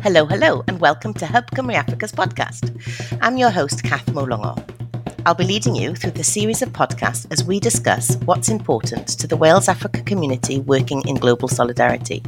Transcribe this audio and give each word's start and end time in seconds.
Hello, 0.00 0.26
hello, 0.26 0.62
and 0.68 0.80
welcome 0.80 1.12
to 1.14 1.26
Hub 1.26 1.50
Cymru 1.50 1.74
Africa's 1.74 2.12
podcast. 2.12 2.70
I'm 3.20 3.36
your 3.36 3.50
host, 3.50 3.82
Cath 3.82 4.06
Moulogo. 4.06 4.56
I'll 5.26 5.34
be 5.34 5.42
leading 5.42 5.74
you 5.74 5.96
through 5.96 6.12
the 6.12 6.22
series 6.22 6.62
of 6.62 6.68
podcasts 6.68 7.26
as 7.32 7.42
we 7.42 7.58
discuss 7.58 8.14
what's 8.18 8.48
important 8.48 9.08
to 9.08 9.26
the 9.26 9.36
Wales 9.36 9.68
Africa 9.68 10.00
community 10.02 10.60
working 10.60 11.02
in 11.08 11.16
global 11.16 11.48
solidarity. 11.48 12.22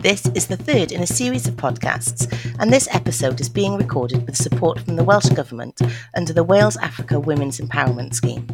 This 0.00 0.26
is 0.34 0.48
the 0.48 0.56
third 0.56 0.90
in 0.90 1.02
a 1.02 1.06
series 1.06 1.46
of 1.46 1.54
podcasts, 1.54 2.26
and 2.58 2.72
this 2.72 2.88
episode 2.92 3.40
is 3.40 3.48
being 3.48 3.76
recorded 3.76 4.26
with 4.26 4.36
support 4.36 4.80
from 4.80 4.96
the 4.96 5.04
Welsh 5.04 5.28
Government 5.28 5.80
under 6.16 6.32
the 6.32 6.44
Wales 6.44 6.76
Africa 6.78 7.20
Women's 7.20 7.60
Empowerment 7.60 8.12
Scheme. 8.12 8.44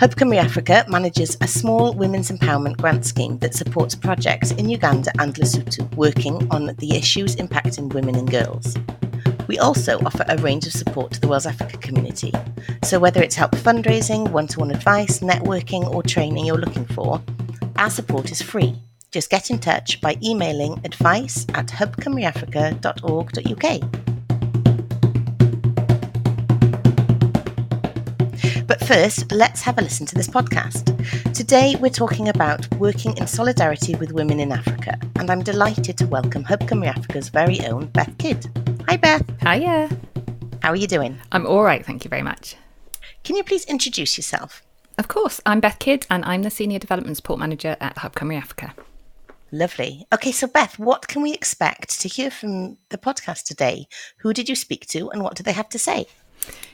Hub 0.00 0.16
Cymru 0.16 0.38
Africa 0.38 0.84
manages 0.88 1.36
a 1.42 1.46
small 1.46 1.92
women's 1.92 2.30
empowerment 2.30 2.78
grant 2.78 3.04
scheme 3.04 3.36
that 3.40 3.54
supports 3.54 3.94
projects 3.94 4.50
in 4.52 4.70
Uganda 4.70 5.12
and 5.18 5.34
Lesotho 5.34 5.94
working 5.94 6.50
on 6.50 6.74
the 6.78 6.96
issues 6.96 7.36
impacting 7.36 7.92
women 7.92 8.14
and 8.14 8.30
girls. 8.30 8.78
We 9.46 9.58
also 9.58 9.98
offer 10.06 10.24
a 10.26 10.38
range 10.38 10.66
of 10.66 10.72
support 10.72 11.12
to 11.12 11.20
the 11.20 11.28
Wales 11.28 11.44
Africa 11.44 11.76
community. 11.76 12.32
So, 12.82 12.98
whether 12.98 13.22
it's 13.22 13.34
help 13.34 13.52
fundraising, 13.52 14.30
one 14.30 14.46
to 14.46 14.60
one 14.60 14.70
advice, 14.70 15.18
networking, 15.18 15.84
or 15.94 16.02
training 16.02 16.46
you're 16.46 16.56
looking 16.56 16.86
for, 16.86 17.20
our 17.76 17.90
support 17.90 18.30
is 18.30 18.40
free. 18.40 18.74
Just 19.10 19.28
get 19.28 19.50
in 19.50 19.58
touch 19.58 20.00
by 20.00 20.16
emailing 20.22 20.80
advice 20.82 21.44
at 21.52 21.66
hubcymruafrica.org.uk. 21.66 24.09
But 28.70 28.86
first, 28.86 29.32
let's 29.32 29.62
have 29.62 29.78
a 29.78 29.82
listen 29.82 30.06
to 30.06 30.14
this 30.14 30.28
podcast. 30.28 30.94
Today, 31.34 31.74
we're 31.80 31.88
talking 31.88 32.28
about 32.28 32.72
working 32.76 33.16
in 33.16 33.26
solidarity 33.26 33.96
with 33.96 34.12
women 34.12 34.38
in 34.38 34.52
Africa, 34.52 34.96
and 35.16 35.28
I'm 35.28 35.42
delighted 35.42 35.98
to 35.98 36.06
welcome 36.06 36.44
Hub 36.44 36.60
Cymru 36.60 36.86
Africa's 36.86 37.30
very 37.30 37.66
own 37.66 37.86
Beth 37.86 38.16
Kidd. 38.18 38.46
Hi, 38.88 38.96
Beth. 38.96 39.24
Hiya. 39.40 39.90
How 40.62 40.70
are 40.70 40.76
you 40.76 40.86
doing? 40.86 41.18
I'm 41.32 41.48
all 41.48 41.64
right, 41.64 41.84
thank 41.84 42.04
you 42.04 42.08
very 42.08 42.22
much. 42.22 42.54
Can 43.24 43.34
you 43.34 43.42
please 43.42 43.64
introduce 43.64 44.16
yourself? 44.16 44.62
Of 44.98 45.08
course, 45.08 45.40
I'm 45.44 45.58
Beth 45.58 45.80
Kidd, 45.80 46.06
and 46.08 46.24
I'm 46.24 46.44
the 46.44 46.50
Senior 46.50 46.78
Development 46.78 47.16
Support 47.16 47.40
Manager 47.40 47.76
at 47.80 47.98
Hub 47.98 48.14
Cymru 48.14 48.36
Africa. 48.36 48.72
Lovely. 49.50 50.06
Okay, 50.14 50.30
so 50.30 50.46
Beth, 50.46 50.78
what 50.78 51.08
can 51.08 51.22
we 51.22 51.32
expect 51.34 52.00
to 52.02 52.08
hear 52.08 52.30
from 52.30 52.78
the 52.90 52.98
podcast 52.98 53.46
today? 53.46 53.88
Who 54.18 54.32
did 54.32 54.48
you 54.48 54.54
speak 54.54 54.86
to, 54.90 55.10
and 55.10 55.24
what 55.24 55.34
do 55.34 55.42
they 55.42 55.50
have 55.54 55.68
to 55.70 55.78
say? 55.80 56.06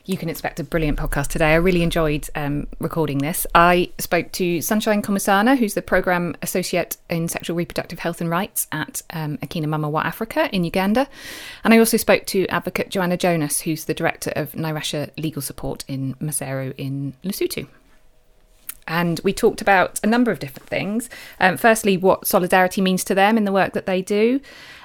You 0.05 0.17
can 0.17 0.29
expect 0.29 0.61
a 0.61 0.65
brilliant 0.65 0.99
podcast 0.99 1.29
today. 1.29 1.53
I 1.53 1.57
really 1.57 1.83
enjoyed 1.83 2.29
um, 2.35 2.67
recording 2.79 3.19
this. 3.19 3.47
I 3.55 3.91
spoke 3.99 4.33
to 4.33 4.61
Sunshine 4.61 5.03
Komusana, 5.03 5.57
who's 5.57 5.75
the 5.75 5.83
Programme 5.83 6.37
Associate 6.43 6.97
in 7.11 7.29
Sexual 7.29 7.57
Reproductive 7.57 7.99
Health 7.99 8.21
and 8.21 8.31
Rights 8.31 8.67
at 8.73 9.03
um, 9.11 9.39
Akina 9.39 9.67
Mama 9.67 9.91
Wa 9.91 10.05
Afrika 10.05 10.49
in 10.51 10.65
Uganda. 10.65 11.09
And 11.65 11.75
I 11.75 11.79
also 11.79 11.97
spoke 11.97 12.27
to 12.27 12.47
Advocate 12.49 12.91
Joanna 12.91 13.17
Jonas, 13.17 13.63
who's 13.63 13.87
the 13.87 13.95
Director 13.95 14.33
of 14.37 14.53
Nairasha 14.53 15.11
Legal 15.17 15.43
Support 15.43 15.85
in 15.89 16.15
Maseru 16.15 16.75
in 16.77 17.15
Lesotho 17.25 17.67
and 18.89 19.21
we 19.25 19.33
talked 19.33 19.61
about 19.61 20.01
a 20.03 20.07
number 20.07 20.31
of 20.31 20.39
different 20.39 20.69
things. 20.69 21.11
Um, 21.41 21.57
firstly, 21.57 21.97
what 21.97 22.27
solidarity 22.27 22.81
means 22.81 23.05
to 23.05 23.15
them 23.15 23.37
in 23.37 23.45
the 23.45 23.53
work 23.53 23.73
that 23.73 23.87
they 23.87 24.03
do. 24.03 24.41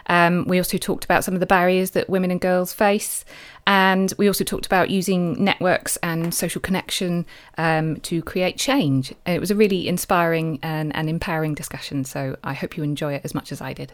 Um, 0.07 0.45
we 0.47 0.57
also 0.57 0.77
talked 0.77 1.05
about 1.05 1.23
some 1.23 1.33
of 1.33 1.39
the 1.39 1.45
barriers 1.45 1.91
that 1.91 2.09
women 2.09 2.31
and 2.31 2.41
girls 2.41 2.73
face. 2.73 3.23
And 3.67 4.13
we 4.17 4.27
also 4.27 4.43
talked 4.43 4.65
about 4.65 4.89
using 4.89 5.41
networks 5.43 5.97
and 5.97 6.33
social 6.33 6.59
connection 6.59 7.25
um, 7.57 7.97
to 8.01 8.21
create 8.23 8.57
change. 8.57 9.13
And 9.25 9.35
it 9.35 9.39
was 9.39 9.51
a 9.51 9.55
really 9.55 9.87
inspiring 9.87 10.59
and, 10.63 10.93
and 10.95 11.09
empowering 11.09 11.53
discussion. 11.53 12.03
So 12.03 12.35
I 12.43 12.53
hope 12.53 12.75
you 12.75 12.83
enjoy 12.83 13.13
it 13.13 13.21
as 13.23 13.33
much 13.33 13.51
as 13.51 13.61
I 13.61 13.73
did. 13.73 13.93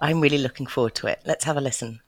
I'm 0.00 0.20
really 0.20 0.38
looking 0.38 0.66
forward 0.66 0.94
to 0.96 1.06
it. 1.06 1.20
Let's 1.24 1.44
have 1.44 1.56
a 1.56 1.60
listen. 1.60 2.00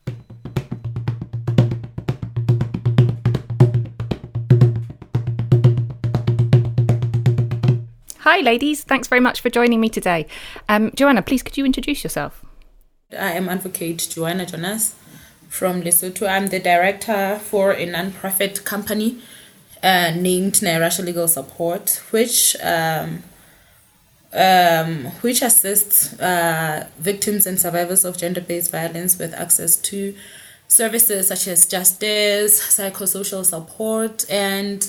Hi, 8.25 8.39
ladies. 8.39 8.83
Thanks 8.83 9.07
very 9.07 9.21
much 9.21 9.39
for 9.39 9.51
joining 9.51 9.79
me 9.79 9.87
today. 9.87 10.25
Um, 10.67 10.91
Joanna, 10.95 11.21
please 11.21 11.43
could 11.43 11.57
you 11.57 11.63
introduce 11.63 12.03
yourself? 12.03 12.43
I 13.11 13.33
am 13.33 13.47
Advocate 13.47 14.07
Joanna 14.09 14.47
Jonas 14.47 14.95
from 15.47 15.83
Lesotho. 15.83 16.27
I'm 16.27 16.47
the 16.47 16.59
director 16.59 17.37
for 17.37 17.71
a 17.71 17.85
non-profit 17.85 18.65
company 18.65 19.19
uh, 19.83 20.09
named 20.15 20.53
Nairasha 20.53 21.05
Legal 21.05 21.27
Support, 21.27 22.01
which 22.09 22.57
um, 22.63 23.21
um, 24.33 25.05
which 25.21 25.43
assists 25.43 26.19
uh, 26.19 26.87
victims 26.97 27.45
and 27.45 27.59
survivors 27.59 28.03
of 28.03 28.17
gender-based 28.17 28.71
violence 28.71 29.19
with 29.19 29.35
access 29.35 29.77
to 29.77 30.15
services 30.67 31.27
such 31.27 31.47
as 31.47 31.67
justice, 31.67 32.59
psychosocial 32.75 33.45
support, 33.45 34.25
and 34.31 34.81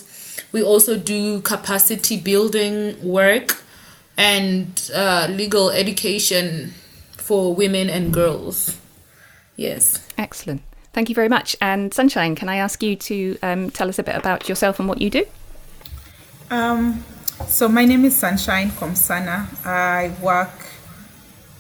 we 0.53 0.63
also 0.63 0.97
do 0.97 1.41
capacity 1.41 2.19
building 2.19 2.97
work 3.03 3.63
and 4.17 4.91
uh, 4.95 5.29
legal 5.31 5.71
education 5.71 6.73
for 7.17 7.55
women 7.55 7.91
and 7.91 8.13
girls. 8.13 8.79
Yes. 9.57 10.07
Excellent. 10.17 10.63
Thank 10.93 11.09
you 11.09 11.15
very 11.15 11.29
much. 11.29 11.57
And 11.61 11.93
Sunshine, 11.93 12.35
can 12.35 12.49
I 12.49 12.57
ask 12.57 12.83
you 12.83 12.97
to 12.97 13.39
um, 13.43 13.71
tell 13.71 13.89
us 13.89 13.99
a 13.99 14.03
bit 14.03 14.17
about 14.17 14.49
yourself 14.49 14.79
and 14.79 14.89
what 14.89 15.01
you 15.01 15.11
do? 15.11 15.27
Um, 16.51 17.05
so, 17.49 17.69
my 17.69 17.85
name 17.85 18.05
is 18.05 18.17
Sunshine 18.17 18.71
Komusana. 18.71 19.47
I 19.67 20.15
work 20.23 20.51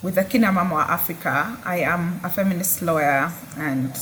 with 0.03 0.17
Akina 0.17 0.55
Mama 0.55 0.87
Africa. 0.89 1.59
I 1.65 1.81
am 1.81 2.21
a 2.25 2.31
feminist 2.31 2.81
lawyer 2.81 3.31
and 3.59 3.93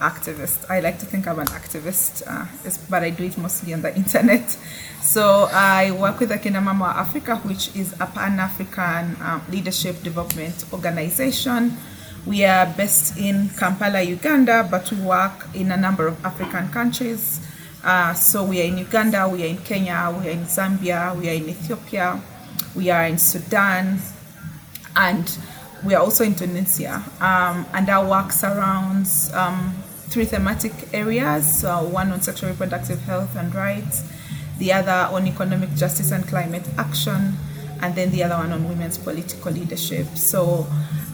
activist. 0.00 0.68
I 0.70 0.80
like 0.80 0.98
to 0.98 1.06
think 1.06 1.26
I'm 1.26 1.38
an 1.38 1.46
activist, 1.48 2.22
uh, 2.26 2.46
but 2.90 3.02
I 3.02 3.10
do 3.10 3.24
it 3.24 3.38
mostly 3.38 3.74
on 3.74 3.82
the 3.82 3.94
internet. 4.02 4.50
So 5.02 5.48
I 5.52 5.90
work 5.92 6.20
with 6.20 6.30
Akina 6.30 6.62
Mama 6.62 6.94
Africa, 6.96 7.36
which 7.36 7.74
is 7.76 7.92
a 8.00 8.06
Pan 8.06 8.40
African 8.40 9.16
um, 9.22 9.42
leadership 9.50 10.02
development 10.02 10.64
organization. 10.72 11.76
We 12.26 12.44
are 12.44 12.66
based 12.66 13.18
in 13.18 13.50
Kampala, 13.50 14.00
Uganda, 14.00 14.66
but 14.70 14.90
we 14.90 15.00
work 15.02 15.46
in 15.54 15.70
a 15.70 15.76
number 15.76 16.06
of 16.06 16.24
African 16.24 16.68
countries. 16.70 17.40
Uh, 17.84 18.14
so 18.14 18.44
we 18.44 18.62
are 18.62 18.64
in 18.64 18.78
Uganda, 18.78 19.28
we 19.28 19.44
are 19.44 19.48
in 19.48 19.58
Kenya, 19.58 20.14
we 20.18 20.28
are 20.28 20.32
in 20.32 20.44
Zambia, 20.44 21.14
we 21.14 21.28
are 21.28 21.34
in 21.34 21.50
Ethiopia, 21.50 22.18
we 22.74 22.88
are 22.88 23.04
in 23.04 23.18
Sudan, 23.18 23.98
and 24.96 25.38
we 25.84 25.94
are 25.94 26.02
also 26.02 26.24
in 26.24 26.34
Tunisia. 26.34 27.02
Um, 27.20 27.66
and 27.72 27.88
our 27.88 28.08
work 28.08 28.32
surrounds 28.32 29.32
um, 29.34 29.74
three 30.08 30.24
thematic 30.24 30.72
areas 30.94 31.64
uh, 31.64 31.82
one 31.82 32.12
on 32.12 32.22
sexual 32.22 32.50
reproductive 32.50 33.00
health 33.02 33.36
and 33.36 33.54
rights, 33.54 34.02
the 34.58 34.72
other 34.72 35.08
on 35.14 35.26
economic 35.26 35.74
justice 35.74 36.10
and 36.10 36.26
climate 36.26 36.66
action, 36.78 37.34
and 37.82 37.94
then 37.94 38.10
the 38.10 38.22
other 38.22 38.36
one 38.36 38.52
on 38.52 38.68
women's 38.68 38.96
political 38.96 39.52
leadership. 39.52 40.06
So 40.16 40.66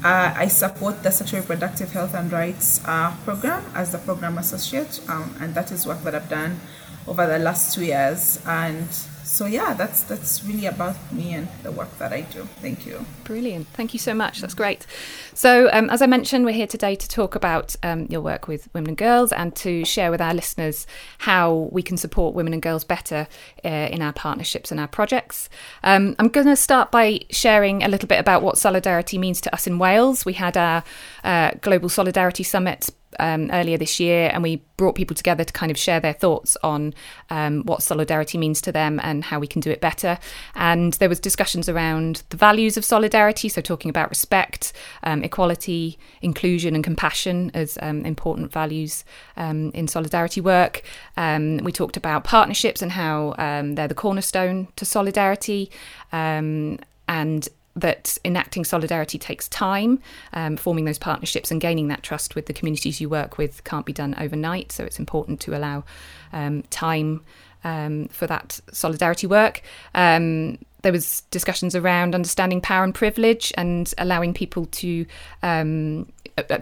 uh, 0.04 0.34
I 0.36 0.47
support 0.48 1.02
the 1.02 1.10
sexual 1.10 1.41
reproductive 1.41 1.92
health 1.92 2.14
and 2.14 2.31
rights 2.31 2.81
uh, 2.84 3.14
program 3.25 3.64
as 3.75 3.92
the 3.92 3.98
program 3.98 4.38
associate, 4.38 5.00
um, 5.08 5.34
and 5.41 5.54
that 5.54 5.72
is 5.72 5.87
work 5.87 6.02
that 6.04 6.14
I've 6.14 6.28
done 6.28 6.60
over 7.06 7.26
the 7.26 7.38
last 7.38 7.75
two 7.75 7.84
years. 7.84 8.41
And 8.47 8.88
so 9.31 9.47
yeah, 9.47 9.75
that's 9.75 10.03
that's 10.03 10.45
really 10.45 10.67
about 10.67 10.97
me 11.13 11.35
and 11.35 11.47
the 11.63 11.71
work 11.71 11.97
that 11.99 12.13
I 12.13 12.23
do. 12.23 12.43
Thank 12.61 12.85
you. 12.85 13.07
Brilliant. 13.23 13.69
Thank 13.69 13.93
you 13.93 14.01
so 14.01 14.13
much. 14.13 14.41
That's 14.41 14.55
great. 14.55 14.87
So 15.35 15.71
um, 15.73 15.89
as 15.89 16.03
I 16.03 16.07
mentioned, 16.07 16.45
we're 16.45 16.51
here 16.53 16.67
today 16.67 16.97
to 16.97 17.09
talk 17.09 17.37
about 17.37 17.77
um, 17.85 18.07
your 18.11 18.23
work 18.23 18.49
with 18.49 18.69
women 18.75 18.89
and 18.89 18.97
girls 18.97 19.33
and 19.33 19.55
to 19.57 19.85
share 19.85 20.11
with 20.11 20.21
our 20.21 20.35
listeners 20.35 20.85
how 21.19 21.69
we 21.71 21.81
can 21.81 21.97
support 21.97 22.35
women 22.35 22.53
and 22.53 22.61
girls 22.61 22.83
better 22.83 23.29
uh, 23.65 23.69
in 23.69 24.03
our 24.03 24.13
partnerships 24.13 24.73
and 24.73 24.81
our 24.81 24.89
projects. 24.89 25.49
Um, 25.85 26.17
I'm 26.19 26.29
going 26.29 26.49
to 26.49 26.57
start 26.57 26.91
by 26.91 27.21
sharing 27.31 27.85
a 27.85 27.89
little 27.89 28.09
bit 28.09 28.19
about 28.19 28.43
what 28.43 28.59
solidarity 28.59 29.17
means 29.17 29.41
to 29.43 29.55
us 29.55 29.65
in 29.65 29.79
Wales. 29.79 30.25
We 30.25 30.33
had 30.33 30.56
our 30.56 30.83
uh, 31.23 31.53
Global 31.61 31.88
Solidarity 31.88 32.43
Summit 32.43 32.91
um, 33.19 33.51
earlier 33.53 33.77
this 33.77 33.99
year, 34.01 34.31
and 34.33 34.43
we 34.43 34.62
brought 34.77 34.95
people 34.95 35.15
together 35.15 35.45
to 35.45 35.53
kind 35.53 35.71
of 35.71 35.77
share 35.77 36.01
their 36.01 36.12
thoughts 36.12 36.57
on 36.62 36.95
um, 37.29 37.62
what 37.65 37.83
solidarity 37.83 38.39
means 38.39 38.61
to 38.62 38.73
them 38.73 39.01
and 39.03 39.25
how 39.25 39.39
we 39.39 39.47
can 39.47 39.61
do 39.61 39.71
it 39.71 39.81
better. 39.81 40.19
And 40.55 40.95
there 40.95 41.09
was 41.09 41.21
discussions 41.21 41.69
around 41.69 42.23
the 42.31 42.37
values 42.37 42.77
of 42.77 42.85
solidarity, 42.85 43.49
so 43.49 43.61
talking 43.61 43.89
about 43.91 44.09
respect, 44.09 44.73
um, 45.03 45.23
equality, 45.23 45.99
inclusion, 46.23 46.75
and 46.75 46.85
compassion 46.85 47.51
as 47.55 47.79
um, 47.83 48.07
important 48.07 48.53
values 48.53 49.05
um, 49.37 49.71
in 49.73 49.89
solidarity 49.89 50.41
work. 50.41 50.83
Um, 51.17 51.59
we 51.59 51.73
talked 51.73 51.97
about 51.97 52.25
partnerships 52.25 52.83
and 52.83 52.93
how 52.93 53.35
they're 53.37 53.89
the 53.89 53.95
cornerstone 53.95 54.69
to 54.77 54.85
solidarity. 54.85 55.71
and 56.12 57.49
that 57.76 58.19
enacting 58.25 58.64
solidarity 58.64 59.19
takes 59.19 59.49
time. 59.49 60.00
Um, 60.32 60.56
forming 60.56 60.84
those 60.84 60.99
partnerships 60.99 61.50
and 61.50 61.61
gaining 61.61 61.88
that 61.88 62.02
trust 62.02 62.34
with 62.34 62.46
the 62.46 62.52
communities 62.52 63.00
you 63.00 63.08
work 63.08 63.38
with 63.38 63.64
can't 63.64 63.87
be 63.87 63.93
done 63.93 64.14
overnight. 64.19 64.72
So 64.72 64.84
it's 64.84 64.99
important 64.99 65.40
to 65.43 65.56
allow 65.56 65.84
um, 66.32 66.62
time 66.70 67.22
um, 67.64 68.08
for 68.08 68.26
that 68.26 68.61
solidarity 68.72 69.26
work. 69.26 69.62
Um, 69.94 70.58
there 70.82 70.93
was 70.93 71.22
discussions 71.31 71.76
around 71.76 72.14
understanding 72.14 72.61
power 72.61 72.84
and 72.84 72.94
privilege 72.94 73.52
and 73.56 73.93
allowing 73.99 74.32
people 74.32 74.66
to 74.66 75.06
um, 75.43 76.11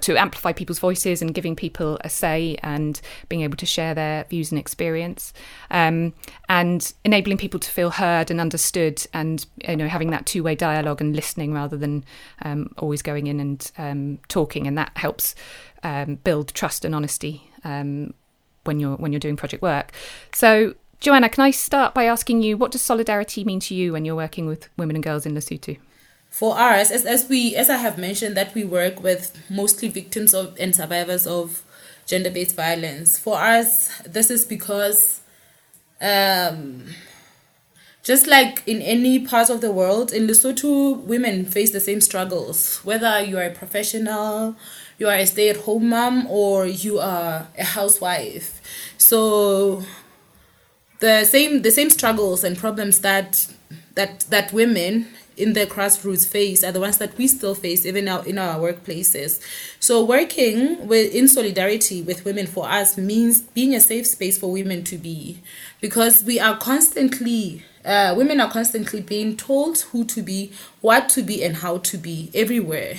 to 0.01 0.17
amplify 0.17 0.53
people's 0.53 0.79
voices 0.79 1.23
and 1.23 1.35
giving 1.35 1.57
people 1.57 1.99
a 2.03 2.09
say 2.09 2.57
and 2.63 3.01
being 3.29 3.43
able 3.43 3.57
to 3.57 3.67
share 3.67 3.95
their 3.95 4.25
views 4.25 4.51
and 4.51 4.59
experience 4.59 5.33
um, 5.71 6.13
and 6.49 6.93
enabling 7.05 7.39
people 7.39 7.61
to 7.61 7.71
feel 7.71 7.91
heard 7.91 8.31
and 8.31 8.41
understood 8.41 9.05
and 9.13 9.47
you 9.67 9.77
know 9.77 9.89
having 9.89 10.11
that 10.11 10.27
two-way 10.27 10.55
dialogue 10.55 11.01
and 11.01 11.15
listening 11.15 11.53
rather 11.53 11.77
than 11.77 12.05
um, 12.43 12.73
always 12.79 13.03
going 13.03 13.27
in 13.27 13.41
and 13.41 13.71
um, 13.79 14.19
talking 14.29 14.67
and 14.67 14.77
that 14.77 14.91
helps 14.97 15.35
um, 15.83 16.17
build 16.17 16.49
trust 16.55 16.85
and 16.85 16.95
honesty 16.95 17.51
um, 17.65 18.13
when 18.65 18.81
you're 18.81 18.97
when 18.97 19.13
you're 19.13 19.21
doing 19.21 19.37
project 19.37 19.63
work 19.63 19.93
so 20.35 20.75
Joanna, 21.01 21.29
can 21.29 21.45
I 21.45 21.53
start 21.53 21.95
by 21.95 22.07
asking 22.07 22.43
you 22.43 22.57
what 22.57 22.73
does 22.73 22.83
solidarity 22.83 23.45
mean 23.45 23.61
to 23.61 23.75
you 23.75 23.93
when 23.93 24.05
you're 24.05 24.17
working 24.17 24.47
with 24.47 24.69
women 24.77 24.97
and 24.97 25.03
girls 25.03 25.27
in 25.27 25.35
Lesotho? 25.35 25.79
For 26.39 26.57
us, 26.57 26.93
as, 26.93 27.05
as 27.05 27.29
we 27.29 27.57
as 27.57 27.69
I 27.69 27.79
have 27.79 27.99
mentioned, 27.99 28.37
that 28.37 28.55
we 28.55 28.63
work 28.63 29.03
with 29.03 29.37
mostly 29.51 29.89
victims 29.89 30.33
of 30.33 30.57
and 30.61 30.73
survivors 30.73 31.27
of 31.27 31.65
gender 32.07 32.31
based 32.31 32.55
violence. 32.55 33.19
For 33.19 33.37
us, 33.37 33.99
this 34.03 34.31
is 34.31 34.45
because 34.45 35.21
um 36.01 36.85
just 38.05 38.29
like 38.29 38.63
in 38.69 38.81
any 38.83 39.19
part 39.19 39.51
of 39.51 39.61
the 39.63 39.73
world, 39.73 40.13
in 40.13 40.29
Lesotho, 40.29 41.03
women 41.03 41.45
face 41.45 41.73
the 41.73 41.81
same 41.81 42.01
struggles. 42.01 42.77
Whether 42.85 43.21
you 43.25 43.37
are 43.37 43.47
a 43.47 43.51
professional, 43.51 44.55
you 44.97 45.09
are 45.09 45.17
a 45.17 45.27
stay 45.27 45.49
at 45.49 45.57
home 45.57 45.89
mom, 45.89 46.29
or 46.29 46.67
you 46.67 47.01
are 47.01 47.49
a 47.59 47.65
housewife. 47.65 48.61
So 48.97 49.83
the 51.01 51.25
same 51.25 51.63
the 51.63 51.73
same 51.73 51.91
struggles 51.91 52.45
and 52.45 52.57
problems 52.57 53.01
that 53.01 53.49
that 53.97 54.21
that 54.31 54.53
women 54.53 55.09
in 55.39 55.53
the 55.53 55.67
grassroots 55.67 56.27
face 56.27 56.65
are 56.65 56.73
the 56.73 56.81
ones 56.81 56.99
that 56.99 57.17
we 57.17 57.29
still 57.29 57.55
face 57.55 57.87
even 57.87 58.05
now 58.05 58.21
in 58.23 58.39
our 58.39 58.59
workplaces. 58.59 59.41
So 59.81 60.05
working 60.05 60.87
with 60.87 61.15
in 61.15 61.29
solidarity 61.29 62.03
with 62.03 62.25
women 62.25 62.47
for 62.47 62.69
us 62.69 62.99
means 62.99 63.41
being 63.41 63.75
a 63.75 63.81
safe 63.81 64.07
space 64.07 64.39
for 64.39 64.51
women 64.51 64.85
to 64.85 64.99
be 64.99 65.41
because 65.81 66.25
we 66.25 66.41
are 66.41 66.57
constantly 66.57 67.63
uh, 67.85 68.15
women 68.17 68.41
are 68.41 68.51
constantly 68.51 69.01
being 69.01 69.37
told 69.37 69.79
who 69.93 70.05
to 70.05 70.21
be, 70.21 70.53
what 70.83 71.09
to 71.09 71.23
be, 71.23 71.43
and 71.43 71.57
how 71.57 71.79
to 71.79 71.97
be 71.97 72.31
everywhere, 72.35 72.97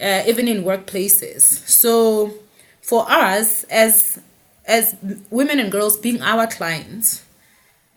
uh, 0.00 0.22
even 0.26 0.48
in 0.48 0.64
workplaces. 0.64 1.40
So 1.66 2.34
for 2.82 3.10
us 3.10 3.64
as 3.64 4.20
as 4.66 4.94
women 5.30 5.58
and 5.58 5.72
girls 5.72 5.96
being 5.96 6.20
our 6.22 6.46
clients, 6.46 7.24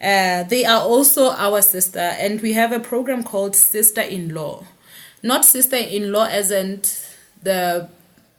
uh, 0.01 0.43
they 0.43 0.65
are 0.65 0.81
also 0.81 1.31
our 1.31 1.61
sister, 1.61 1.99
and 1.99 2.41
we 2.41 2.53
have 2.53 2.71
a 2.71 2.79
program 2.79 3.23
called 3.23 3.55
Sister 3.55 4.01
in 4.01 4.33
Law. 4.33 4.65
Not 5.23 5.43
sister 5.43 5.77
in 5.77 6.11
law 6.11 6.25
as 6.25 6.51
in 6.51 6.81
the 7.41 7.89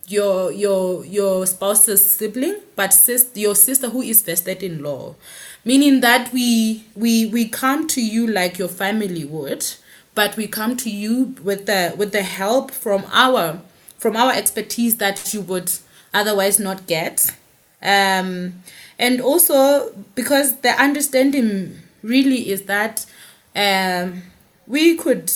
your 0.07 0.53
your 0.53 1.05
your 1.05 1.47
spouse's 1.47 2.09
sibling, 2.09 2.61
but 2.77 2.93
sis, 2.93 3.29
your 3.35 3.57
sister 3.57 3.89
who 3.89 4.03
is 4.03 4.23
vested 4.23 4.63
in 4.63 4.83
law, 4.83 5.17
meaning 5.65 6.01
that 6.01 6.33
we 6.33 6.85
we 6.95 7.27
we 7.27 7.49
come 7.49 7.89
to 7.89 8.01
you 8.01 8.27
like 8.27 8.59
your 8.59 8.69
family 8.69 9.25
would, 9.25 9.67
but 10.15 10.37
we 10.37 10.47
come 10.47 10.77
to 10.77 10.91
you 10.91 11.35
with 11.43 11.67
the 11.67 11.93
with 11.97 12.13
the 12.13 12.23
help 12.23 12.71
from 12.71 13.05
our 13.13 13.61
from 13.99 14.17
our 14.17 14.33
expertise 14.33 14.97
that 14.99 15.35
you 15.35 15.41
would 15.41 15.73
otherwise 16.15 16.61
not 16.61 16.87
get 16.87 17.35
um, 17.83 18.63
and 18.99 19.21
also 19.21 19.93
because 20.15 20.57
the 20.59 20.71
understanding 20.71 21.79
really 22.03 22.51
is 22.51 22.63
that 22.65 23.07
um, 23.55 24.23
we 24.67 24.97
could 24.97 25.33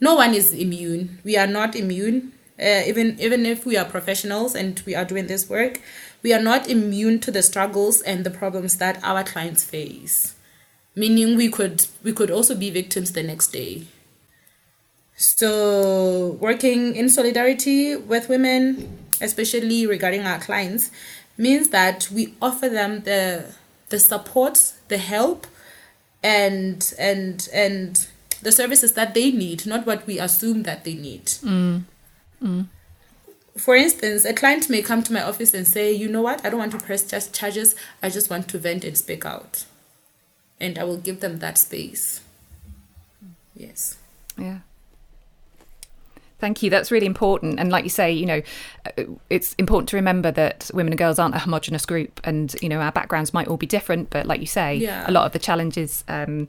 no 0.00 0.16
one 0.16 0.34
is 0.34 0.52
immune. 0.52 1.20
We 1.22 1.36
are 1.36 1.46
not 1.46 1.76
immune. 1.76 2.32
Uh, 2.60 2.82
even 2.86 3.18
even 3.18 3.46
if 3.46 3.64
we 3.64 3.76
are 3.76 3.84
professionals 3.84 4.54
and 4.54 4.80
we 4.84 4.94
are 4.94 5.04
doing 5.04 5.26
this 5.26 5.48
work 5.48 5.80
we 6.22 6.32
are 6.32 6.42
not 6.42 6.68
immune 6.68 7.18
to 7.20 7.30
the 7.30 7.42
struggles 7.42 8.00
and 8.02 8.24
the 8.24 8.30
problems 8.30 8.76
that 8.76 9.02
our 9.02 9.24
clients 9.24 9.64
face. 9.64 10.34
Meaning 10.94 11.36
we 11.36 11.50
could 11.50 11.86
we 12.02 12.12
could 12.12 12.30
also 12.30 12.54
be 12.54 12.70
victims 12.70 13.12
the 13.12 13.22
next 13.22 13.48
day. 13.48 13.86
So 15.16 16.38
working 16.40 16.94
in 16.96 17.08
solidarity 17.08 17.96
with 17.96 18.28
women 18.28 18.98
especially 19.20 19.86
regarding 19.86 20.22
our 20.22 20.38
clients 20.38 20.90
means 21.36 21.68
that 21.70 22.08
we 22.10 22.34
offer 22.40 22.68
them 22.68 23.02
the 23.02 23.54
the 23.88 23.98
support, 23.98 24.72
the 24.88 24.98
help, 24.98 25.46
and 26.22 26.94
and 26.98 27.48
and 27.52 28.06
the 28.42 28.52
services 28.52 28.92
that 28.94 29.14
they 29.14 29.30
need, 29.30 29.66
not 29.66 29.86
what 29.86 30.06
we 30.06 30.18
assume 30.18 30.64
that 30.64 30.84
they 30.84 30.94
need. 30.94 31.26
Mm. 31.26 31.84
Mm. 32.42 32.66
For 33.56 33.76
instance, 33.76 34.24
a 34.24 34.32
client 34.32 34.68
may 34.70 34.82
come 34.82 35.02
to 35.02 35.12
my 35.12 35.22
office 35.22 35.54
and 35.54 35.66
say, 35.66 35.92
"You 35.92 36.08
know 36.08 36.22
what? 36.22 36.44
I 36.44 36.50
don't 36.50 36.58
want 36.58 36.72
to 36.72 36.78
press 36.78 37.02
just 37.02 37.34
charges. 37.34 37.74
I 38.02 38.08
just 38.08 38.30
want 38.30 38.48
to 38.48 38.58
vent 38.58 38.84
and 38.84 38.96
speak 38.96 39.24
out," 39.24 39.64
and 40.58 40.78
I 40.78 40.84
will 40.84 40.96
give 40.96 41.20
them 41.20 41.38
that 41.40 41.58
space. 41.58 42.20
Yes. 43.54 43.96
Yeah. 44.38 44.60
Thank 46.42 46.60
you. 46.60 46.70
That's 46.70 46.90
really 46.90 47.06
important. 47.06 47.60
And 47.60 47.70
like 47.70 47.84
you 47.84 47.88
say, 47.88 48.10
you 48.10 48.26
know, 48.26 48.42
uh, 48.84 49.04
it's 49.30 49.54
important 49.60 49.88
to 49.90 49.96
remember 49.96 50.32
that 50.32 50.72
women 50.74 50.92
and 50.92 50.98
girls 50.98 51.20
aren't 51.20 51.36
a 51.36 51.38
homogenous 51.38 51.86
group, 51.86 52.20
and 52.24 52.52
you 52.60 52.68
know 52.68 52.80
our 52.80 52.90
backgrounds 52.90 53.32
might 53.32 53.46
all 53.46 53.56
be 53.56 53.64
different. 53.64 54.10
But 54.10 54.26
like 54.26 54.40
you 54.40 54.48
say, 54.48 54.74
yeah. 54.74 55.08
a 55.08 55.12
lot 55.12 55.24
of 55.24 55.30
the 55.30 55.38
challenges 55.38 56.02
um, 56.08 56.48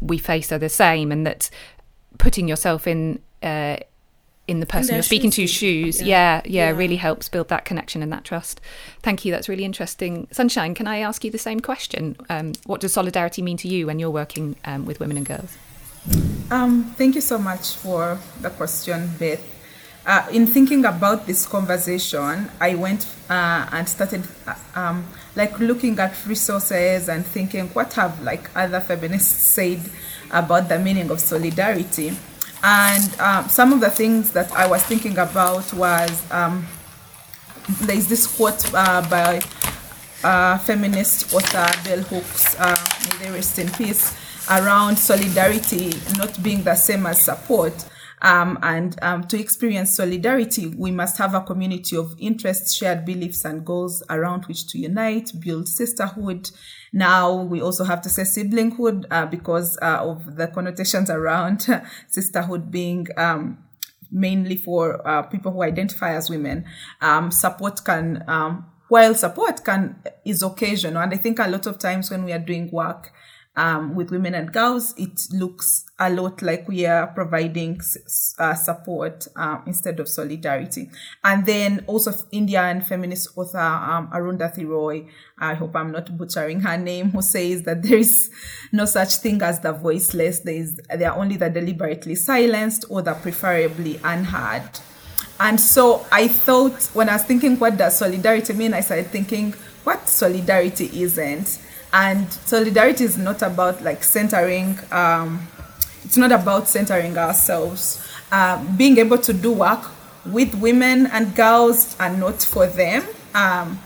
we 0.00 0.18
face 0.18 0.52
are 0.52 0.58
the 0.58 0.68
same, 0.68 1.10
and 1.10 1.26
that 1.26 1.50
putting 2.18 2.46
yourself 2.46 2.86
in. 2.86 3.20
Uh, 3.42 3.78
in 4.46 4.60
the 4.60 4.66
person 4.66 4.94
you're 4.94 5.02
speaking 5.02 5.30
to 5.30 5.46
shoes 5.46 6.00
yeah. 6.00 6.06
Yeah, 6.06 6.42
yeah, 6.46 6.70
yeah 6.70 6.76
really 6.76 6.96
helps 6.96 7.28
build 7.28 7.48
that 7.48 7.66
connection 7.66 8.02
and 8.02 8.10
that 8.14 8.24
trust 8.24 8.62
thank 9.02 9.26
you 9.26 9.30
that's 9.30 9.46
really 9.46 9.62
interesting 9.62 10.26
sunshine 10.32 10.74
can 10.74 10.86
i 10.86 11.00
ask 11.00 11.22
you 11.22 11.30
the 11.30 11.36
same 11.36 11.60
question 11.60 12.16
um, 12.30 12.54
what 12.64 12.80
does 12.80 12.94
solidarity 12.94 13.42
mean 13.42 13.58
to 13.58 13.68
you 13.68 13.86
when 13.86 13.98
you're 13.98 14.08
working 14.08 14.56
um, 14.64 14.86
with 14.86 15.00
women 15.00 15.18
and 15.18 15.26
girls 15.26 15.58
um, 16.50 16.94
thank 16.96 17.14
you 17.14 17.20
so 17.20 17.38
much 17.38 17.74
for 17.74 18.18
the 18.40 18.50
question, 18.50 19.10
Beth. 19.18 19.42
Uh, 20.06 20.26
in 20.32 20.46
thinking 20.46 20.84
about 20.86 21.26
this 21.26 21.46
conversation, 21.46 22.50
I 22.60 22.74
went 22.74 23.06
uh, 23.28 23.68
and 23.70 23.86
started 23.86 24.22
uh, 24.46 24.54
um, 24.74 25.06
like 25.36 25.58
looking 25.60 25.98
at 25.98 26.14
resources 26.26 27.10
and 27.10 27.26
thinking 27.26 27.68
what 27.68 27.92
have 27.92 28.22
like 28.22 28.48
other 28.56 28.80
feminists 28.80 29.44
said 29.44 29.80
about 30.30 30.68
the 30.68 30.78
meaning 30.78 31.10
of 31.10 31.20
solidarity. 31.20 32.16
And 32.62 33.20
um, 33.20 33.48
some 33.48 33.72
of 33.72 33.80
the 33.80 33.90
things 33.90 34.32
that 34.32 34.50
I 34.52 34.66
was 34.66 34.82
thinking 34.82 35.18
about 35.18 35.72
was 35.74 36.30
um, 36.32 36.66
there 37.82 37.96
is 37.96 38.08
this 38.08 38.26
quote 38.26 38.72
uh, 38.72 39.06
by 39.10 39.42
uh, 40.24 40.58
feminist 40.58 41.34
author 41.34 41.68
Bell 41.84 42.02
Hooks, 42.04 42.58
uh, 42.58 42.76
may 43.04 43.26
they 43.26 43.30
rest 43.30 43.58
in 43.58 43.68
peace 43.72 44.16
around 44.50 44.96
solidarity 44.96 45.92
not 46.16 46.42
being 46.42 46.62
the 46.62 46.74
same 46.74 47.06
as 47.06 47.20
support. 47.22 47.86
Um, 48.20 48.58
and 48.62 48.98
um, 49.02 49.24
to 49.28 49.38
experience 49.38 49.94
solidarity, 49.94 50.66
we 50.66 50.90
must 50.90 51.18
have 51.18 51.34
a 51.34 51.40
community 51.40 51.96
of 51.96 52.16
interests, 52.18 52.74
shared 52.74 53.04
beliefs, 53.04 53.44
and 53.44 53.64
goals 53.64 54.02
around 54.10 54.46
which 54.46 54.66
to 54.68 54.78
unite, 54.78 55.30
build 55.38 55.68
sisterhood. 55.68 56.50
Now 56.92 57.42
we 57.42 57.60
also 57.60 57.84
have 57.84 58.00
to 58.02 58.08
say 58.08 58.22
siblinghood 58.22 59.04
uh, 59.10 59.26
because 59.26 59.78
uh, 59.80 59.98
of 60.00 60.36
the 60.36 60.48
connotations 60.48 61.10
around 61.10 61.66
sisterhood 62.08 62.70
being 62.70 63.06
um, 63.16 63.58
mainly 64.10 64.56
for 64.56 65.06
uh, 65.06 65.22
people 65.22 65.52
who 65.52 65.62
identify 65.62 66.14
as 66.14 66.28
women. 66.28 66.64
Um, 67.00 67.30
support 67.30 67.84
can, 67.84 68.24
um, 68.26 68.66
while 68.88 69.14
support 69.14 69.64
can 69.64 70.02
is 70.24 70.42
occasional, 70.42 71.02
and 71.02 71.12
I 71.12 71.18
think 71.18 71.38
a 71.38 71.48
lot 71.48 71.66
of 71.66 71.78
times 71.78 72.10
when 72.10 72.24
we 72.24 72.32
are 72.32 72.38
doing 72.38 72.70
work 72.72 73.12
um, 73.58 73.96
with 73.96 74.12
women 74.12 74.34
and 74.34 74.52
girls, 74.52 74.94
it 74.96 75.26
looks 75.32 75.84
a 75.98 76.08
lot 76.08 76.40
like 76.42 76.68
we 76.68 76.86
are 76.86 77.08
providing 77.08 77.80
uh, 78.38 78.54
support 78.54 79.26
um, 79.34 79.64
instead 79.66 79.98
of 79.98 80.08
solidarity. 80.08 80.88
And 81.24 81.44
then 81.44 81.84
also 81.88 82.12
Indian 82.30 82.82
feminist 82.82 83.36
author 83.36 83.58
um, 83.58 84.10
Arundhati 84.14 84.64
Roy, 84.64 85.08
I 85.36 85.54
hope 85.54 85.74
I'm 85.74 85.90
not 85.90 86.16
butchering 86.16 86.60
her 86.60 86.78
name, 86.78 87.10
who 87.10 87.20
says 87.20 87.64
that 87.64 87.82
there 87.82 87.98
is 87.98 88.30
no 88.70 88.84
such 88.84 89.16
thing 89.16 89.42
as 89.42 89.58
the 89.58 89.72
voiceless. 89.72 90.38
There 90.38 90.54
is 90.54 90.80
they 90.94 91.04
are 91.04 91.18
only 91.18 91.36
the 91.36 91.50
deliberately 91.50 92.14
silenced 92.14 92.84
or 92.88 93.02
the 93.02 93.14
preferably 93.14 94.00
unheard. 94.04 94.70
And 95.40 95.60
so 95.60 96.06
I 96.12 96.28
thought 96.28 96.80
when 96.94 97.08
I 97.08 97.14
was 97.14 97.24
thinking, 97.24 97.58
what 97.58 97.76
does 97.76 97.98
solidarity 97.98 98.52
mean? 98.52 98.72
I 98.72 98.80
started 98.80 99.08
thinking, 99.08 99.52
what 99.82 100.08
solidarity 100.08 101.02
isn't 101.02 101.58
and 101.92 102.30
solidarity 102.32 103.04
is 103.04 103.16
not 103.16 103.42
about 103.42 103.82
like 103.82 104.04
centering 104.04 104.78
um, 104.92 105.46
it's 106.04 106.16
not 106.16 106.32
about 106.32 106.68
centering 106.68 107.16
ourselves 107.16 108.04
uh, 108.32 108.62
being 108.76 108.98
able 108.98 109.18
to 109.18 109.32
do 109.32 109.52
work 109.52 109.84
with 110.26 110.54
women 110.56 111.06
and 111.06 111.34
girls 111.34 111.96
and 112.00 112.20
not 112.20 112.42
for 112.42 112.66
them 112.66 113.02
um, 113.34 113.78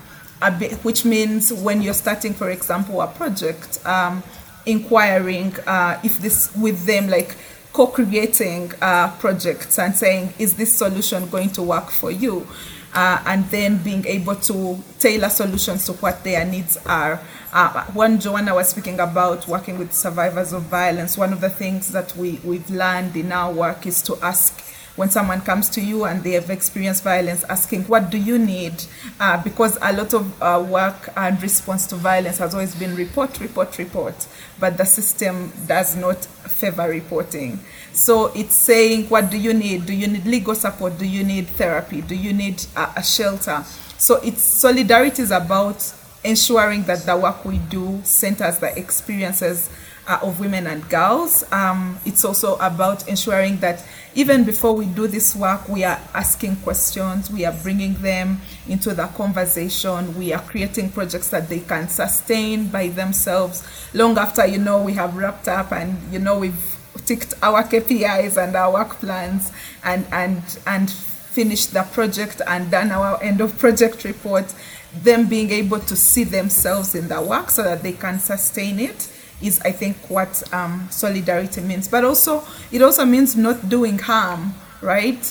bit, 0.51 0.73
which 0.83 1.05
means 1.05 1.53
when 1.53 1.81
you're 1.81 1.93
starting, 1.93 2.33
for 2.33 2.49
example, 2.49 3.01
a 3.01 3.07
project, 3.07 3.85
um, 3.85 4.23
inquiring 4.65 5.53
uh, 5.67 5.99
if 6.03 6.17
this 6.19 6.55
with 6.55 6.85
them, 6.85 7.07
like 7.07 7.35
co-creating 7.71 8.71
uh, 8.81 9.11
projects 9.17 9.79
and 9.79 9.95
saying, 9.95 10.33
is 10.39 10.55
this 10.55 10.71
solution 10.73 11.27
going 11.29 11.49
to 11.49 11.63
work 11.63 11.89
for 11.89 12.11
you? 12.11 12.47
Uh, 12.93 13.21
and 13.25 13.45
then 13.45 13.77
being 13.77 14.05
able 14.05 14.35
to 14.35 14.77
tailor 14.99 15.29
solutions 15.29 15.85
to 15.85 15.93
what 15.93 16.23
their 16.23 16.45
needs 16.45 16.77
are. 16.85 17.19
Uh, 17.53 17.85
when 17.93 18.19
Joanna 18.19 18.55
was 18.55 18.69
speaking 18.69 18.99
about 18.99 19.47
working 19.47 19.77
with 19.77 19.93
survivors 19.93 20.53
of 20.53 20.63
violence, 20.63 21.19
one 21.19 21.31
of 21.31 21.39
the 21.39 21.51
things 21.51 21.91
that 21.91 22.17
we, 22.17 22.39
we've 22.43 22.67
learned 22.71 23.15
in 23.15 23.31
our 23.31 23.53
work 23.53 23.85
is 23.85 24.01
to 24.01 24.17
ask 24.23 24.59
when 24.95 25.11
someone 25.11 25.39
comes 25.39 25.69
to 25.69 25.79
you 25.79 26.05
and 26.05 26.23
they 26.23 26.31
have 26.31 26.49
experienced 26.49 27.03
violence, 27.03 27.43
asking, 27.43 27.83
What 27.83 28.09
do 28.09 28.17
you 28.17 28.39
need? 28.39 28.83
Uh, 29.19 29.41
because 29.43 29.77
a 29.83 29.93
lot 29.93 30.15
of 30.15 30.41
uh, 30.41 30.65
work 30.67 31.09
and 31.15 31.39
response 31.43 31.85
to 31.87 31.95
violence 31.95 32.39
has 32.39 32.55
always 32.55 32.73
been 32.73 32.95
report, 32.95 33.39
report, 33.39 33.77
report, 33.77 34.27
but 34.59 34.75
the 34.77 34.85
system 34.85 35.53
does 35.67 35.95
not 35.95 36.25
favor 36.25 36.89
reporting. 36.89 37.59
So 37.91 38.31
it's 38.33 38.55
saying, 38.55 39.09
What 39.09 39.29
do 39.29 39.37
you 39.37 39.53
need? 39.53 39.85
Do 39.85 39.93
you 39.93 40.07
need 40.07 40.25
legal 40.25 40.55
support? 40.55 40.97
Do 40.97 41.05
you 41.05 41.23
need 41.23 41.49
therapy? 41.49 42.01
Do 42.01 42.15
you 42.15 42.33
need 42.33 42.65
a 42.75 43.03
shelter? 43.03 43.63
So 43.99 44.15
it's 44.23 44.41
solidarity 44.41 45.21
is 45.21 45.29
about 45.29 45.93
ensuring 46.23 46.83
that 46.83 46.99
the 47.05 47.15
work 47.15 47.43
we 47.45 47.57
do 47.57 48.01
centers 48.03 48.59
the 48.59 48.77
experiences 48.77 49.69
uh, 50.07 50.19
of 50.21 50.39
women 50.39 50.67
and 50.67 50.87
girls. 50.89 51.43
Um, 51.51 51.99
it's 52.05 52.25
also 52.25 52.55
about 52.57 53.07
ensuring 53.07 53.57
that 53.57 53.85
even 54.15 54.43
before 54.43 54.73
we 54.73 54.85
do 54.85 55.07
this 55.07 55.35
work, 55.35 55.67
we 55.67 55.83
are 55.83 55.99
asking 56.13 56.57
questions, 56.57 57.31
we 57.31 57.45
are 57.45 57.53
bringing 57.63 57.93
them 57.95 58.41
into 58.67 58.93
the 58.93 59.07
conversation, 59.07 60.17
we 60.17 60.33
are 60.33 60.41
creating 60.41 60.91
projects 60.91 61.29
that 61.29 61.49
they 61.49 61.61
can 61.61 61.87
sustain 61.87 62.67
by 62.67 62.89
themselves 62.89 63.67
long 63.93 64.17
after, 64.17 64.45
you 64.45 64.59
know, 64.59 64.81
we 64.81 64.93
have 64.93 65.15
wrapped 65.15 65.47
up 65.47 65.71
and, 65.71 65.97
you 66.11 66.19
know, 66.19 66.37
we've 66.37 66.77
ticked 67.05 67.33
our 67.41 67.63
KPIs 67.63 68.41
and 68.41 68.55
our 68.55 68.73
work 68.73 68.89
plans 68.99 69.51
and, 69.83 70.05
and, 70.11 70.59
and 70.67 70.91
finished 71.33 71.73
the 71.73 71.81
project 71.81 72.41
and 72.45 72.69
done 72.69 72.91
our 72.91 73.21
end 73.23 73.41
of 73.41 73.57
project 73.57 74.03
report, 74.03 74.53
them 75.01 75.27
being 75.27 75.49
able 75.51 75.79
to 75.79 75.95
see 75.95 76.23
themselves 76.23 76.95
in 76.95 77.07
the 77.07 77.21
work 77.21 77.49
so 77.49 77.63
that 77.63 77.81
they 77.83 77.93
can 77.93 78.19
sustain 78.19 78.79
it 78.79 79.09
is 79.41 79.59
I 79.61 79.71
think 79.71 79.97
what 80.09 80.41
um, 80.53 80.87
solidarity 80.89 81.61
means. 81.61 81.87
But 81.87 82.05
also, 82.05 82.43
it 82.71 82.81
also 82.81 83.05
means 83.05 83.35
not 83.35 83.69
doing 83.69 83.99
harm, 83.99 84.53
right? 84.81 85.23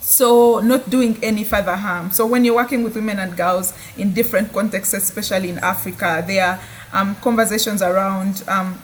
So, 0.00 0.60
not 0.60 0.88
doing 0.88 1.18
any 1.22 1.44
further 1.44 1.76
harm. 1.76 2.10
So, 2.10 2.26
when 2.26 2.44
you're 2.44 2.54
working 2.54 2.82
with 2.82 2.94
women 2.94 3.18
and 3.18 3.36
girls 3.36 3.74
in 3.98 4.14
different 4.14 4.52
contexts, 4.52 4.94
especially 4.94 5.50
in 5.50 5.58
Africa, 5.58 6.24
there 6.26 6.46
are 6.46 6.60
um, 6.92 7.14
conversations 7.16 7.82
around 7.82 8.42
um, 8.48 8.80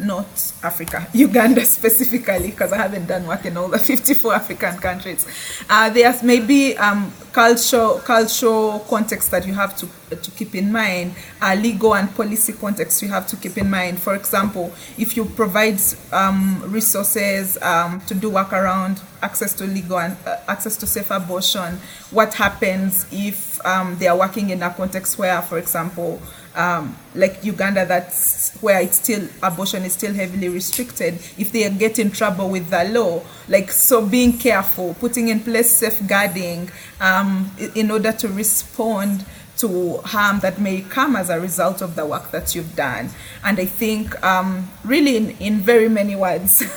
not 0.00 0.52
Africa, 0.62 1.06
Uganda 1.14 1.64
specifically, 1.64 2.50
because 2.50 2.72
I 2.72 2.76
haven't 2.76 3.06
done 3.06 3.26
work 3.26 3.44
in 3.44 3.56
all 3.56 3.68
the 3.68 3.78
54 3.78 4.34
African 4.34 4.78
countries. 4.78 5.26
Uh, 5.68 5.90
there's 5.90 6.22
maybe 6.22 6.76
um, 6.76 7.12
cultural 7.38 8.00
cultural 8.00 8.80
context 8.88 9.30
that 9.30 9.46
you 9.46 9.54
have 9.54 9.76
to 9.76 9.86
to 10.16 10.30
keep 10.32 10.56
in 10.56 10.72
mind, 10.72 11.14
uh, 11.40 11.54
legal 11.54 11.94
and 11.94 12.12
policy 12.16 12.52
context 12.52 13.00
you 13.00 13.08
have 13.08 13.28
to 13.28 13.36
keep 13.36 13.56
in 13.56 13.70
mind. 13.70 14.02
For 14.02 14.16
example, 14.16 14.72
if 14.98 15.16
you 15.16 15.24
provide 15.24 15.78
um, 16.12 16.60
resources 16.66 17.56
um, 17.62 18.00
to 18.08 18.14
do 18.14 18.30
work 18.30 18.52
around 18.52 19.00
access 19.22 19.54
to 19.54 19.64
legal 19.64 20.00
and 20.00 20.16
uh, 20.26 20.38
access 20.48 20.76
to 20.78 20.86
safe 20.86 21.12
abortion, 21.12 21.78
what 22.10 22.34
happens 22.34 23.06
if 23.12 23.64
um, 23.64 23.96
they 23.98 24.08
are 24.08 24.18
working 24.18 24.50
in 24.50 24.60
a 24.64 24.70
context 24.70 25.16
where, 25.16 25.40
for 25.40 25.58
example, 25.58 26.20
um, 26.58 26.96
like 27.14 27.44
Uganda, 27.44 27.86
that's 27.86 28.52
where 28.60 28.80
it's 28.80 28.96
still 28.96 29.28
abortion 29.42 29.84
is 29.84 29.92
still 29.92 30.12
heavily 30.12 30.48
restricted. 30.48 31.14
If 31.38 31.52
they 31.52 31.70
get 31.70 32.00
in 32.00 32.10
trouble 32.10 32.50
with 32.50 32.68
the 32.68 32.84
law, 32.84 33.22
like 33.48 33.70
so, 33.70 34.04
being 34.04 34.36
careful, 34.36 34.94
putting 34.94 35.28
in 35.28 35.40
place 35.40 35.70
safeguarding 35.70 36.70
um, 37.00 37.50
in 37.76 37.92
order 37.92 38.10
to 38.10 38.28
respond 38.28 39.24
to 39.58 39.98
harm 39.98 40.40
that 40.40 40.60
may 40.60 40.80
come 40.82 41.16
as 41.16 41.30
a 41.30 41.40
result 41.40 41.80
of 41.80 41.94
the 41.94 42.04
work 42.04 42.30
that 42.32 42.54
you've 42.54 42.74
done. 42.76 43.10
And 43.44 43.58
I 43.58 43.64
think, 43.64 44.20
um, 44.24 44.68
really, 44.84 45.16
in, 45.16 45.30
in 45.38 45.58
very 45.58 45.88
many 45.88 46.16
words, 46.16 46.58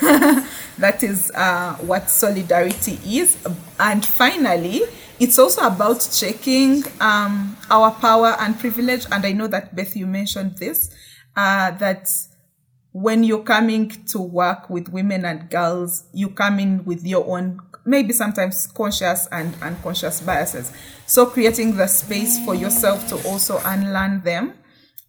that 0.78 1.02
is 1.02 1.30
uh, 1.34 1.74
what 1.80 2.08
solidarity 2.08 2.98
is. 3.04 3.36
And 3.78 4.04
finally, 4.04 4.82
it's 5.22 5.38
also 5.38 5.60
about 5.62 6.08
checking 6.12 6.82
um, 7.00 7.56
our 7.70 7.92
power 7.92 8.34
and 8.40 8.58
privilege. 8.58 9.06
And 9.12 9.24
I 9.24 9.30
know 9.30 9.46
that, 9.46 9.74
Beth, 9.74 9.94
you 9.96 10.04
mentioned 10.04 10.58
this 10.58 10.92
uh, 11.36 11.70
that 11.72 12.08
when 12.90 13.22
you're 13.22 13.44
coming 13.44 13.90
to 14.06 14.18
work 14.18 14.68
with 14.68 14.88
women 14.88 15.24
and 15.24 15.48
girls, 15.48 16.02
you 16.12 16.28
come 16.28 16.58
in 16.58 16.84
with 16.84 17.06
your 17.06 17.24
own 17.24 17.60
maybe 17.84 18.12
sometimes 18.12 18.66
conscious 18.66 19.28
and 19.30 19.54
unconscious 19.62 20.20
biases. 20.20 20.72
So 21.06 21.26
creating 21.26 21.76
the 21.76 21.86
space 21.86 22.44
for 22.44 22.56
yourself 22.56 23.08
to 23.08 23.28
also 23.28 23.60
unlearn 23.64 24.22
them 24.22 24.54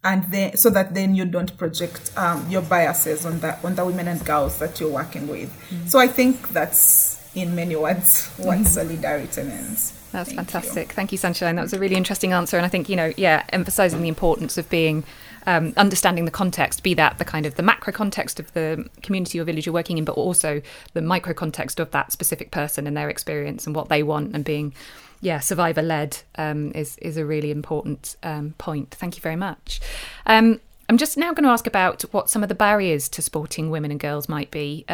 and 0.04 0.24
then 0.30 0.56
so 0.56 0.70
that 0.70 0.94
then 0.94 1.16
you 1.16 1.24
don't 1.24 1.56
project 1.56 2.12
um, 2.16 2.48
your 2.48 2.62
biases 2.62 3.26
on 3.26 3.40
the 3.40 3.58
on 3.66 3.74
the 3.74 3.84
women 3.84 4.06
and 4.06 4.24
girls 4.24 4.58
that 4.58 4.78
you're 4.78 4.90
working 4.90 5.26
with. 5.26 5.50
Mm-hmm. 5.70 5.86
So 5.86 5.98
I 5.98 6.06
think 6.06 6.50
that's 6.50 7.20
in 7.34 7.54
many 7.54 7.74
words 7.74 8.26
what 8.36 8.58
mm-hmm. 8.58 8.64
solidarity 8.64 9.42
means. 9.42 9.92
That's 10.14 10.32
Thank 10.32 10.48
fantastic. 10.48 10.88
You. 10.88 10.94
Thank 10.94 11.10
you, 11.10 11.18
Sunshine. 11.18 11.56
That 11.56 11.62
was 11.62 11.72
a 11.72 11.78
really 11.78 11.96
interesting 11.96 12.32
answer, 12.32 12.56
and 12.56 12.64
I 12.64 12.68
think 12.68 12.88
you 12.88 12.94
know, 12.94 13.12
yeah, 13.16 13.42
emphasising 13.48 14.00
the 14.00 14.08
importance 14.08 14.56
of 14.56 14.70
being 14.70 15.02
um, 15.44 15.74
understanding 15.76 16.24
the 16.24 16.30
context, 16.30 16.84
be 16.84 16.94
that 16.94 17.18
the 17.18 17.24
kind 17.24 17.46
of 17.46 17.56
the 17.56 17.64
macro 17.64 17.92
context 17.92 18.38
of 18.38 18.52
the 18.52 18.88
community 19.02 19.40
or 19.40 19.44
village 19.44 19.66
you're 19.66 19.72
working 19.72 19.98
in, 19.98 20.04
but 20.04 20.12
also 20.12 20.62
the 20.92 21.02
micro 21.02 21.34
context 21.34 21.80
of 21.80 21.90
that 21.90 22.12
specific 22.12 22.52
person 22.52 22.86
and 22.86 22.96
their 22.96 23.10
experience 23.10 23.66
and 23.66 23.74
what 23.74 23.88
they 23.88 24.04
want, 24.04 24.36
and 24.36 24.44
being 24.44 24.72
yeah 25.20 25.40
survivor 25.40 25.82
led 25.82 26.18
um, 26.38 26.70
is 26.76 26.96
is 26.98 27.16
a 27.16 27.26
really 27.26 27.50
important 27.50 28.14
um, 28.22 28.54
point. 28.56 28.94
Thank 28.94 29.16
you 29.16 29.20
very 29.20 29.36
much. 29.36 29.80
Um, 30.26 30.60
I'm 30.88 30.96
just 30.96 31.16
now 31.16 31.32
going 31.32 31.44
to 31.44 31.50
ask 31.50 31.66
about 31.66 32.02
what 32.12 32.30
some 32.30 32.44
of 32.44 32.48
the 32.48 32.54
barriers 32.54 33.08
to 33.08 33.22
sporting 33.22 33.68
women 33.68 33.90
and 33.90 33.98
girls 33.98 34.28
might 34.28 34.52
be. 34.52 34.84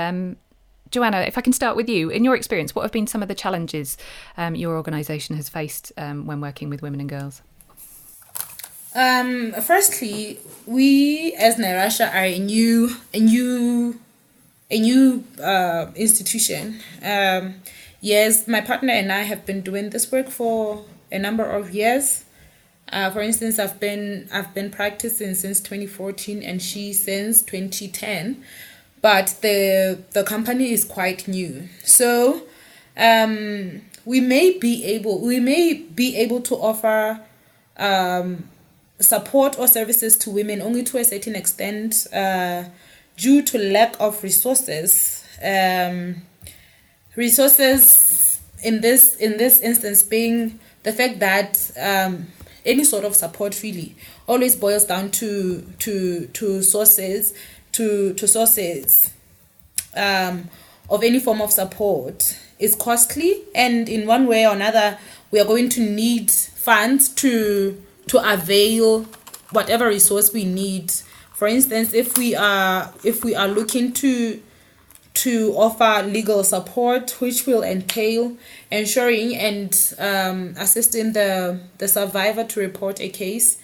Joanna, 0.90 1.20
if 1.20 1.38
I 1.38 1.40
can 1.40 1.52
start 1.52 1.76
with 1.76 1.88
you, 1.88 2.11
in 2.11 2.25
your 2.25 2.35
experience, 2.35 2.75
what 2.75 2.82
have 2.82 2.92
been 2.92 3.06
some 3.06 3.23
of 3.23 3.28
the 3.28 3.35
challenges 3.35 3.97
um, 4.37 4.54
your 4.54 4.76
organisation 4.76 5.37
has 5.37 5.49
faced 5.49 5.92
um, 5.97 6.26
when 6.26 6.40
working 6.40 6.68
with 6.68 6.82
women 6.82 7.00
and 7.00 7.09
girls? 7.09 7.42
Um, 8.94 9.52
firstly, 9.52 10.40
we 10.66 11.32
as 11.35 11.56
Nairasha 11.56 12.12
are 12.12 12.25
a 12.25 12.38
new, 12.38 12.97
a 13.14 13.20
new, 13.20 14.00
a 14.68 14.80
new 14.80 15.25
uh, 15.40 15.87
institution. 15.94 16.80
Um, 17.02 17.54
yes, 18.00 18.49
my 18.49 18.61
partner 18.61 18.92
and 18.92 19.12
I 19.12 19.23
have 19.23 19.47
been 19.47 19.61
doing 19.61 19.90
this 19.90 20.11
work 20.11 20.28
for 20.28 20.85
a 21.12 21.18
number 21.18 21.44
of 21.44 21.70
years. 21.70 22.25
Uh, 22.92 23.09
for 23.11 23.20
instance, 23.20 23.61
I've 23.61 23.78
been 23.78 24.28
I've 24.32 24.52
been 24.52 24.70
practicing 24.70 25.37
since 25.37 25.61
2014, 25.61 26.42
and 26.42 26.61
she 26.61 26.92
since 26.92 27.42
2010. 27.42 28.42
But 29.02 29.35
the 29.40 29.99
the 30.12 30.25
company 30.25 30.73
is 30.73 30.85
quite 30.85 31.26
new, 31.26 31.69
so 31.83 32.42
um, 32.97 33.80
we 34.04 34.21
may 34.21 34.59
be 34.59 34.85
able 34.85 35.21
we 35.21 35.40
may 35.40 35.75
be 35.75 36.16
able 36.16 36.40
to 36.42 36.54
offer 36.54 37.21
um, 37.78 38.49
support 38.99 39.59
or 39.59 39.66
services 39.66 40.16
to 40.19 40.30
women 40.30 40.61
only 40.61 40.83
to 40.85 40.99
a 40.99 41.04
certain 41.04 41.35
extent 41.35 42.07
uh, 42.12 42.64
due 43.16 43.42
to 43.42 43.59
lack 43.59 43.99
of 44.00 44.23
resources. 44.23 45.25
Um, 45.42 46.23
resources 47.16 48.40
in 48.62 48.80
this 48.80 49.16
in 49.16 49.37
this 49.37 49.61
instance 49.61 50.02
being 50.02 50.59
the 50.83 50.92
fact 50.92 51.19
that 51.21 51.71
um, 51.80 52.26
any 52.64 52.85
sort 52.85 53.04
of 53.04 53.14
support 53.14 53.61
really 53.62 53.97
always 54.26 54.54
boils 54.57 54.85
down 54.85 55.11
to 55.11 55.62
to 55.78 56.26
to 56.28 56.62
sources 56.62 57.35
to 57.73 58.15
to 58.15 58.27
sources 58.29 59.12
um, 59.97 60.49
of 60.89 61.03
any 61.03 61.21
form 61.21 61.41
of 61.41 61.53
support 61.53 62.39
is 62.59 62.75
costly. 62.75 63.43
And 63.55 63.89
in 63.89 64.07
one 64.07 64.27
way 64.27 64.47
or 64.47 64.55
another 64.55 64.99
we 65.31 65.41
are 65.41 65.45
going 65.45 65.69
to 65.71 65.81
need 65.81 66.31
funds 66.31 67.09
to 67.09 67.81
to 68.09 68.33
avail 68.33 69.05
whatever 69.50 69.89
resource 69.89 70.33
we 70.33 70.45
need. 70.45 70.93
For 71.35 71.49
instance 71.49 71.95
if 71.95 72.17
we 72.19 72.35
are 72.35 72.93
if 73.05 73.25
we 73.25 73.35
are 73.35 73.49
looking 73.49 73.93
to 73.95 74.41
to 75.12 75.53
offer 75.57 76.07
legal 76.07 76.45
support 76.45 77.11
which 77.21 77.47
will 77.47 77.62
entail 77.62 78.37
ensuring 78.71 79.37
and 79.37 79.95
um, 79.99 80.55
assisting 80.57 81.12
the 81.12 81.61
the 81.79 81.89
survivor 81.89 82.45
to 82.45 82.61
report 82.61 83.00
a 83.00 83.09
case 83.09 83.59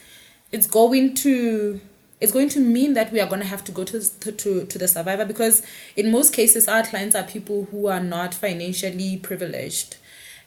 it's 0.52 0.66
going 0.66 1.14
to 1.14 1.80
it's 2.20 2.32
going 2.32 2.48
to 2.48 2.60
mean 2.60 2.94
that 2.94 3.12
we 3.12 3.20
are 3.20 3.26
going 3.26 3.42
to 3.42 3.46
have 3.46 3.62
to 3.64 3.72
go 3.72 3.84
to, 3.84 4.00
to, 4.00 4.64
to 4.64 4.78
the 4.78 4.88
survivor 4.88 5.24
because 5.24 5.62
in 5.96 6.10
most 6.10 6.32
cases 6.32 6.66
our 6.66 6.82
clients 6.82 7.14
are 7.14 7.22
people 7.22 7.66
who 7.70 7.88
are 7.88 8.00
not 8.00 8.32
financially 8.32 9.18
privileged 9.18 9.96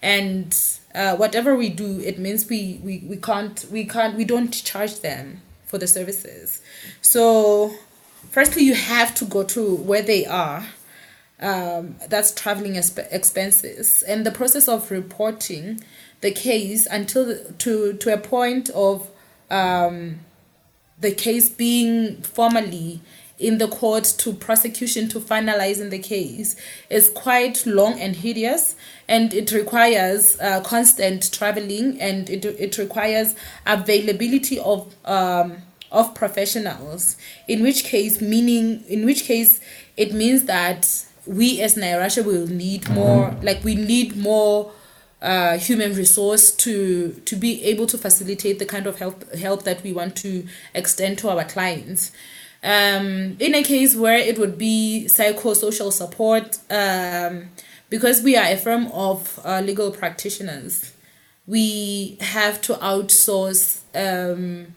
and 0.02 0.58
uh, 0.96 1.16
whatever 1.16 1.56
we 1.56 1.70
do, 1.70 2.00
it 2.00 2.18
means 2.18 2.50
we, 2.50 2.80
we 2.84 3.04
we 3.08 3.18
can't 3.18 3.66
we 3.72 3.86
can't 3.86 4.16
we 4.16 4.26
don't 4.26 4.52
charge 4.52 5.02
them 5.02 5.42
for 5.66 5.78
the 5.78 5.88
services. 5.88 6.62
So, 7.02 7.76
firstly, 8.32 8.64
you 8.64 8.76
have 8.76 9.14
to 9.16 9.26
go 9.26 9.44
to 9.44 9.76
where 9.76 10.02
they 10.02 10.26
are. 10.26 10.66
Um, 11.42 11.96
that's 12.10 12.34
traveling 12.34 12.74
exp- 12.74 13.08
expenses 13.14 14.04
and 14.04 14.26
the 14.26 14.32
process 14.32 14.68
of 14.68 14.92
reporting 14.92 15.82
the 16.20 16.32
case 16.32 16.86
until 16.86 17.28
the, 17.28 17.54
to 17.60 17.94
to 17.94 18.14
a 18.14 18.18
point 18.18 18.70
of 18.72 19.10
um, 19.50 20.20
the 21.02 21.12
case 21.12 21.50
being 21.50 22.22
formally 22.22 23.02
in 23.40 23.58
the 23.58 23.68
court 23.68 24.04
to 24.04 24.34
prosecution 24.34 25.08
to 25.08 25.20
finalizing 25.20 25.90
the 25.90 26.00
case. 26.00 26.56
Is 26.90 27.10
quite 27.10 27.66
long 27.66 28.00
and 28.00 28.16
hideous 28.16 28.76
and 29.08 29.34
it 29.34 29.52
requires 29.52 30.40
uh, 30.40 30.62
constant 30.62 31.32
traveling 31.32 32.00
and 32.02 32.30
it, 32.30 32.46
it 32.46 32.78
requires 32.78 33.36
availability 33.66 34.60
of 34.60 34.94
um, 35.06 35.58
of 35.92 36.14
professionals 36.14 37.18
in 37.48 37.64
which 37.64 37.84
case 37.84 38.22
meaning 38.22 38.84
in 38.88 39.06
which 39.06 39.24
case 39.24 39.60
it 39.98 40.14
means 40.14 40.44
that 40.44 41.06
we 41.26 41.60
as 41.62 41.76
Nairasha 41.76 42.24
will 42.24 42.46
need 42.46 42.88
more 42.92 43.36
like 43.42 43.64
we 43.64 43.74
need 43.74 44.16
more 44.16 44.72
uh, 45.22 45.58
human 45.58 45.94
resource 45.96 46.52
to 46.52 47.12
to 47.26 47.36
be 47.36 47.64
able 47.66 47.86
to 47.88 47.98
facilitate 47.98 48.60
the 48.60 48.66
kind 48.66 48.88
of 48.88 49.00
help 49.00 49.34
help 49.34 49.64
that 49.64 49.84
we 49.84 49.92
want 49.92 50.16
to 50.18 50.48
extend 50.74 51.18
to 51.20 51.30
our 51.30 51.44
clients. 51.44 52.12
Um, 52.62 53.38
in 53.40 53.56
a 53.56 53.64
case 53.64 53.96
where 53.96 54.18
it 54.18 54.38
would 54.38 54.58
be 54.58 55.06
psychosocial 55.08 55.94
support, 55.94 56.58
um, 56.70 57.50
because 57.90 58.22
we 58.22 58.36
are 58.36 58.46
a 58.46 58.58
firm 58.58 58.88
of 58.88 59.40
uh, 59.46 59.62
legal 59.62 59.92
practitioners, 59.92 60.94
we 61.48 62.18
have 62.20 62.62
to 62.62 62.74
outsource 62.76 63.80
um, 63.96 64.76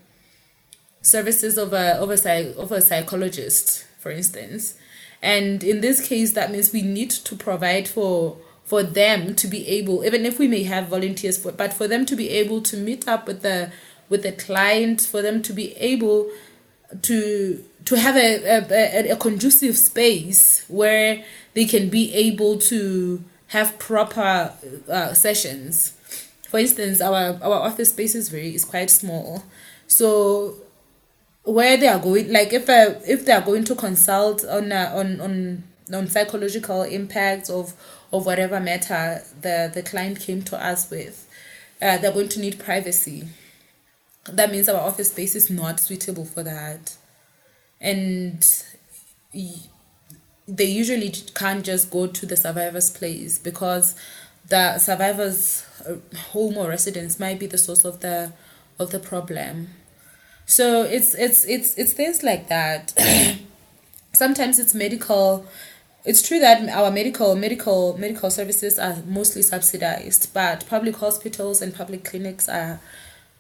services 1.03 1.59
of 1.59 1.73
a 1.73 1.95
of 1.97 2.11
a, 2.11 2.55
of 2.57 2.73
a 2.73 2.81
psychologist, 2.81 3.85
for 3.99 4.11
instance. 4.11 4.77
And 5.21 5.63
in 5.63 5.81
this 5.81 6.07
case, 6.07 6.33
that 6.33 6.51
means 6.51 6.73
we 6.73 6.83
need 6.83 7.11
to 7.11 7.37
provide 7.37 7.87
for 7.87 8.39
for 8.65 8.83
them 8.83 9.35
to 9.35 9.47
be 9.47 9.67
able 9.69 10.05
even 10.05 10.25
if 10.25 10.39
we 10.39 10.49
may 10.49 10.63
have 10.63 10.89
volunteers 10.89 11.37
for 11.37 11.53
but 11.53 11.73
for 11.73 11.87
them 11.89 12.07
to 12.07 12.17
be 12.17 12.31
able 12.31 12.61
to 12.61 12.77
meet 12.77 13.07
up 13.09 13.27
with 13.27 13.43
the 13.43 13.71
with 14.09 14.23
the 14.23 14.33
client 14.33 15.01
for 15.01 15.23
them 15.23 15.43
to 15.43 15.53
be 15.53 15.73
able 15.77 16.31
to 17.01 17.65
to 17.85 17.97
have 17.97 18.17
a, 18.17 18.61
a, 18.71 19.11
a 19.11 19.17
conducive 19.17 19.77
space 19.77 20.65
where 20.69 21.25
they 21.55 21.65
can 21.65 21.89
be 21.89 22.13
able 22.15 22.59
to 22.59 23.25
have 23.49 23.79
proper 23.79 24.53
uh, 24.89 25.13
sessions. 25.15 25.97
For 26.49 26.59
instance 26.59 27.01
our 27.01 27.39
our 27.43 27.61
office 27.69 27.91
space 27.91 28.15
is 28.15 28.29
very 28.29 28.55
is 28.55 28.65
quite 28.65 28.91
small. 28.91 29.45
So 29.87 30.57
where 31.45 31.77
they 31.77 31.89
are 31.89 31.99
going 31.99 32.33
like 32.33 32.53
if 32.53 32.69
uh, 32.69 32.95
if 33.07 33.25
they 33.25 33.33
are 33.33 33.41
going 33.41 33.65
to 33.65 33.75
consult 33.75 34.45
on 34.45 34.71
uh, 34.73 34.93
on 34.95 35.21
on 35.21 35.65
on 35.93 36.07
psychological 36.07 36.83
impacts 36.83 37.51
of 37.51 37.75
of 38.13 38.27
whatever 38.27 38.61
matter 38.61 39.23
the, 39.41 39.71
the 39.73 39.83
client 39.83 40.21
came 40.21 40.43
to 40.43 40.65
us 40.65 40.91
with, 40.91 41.29
uh, 41.81 41.99
they're 41.99 42.13
going 42.13 42.29
to 42.29 42.41
need 42.41 42.59
privacy. 42.59 43.29
That 44.25 44.53
means 44.53 44.69
our 44.69 44.81
office 44.81 45.11
space 45.11 45.35
is 45.35 45.51
not 45.51 45.81
suitable 45.81 46.25
for 46.25 46.43
that. 46.43 46.97
And 47.81 48.47
they 50.47 50.65
usually 50.65 51.11
can't 51.35 51.65
just 51.65 51.91
go 51.91 52.07
to 52.07 52.27
the 52.27 52.37
survivor's 52.37 52.91
place 52.91 53.39
because 53.39 53.95
the 54.49 54.79
survivor's 54.79 55.65
uh, 55.89 55.95
home 56.31 56.57
or 56.57 56.69
residence 56.69 57.19
might 57.19 57.41
be 57.41 57.47
the 57.47 57.59
source 57.59 57.85
of 57.85 58.01
the 58.01 58.33
of 58.79 58.91
the 58.91 58.99
problem. 58.99 59.69
So 60.47 60.83
it's 60.83 61.15
it's 61.15 61.45
it's 61.45 61.77
it's 61.77 61.93
things 61.93 62.23
like 62.23 62.49
that. 62.49 62.93
Sometimes 64.13 64.59
it's 64.59 64.75
medical 64.75 65.47
it's 66.05 66.27
true 66.27 66.41
that 66.41 66.69
our 66.69 66.91
medical 66.91 67.35
medical 67.37 67.97
medical 67.99 68.31
services 68.31 68.79
are 68.79 68.97
mostly 69.07 69.43
subsidized, 69.43 70.33
but 70.35 70.67
public 70.69 70.97
hospitals 70.97 71.63
and 71.63 71.75
public 71.75 72.05
clinics 72.05 72.49
are 72.49 72.81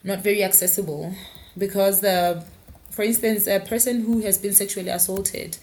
not 0.05 0.20
very 0.20 0.42
accessible 0.42 1.14
because 1.57 2.01
the 2.01 2.44
for 2.90 3.03
instance 3.03 3.46
a 3.46 3.61
person 3.61 4.03
who 4.03 4.20
has 4.20 4.38
been 4.38 4.53
sexually 4.53 4.88
assaulted 4.88 5.59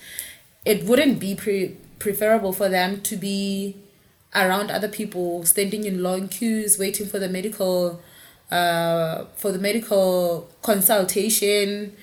it 0.65 0.83
wouldn't 0.83 1.19
be 1.19 1.35
pre- 1.35 1.75
preferable 1.99 2.53
for 2.53 2.69
them 2.69 3.01
to 3.01 3.15
be 3.15 3.75
around 4.35 4.69
other 4.71 4.87
people 4.87 5.43
standing 5.45 5.85
in 5.85 6.03
long 6.03 6.27
queues 6.27 6.77
waiting 6.77 7.07
for 7.07 7.19
the 7.19 7.29
medical 7.29 8.01
uh, 8.51 9.25
for 9.35 9.51
the 9.51 9.59
medical 9.59 10.49
consultation 10.61 11.95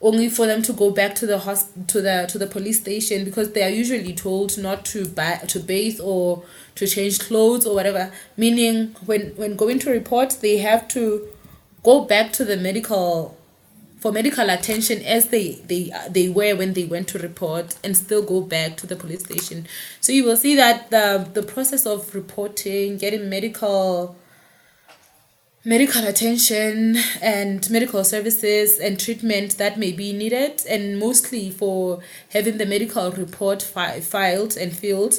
only 0.00 0.28
for 0.28 0.46
them 0.46 0.62
to 0.62 0.72
go 0.72 0.90
back 0.90 1.14
to 1.16 1.26
the 1.26 1.38
hosp- 1.38 1.86
to 1.88 2.00
the 2.00 2.26
to 2.30 2.38
the 2.38 2.46
police 2.46 2.80
station 2.80 3.24
because 3.24 3.52
they 3.52 3.62
are 3.62 3.68
usually 3.70 4.12
told 4.14 4.56
not 4.58 4.84
to 4.84 5.06
ba- 5.06 5.40
to 5.48 5.58
bathe 5.58 6.00
or 6.00 6.44
to 6.76 6.86
change 6.86 7.18
clothes 7.18 7.66
or 7.66 7.74
whatever. 7.74 8.12
Meaning 8.36 8.94
when 9.06 9.32
when 9.36 9.56
going 9.56 9.78
to 9.80 9.90
report 9.90 10.38
they 10.40 10.58
have 10.58 10.86
to 10.88 11.28
go 11.82 12.04
back 12.04 12.32
to 12.34 12.44
the 12.44 12.56
medical 12.56 13.36
for 13.98 14.12
medical 14.12 14.48
attention 14.48 15.02
as 15.02 15.28
they 15.28 15.54
they 15.66 15.90
they 16.08 16.28
were 16.28 16.54
when 16.54 16.74
they 16.74 16.84
went 16.84 17.08
to 17.08 17.18
report 17.18 17.74
and 17.82 17.96
still 17.96 18.22
go 18.22 18.40
back 18.40 18.76
to 18.76 18.86
the 18.86 18.94
police 18.94 19.24
station. 19.24 19.66
So 20.00 20.12
you 20.12 20.24
will 20.24 20.36
see 20.36 20.54
that 20.54 20.90
the 20.90 21.28
the 21.34 21.42
process 21.42 21.86
of 21.86 22.14
reporting 22.14 22.98
getting 22.98 23.28
medical 23.28 24.14
medical 25.68 26.06
attention 26.06 26.96
and 27.20 27.68
medical 27.68 28.02
services 28.02 28.78
and 28.78 28.98
treatment 28.98 29.58
that 29.58 29.78
may 29.78 29.92
be 29.92 30.14
needed 30.14 30.62
and 30.66 30.98
mostly 30.98 31.50
for 31.50 32.00
having 32.30 32.56
the 32.56 32.64
medical 32.64 33.12
report 33.12 33.60
fi- 33.60 34.00
filed 34.00 34.56
and 34.56 34.74
filled 34.74 35.16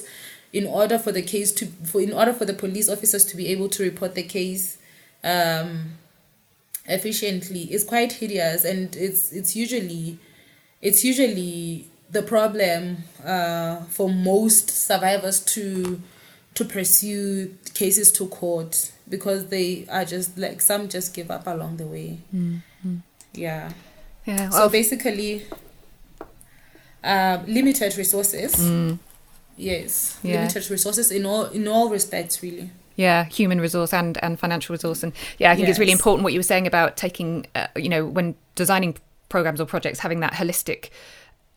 in 0.52 0.66
order 0.66 0.98
for 0.98 1.12
the 1.12 1.22
case 1.22 1.52
to 1.52 1.68
for 1.86 2.02
in 2.02 2.12
order 2.12 2.34
for 2.34 2.46
the 2.46 2.54
police 2.54 2.90
officers 2.90 3.24
to 3.26 3.38
be 3.38 3.46
able 3.50 3.70
to 3.70 3.84
report 3.84 4.16
the 4.16 4.24
case 4.24 4.80
um, 5.24 5.92
efficiently. 6.88 7.72
Is 7.72 7.84
quite 7.84 8.14
hideous 8.14 8.66
and 8.66 8.96
it's 8.96 9.32
it's 9.32 9.56
usually 9.56 10.18
it's 10.82 11.04
usually 11.04 11.86
the 12.10 12.24
problem 12.24 13.04
uh, 13.24 13.82
for 13.82 14.10
most 14.10 14.72
survivors 14.72 15.42
to 15.54 16.02
to 16.56 16.66
pursue 16.66 17.56
cases 17.76 18.12
to 18.14 18.26
court 18.30 18.92
because 19.10 19.48
they 19.48 19.86
are 19.90 20.06
just 20.06 20.38
like 20.38 20.62
some 20.62 20.88
just 20.88 21.14
give 21.14 21.32
up 21.32 21.48
along 21.48 21.78
the 21.78 21.86
way. 21.86 22.20
Mm-hmm. 22.34 22.98
Yeah. 23.34 23.72
Yeah. 24.26 24.50
So 24.50 24.70
basically, 24.70 25.46
uh, 27.04 27.40
limited 27.48 27.98
resources. 27.98 28.56
Mm. 28.56 29.00
Yes, 29.58 30.18
Yeah. 30.24 30.36
limited 30.36 30.70
resources 30.70 31.12
in 31.12 31.26
all 31.26 31.46
in 31.46 31.68
all 31.68 31.90
respects, 31.90 32.42
really. 32.42 32.70
Yeah, 32.96 33.26
human 33.26 33.62
resource 33.62 33.94
and, 33.94 34.18
and 34.22 34.38
financial 34.38 34.74
resource, 34.74 35.04
and 35.04 35.14
yeah, 35.38 35.52
I 35.52 35.56
think 35.56 35.70
it's 35.70 35.80
really 35.80 35.94
important 35.94 36.24
what 36.24 36.34
you 36.34 36.40
were 36.40 36.44
saying 36.44 36.68
about 36.68 36.98
taking, 36.98 37.46
uh, 37.56 37.68
you 37.78 37.88
know, 37.88 38.06
when 38.06 38.36
designing 38.56 38.98
programs 39.30 39.62
or 39.62 39.66
projects, 39.66 40.00
having 40.00 40.20
that 40.20 40.34
holistic, 40.34 40.90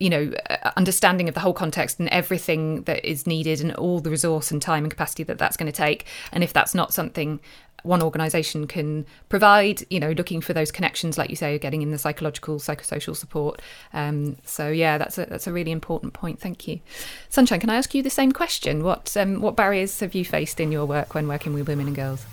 you 0.03 0.11
know, 0.11 0.33
uh, 0.51 0.73
understanding 0.77 1.29
of 1.29 1.35
the 1.35 1.41
whole 1.41 1.53
context 1.53 2.01
and 2.01 2.09
everything 2.09 2.83
that 2.83 3.09
is 3.09 3.25
needed 3.25 3.61
and 3.61 3.73
all 3.77 4.01
the 4.01 4.11
resource 4.11 4.51
and 4.51 4.61
time 4.61 4.83
and 4.83 4.91
capacity 4.91 5.23
that 5.23 5.39
that's 5.39 5.57
going 5.57 5.71
to 5.71 5.77
take. 5.77 6.07
And 6.33 6.43
if 6.43 6.53
that's 6.53 6.75
not 6.75 6.93
something 6.93 7.39
one 7.85 8.03
organisation 8.03 8.67
can 8.67 9.07
provide, 9.29 9.83
you 9.91 9.99
know, 9.99 10.11
looking 10.13 10.41
for 10.41 10.53
those 10.53 10.71
connections, 10.71 11.19
like 11.19 11.31
you 11.31 11.37
say, 11.37 11.59
getting 11.59 11.83
in 11.83 11.91
the 11.91 11.99
psychological, 11.99 12.59
psychosocial 12.59 13.17
support. 13.17 13.61
Um, 13.93 14.37
so 14.45 14.69
yeah, 14.69 14.99
that's 14.99 15.19
a 15.19 15.27
that's 15.27 15.47
a 15.47 15.53
really 15.53 15.71
important 15.71 16.13
point. 16.13 16.41
Thank 16.41 16.67
you, 16.69 16.81
Sunshine. 17.29 17.61
Can 17.61 17.71
I 17.71 17.77
ask 17.77 17.95
you 17.95 18.03
the 18.03 18.11
same 18.11 18.33
question? 18.33 18.83
What 18.83 19.17
um, 19.17 19.41
what 19.41 19.57
barriers 19.57 20.01
have 20.01 20.15
you 20.15 20.25
faced 20.25 20.61
in 20.61 20.73
your 20.73 20.87
work 20.87 21.15
when 21.15 21.29
working 21.29 21.55
with 21.55 21.69
women 21.69 21.87
and 21.89 21.97
girls? 21.97 22.25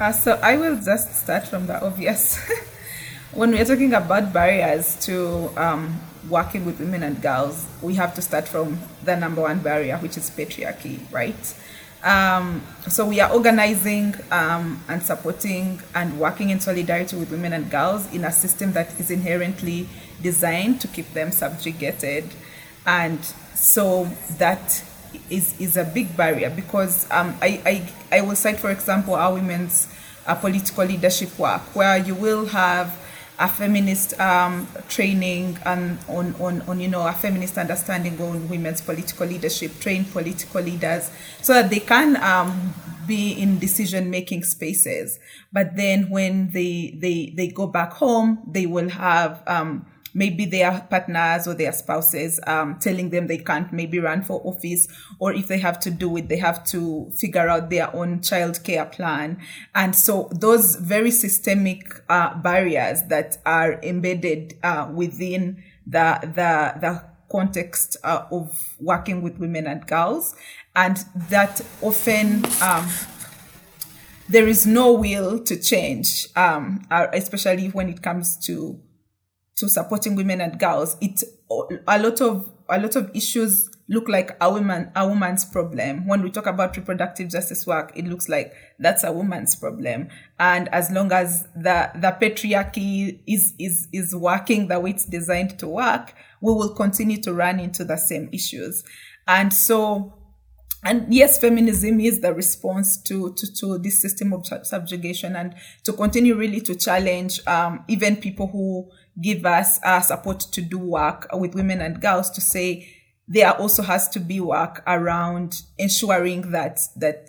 Uh, 0.00 0.12
so 0.12 0.32
I 0.42 0.56
will 0.56 0.80
just 0.80 1.14
start 1.14 1.46
from 1.46 1.66
the 1.66 1.84
obvious. 1.84 2.38
when 3.34 3.50
we're 3.50 3.64
talking 3.64 3.94
about 3.94 4.32
barriers 4.32 4.94
to 5.06 5.50
um, 5.56 5.98
working 6.28 6.66
with 6.66 6.78
women 6.78 7.02
and 7.02 7.20
girls, 7.22 7.66
we 7.80 7.94
have 7.94 8.14
to 8.14 8.22
start 8.22 8.46
from 8.46 8.78
the 9.04 9.16
number 9.16 9.40
one 9.40 9.60
barrier, 9.60 9.96
which 9.98 10.16
is 10.16 10.30
patriarchy, 10.30 11.00
right? 11.10 11.54
Um, 12.04 12.62
so 12.88 13.06
we 13.06 13.20
are 13.20 13.32
organizing 13.32 14.14
um, 14.30 14.82
and 14.88 15.02
supporting 15.02 15.80
and 15.94 16.18
working 16.18 16.50
in 16.50 16.60
solidarity 16.60 17.16
with 17.16 17.30
women 17.30 17.52
and 17.52 17.70
girls 17.70 18.12
in 18.12 18.24
a 18.24 18.32
system 18.32 18.72
that 18.72 18.98
is 19.00 19.10
inherently 19.10 19.88
designed 20.20 20.80
to 20.80 20.88
keep 20.88 21.12
them 21.14 21.30
subjugated, 21.30 22.28
and 22.86 23.24
so 23.54 24.04
that 24.38 24.82
is 25.30 25.58
is 25.60 25.76
a 25.76 25.84
big 25.84 26.16
barrier 26.16 26.50
because 26.50 27.08
um, 27.12 27.36
I, 27.40 27.62
I 28.10 28.18
I 28.18 28.20
will 28.22 28.34
cite 28.34 28.58
for 28.58 28.70
example 28.72 29.14
our 29.14 29.34
women's 29.34 29.86
uh, 30.26 30.34
political 30.34 30.84
leadership 30.84 31.38
work 31.38 31.62
where 31.76 31.98
you 31.98 32.16
will 32.16 32.46
have 32.46 32.98
a 33.38 33.48
feminist 33.48 34.18
um, 34.20 34.68
training 34.88 35.58
and 35.64 35.98
on, 36.08 36.34
on, 36.34 36.60
on 36.62 36.80
you 36.80 36.88
know 36.88 37.06
a 37.06 37.12
feminist 37.12 37.58
understanding 37.58 38.20
on 38.20 38.48
women's 38.48 38.80
political 38.80 39.26
leadership 39.26 39.78
train 39.80 40.04
political 40.04 40.60
leaders 40.60 41.10
so 41.40 41.54
that 41.54 41.70
they 41.70 41.80
can 41.80 42.16
um, 42.22 42.74
be 43.06 43.32
in 43.32 43.58
decision 43.58 44.10
making 44.10 44.44
spaces. 44.44 45.18
But 45.52 45.76
then 45.76 46.08
when 46.10 46.50
they, 46.50 46.96
they, 46.98 47.32
they 47.36 47.48
go 47.48 47.66
back 47.66 47.92
home, 47.92 48.42
they 48.46 48.66
will 48.66 48.88
have, 48.90 49.42
um, 49.46 49.86
maybe 50.14 50.44
their 50.44 50.86
partners 50.90 51.46
or 51.46 51.54
their 51.54 51.72
spouses 51.72 52.40
um, 52.46 52.78
telling 52.78 53.10
them 53.10 53.26
they 53.26 53.38
can't 53.38 53.72
maybe 53.72 53.98
run 53.98 54.22
for 54.22 54.40
office 54.44 54.88
or 55.18 55.32
if 55.32 55.48
they 55.48 55.58
have 55.58 55.78
to 55.80 55.90
do 55.90 56.16
it 56.16 56.28
they 56.28 56.36
have 56.36 56.64
to 56.64 57.10
figure 57.16 57.48
out 57.48 57.70
their 57.70 57.94
own 57.94 58.20
child 58.20 58.62
care 58.64 58.86
plan. 58.86 59.40
And 59.74 59.94
so 59.94 60.28
those 60.32 60.76
very 60.76 61.10
systemic 61.10 62.02
uh, 62.08 62.34
barriers 62.36 63.02
that 63.08 63.38
are 63.46 63.80
embedded 63.82 64.54
uh, 64.62 64.90
within 64.92 65.62
the 65.86 66.18
the 66.22 66.78
the 66.80 67.04
context 67.30 67.96
uh, 68.04 68.26
of 68.30 68.76
working 68.78 69.22
with 69.22 69.38
women 69.38 69.66
and 69.66 69.86
girls 69.86 70.34
and 70.76 70.98
that 71.30 71.62
often 71.80 72.44
um, 72.60 72.88
there 74.28 74.46
is 74.46 74.66
no 74.66 74.92
will 74.92 75.38
to 75.42 75.56
change 75.56 76.28
um, 76.36 76.86
uh, 76.90 77.06
especially 77.14 77.68
when 77.68 77.88
it 77.88 78.02
comes 78.02 78.36
to 78.36 78.78
to 79.62 79.68
supporting 79.68 80.16
women 80.16 80.40
and 80.40 80.58
girls, 80.58 80.96
it 81.00 81.22
a 81.86 81.98
lot 82.02 82.20
of 82.20 82.50
a 82.68 82.80
lot 82.80 82.96
of 82.96 83.08
issues 83.14 83.70
look 83.88 84.08
like 84.08 84.36
a 84.40 84.50
woman 84.50 84.90
a 84.96 85.06
woman's 85.06 85.44
problem. 85.44 86.04
When 86.08 86.20
we 86.20 86.32
talk 86.32 86.46
about 86.46 86.76
reproductive 86.76 87.28
justice 87.28 87.64
work, 87.64 87.92
it 87.94 88.06
looks 88.06 88.28
like 88.28 88.52
that's 88.80 89.04
a 89.04 89.12
woman's 89.12 89.54
problem. 89.54 90.08
And 90.40 90.68
as 90.70 90.90
long 90.90 91.12
as 91.12 91.46
the 91.54 91.92
the 91.94 92.16
patriarchy 92.20 93.20
is 93.24 93.54
is 93.60 93.86
is 93.92 94.16
working 94.16 94.66
the 94.66 94.80
way 94.80 94.90
it's 94.90 95.06
designed 95.06 95.60
to 95.60 95.68
work, 95.68 96.12
we 96.40 96.52
will 96.52 96.74
continue 96.74 97.22
to 97.22 97.32
run 97.32 97.60
into 97.60 97.84
the 97.84 97.96
same 97.96 98.30
issues. 98.32 98.82
And 99.28 99.54
so 99.54 100.22
and 100.84 101.14
yes, 101.14 101.38
feminism 101.38 102.00
is 102.00 102.20
the 102.20 102.34
response 102.34 103.00
to, 103.02 103.32
to, 103.34 103.54
to 103.54 103.78
this 103.78 104.02
system 104.02 104.32
of 104.32 104.44
subjugation 104.64 105.36
and 105.36 105.54
to 105.84 105.92
continue 105.92 106.34
really 106.34 106.60
to 106.62 106.74
challenge 106.74 107.40
um, 107.46 107.84
even 107.86 108.16
people 108.16 108.48
who 108.48 108.90
give 109.20 109.44
us 109.44 109.78
uh, 109.82 110.00
support 110.00 110.40
to 110.40 110.62
do 110.62 110.78
work 110.78 111.26
with 111.32 111.54
women 111.54 111.80
and 111.80 112.00
girls 112.00 112.30
to 112.30 112.40
say 112.40 112.88
there 113.28 113.52
also 113.52 113.82
has 113.82 114.08
to 114.08 114.20
be 114.20 114.40
work 114.40 114.82
around 114.86 115.62
ensuring 115.78 116.50
that 116.52 116.80
that 116.96 117.28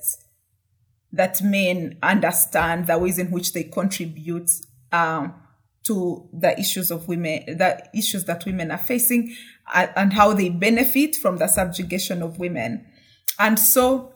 that 1.11 1.41
men 1.43 1.97
understand 2.01 2.87
the 2.87 2.97
ways 2.97 3.19
in 3.19 3.29
which 3.29 3.53
they 3.53 3.63
contribute 3.63 4.49
um, 4.91 5.33
to 5.83 6.27
the 6.33 6.57
issues 6.59 6.89
of 6.89 7.07
women, 7.07 7.43
the 7.45 7.87
issues 7.93 8.25
that 8.25 8.45
women 8.45 8.71
are 8.71 8.77
facing, 8.77 9.35
and 9.73 10.13
how 10.13 10.33
they 10.33 10.49
benefit 10.49 11.15
from 11.15 11.37
the 11.37 11.47
subjugation 11.47 12.23
of 12.23 12.39
women. 12.39 12.85
And 13.37 13.59
so 13.59 14.12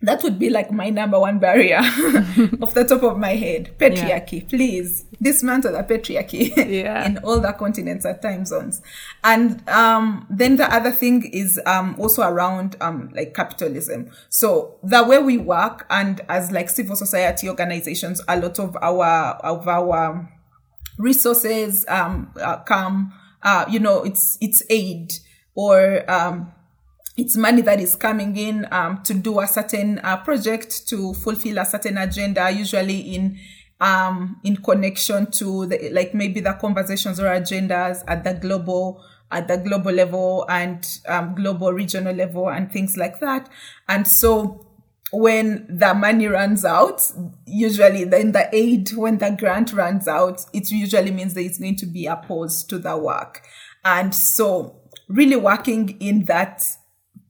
that 0.00 0.22
would 0.22 0.38
be 0.38 0.48
like 0.48 0.70
my 0.70 0.90
number 0.90 1.18
one 1.18 1.38
barrier 1.38 1.78
off 2.62 2.74
the 2.74 2.86
top 2.88 3.02
of 3.02 3.18
my 3.18 3.34
head. 3.34 3.76
Patriarchy, 3.78 4.42
yeah. 4.42 4.48
please 4.48 5.04
dismantle 5.20 5.72
the 5.72 5.82
patriarchy 5.82 6.54
yeah. 6.56 7.04
in 7.06 7.18
all 7.18 7.40
the 7.40 7.52
continents 7.52 8.04
and 8.04 8.22
time 8.22 8.44
zones. 8.44 8.80
And 9.24 9.68
um, 9.68 10.26
then 10.30 10.56
the 10.56 10.72
other 10.72 10.92
thing 10.92 11.28
is 11.32 11.60
um, 11.66 11.96
also 11.98 12.22
around 12.22 12.76
um, 12.80 13.10
like 13.14 13.34
capitalism. 13.34 14.10
So 14.28 14.78
the 14.84 15.02
way 15.02 15.18
we 15.18 15.36
work 15.36 15.86
and 15.90 16.20
as 16.28 16.52
like 16.52 16.70
civil 16.70 16.94
society 16.94 17.48
organizations, 17.48 18.20
a 18.28 18.38
lot 18.38 18.60
of 18.60 18.76
our 18.80 19.04
of 19.42 19.66
our 19.66 20.32
resources 20.96 21.84
um, 21.88 22.32
uh, 22.40 22.58
come, 22.58 23.12
uh, 23.42 23.64
you 23.68 23.80
know, 23.80 24.04
it's 24.04 24.38
it's 24.40 24.62
aid 24.70 25.10
or 25.56 26.08
um, 26.08 26.52
it's 27.18 27.36
money 27.36 27.62
that 27.62 27.80
is 27.80 27.96
coming 27.96 28.36
in 28.36 28.64
um, 28.70 29.02
to 29.02 29.12
do 29.12 29.40
a 29.40 29.46
certain 29.46 29.98
uh, 29.98 30.16
project 30.18 30.86
to 30.86 31.12
fulfill 31.14 31.58
a 31.58 31.64
certain 31.64 31.98
agenda, 31.98 32.48
usually 32.48 33.00
in 33.00 33.38
um, 33.80 34.40
in 34.44 34.56
connection 34.56 35.30
to 35.32 35.66
the, 35.66 35.90
like 35.90 36.14
maybe 36.14 36.40
the 36.40 36.52
conversations 36.54 37.18
or 37.18 37.24
agendas 37.24 38.02
at 38.06 38.22
the 38.22 38.34
global 38.34 39.04
at 39.32 39.48
the 39.48 39.56
global 39.56 39.92
level 39.92 40.46
and 40.48 41.00
um, 41.08 41.34
global 41.34 41.72
regional 41.72 42.14
level 42.14 42.48
and 42.48 42.72
things 42.72 42.96
like 42.96 43.18
that. 43.18 43.48
And 43.88 44.06
so 44.06 44.64
when 45.10 45.66
the 45.68 45.94
money 45.94 46.28
runs 46.28 46.64
out, 46.64 47.02
usually 47.46 48.04
then 48.04 48.32
the 48.32 48.48
aid, 48.54 48.90
when 48.94 49.18
the 49.18 49.30
grant 49.38 49.72
runs 49.72 50.06
out, 50.06 50.44
it 50.52 50.70
usually 50.70 51.10
means 51.10 51.34
there 51.34 51.44
is 51.44 51.58
going 51.58 51.76
to 51.76 51.86
be 51.86 52.08
pause 52.26 52.64
to 52.64 52.78
the 52.78 52.96
work. 52.96 53.42
And 53.84 54.14
so 54.14 54.80
really 55.08 55.36
working 55.36 56.00
in 56.00 56.24
that 56.24 56.64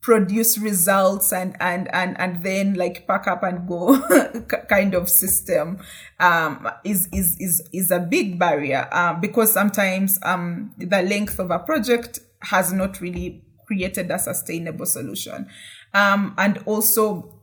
produce 0.01 0.57
results 0.57 1.33
and 1.33 1.55
and 1.59 1.93
and 1.93 2.19
and 2.19 2.43
then 2.43 2.73
like 2.75 3.05
pack 3.05 3.27
up 3.27 3.43
and 3.43 3.67
go 3.67 3.99
kind 4.69 4.93
of 4.93 5.09
system 5.09 5.77
um, 6.19 6.69
is 6.83 7.09
is 7.11 7.35
is 7.39 7.61
is 7.73 7.91
a 7.91 7.99
big 7.99 8.39
barrier 8.39 8.87
uh, 8.91 9.13
because 9.13 9.51
sometimes 9.51 10.17
um, 10.23 10.73
the 10.77 11.01
length 11.01 11.39
of 11.39 11.51
a 11.51 11.59
project 11.59 12.19
has 12.41 12.71
not 12.71 13.01
really 13.01 13.43
created 13.67 14.09
a 14.09 14.17
sustainable 14.17 14.85
solution. 14.85 15.47
Um, 15.93 16.33
and 16.37 16.57
also 16.65 17.39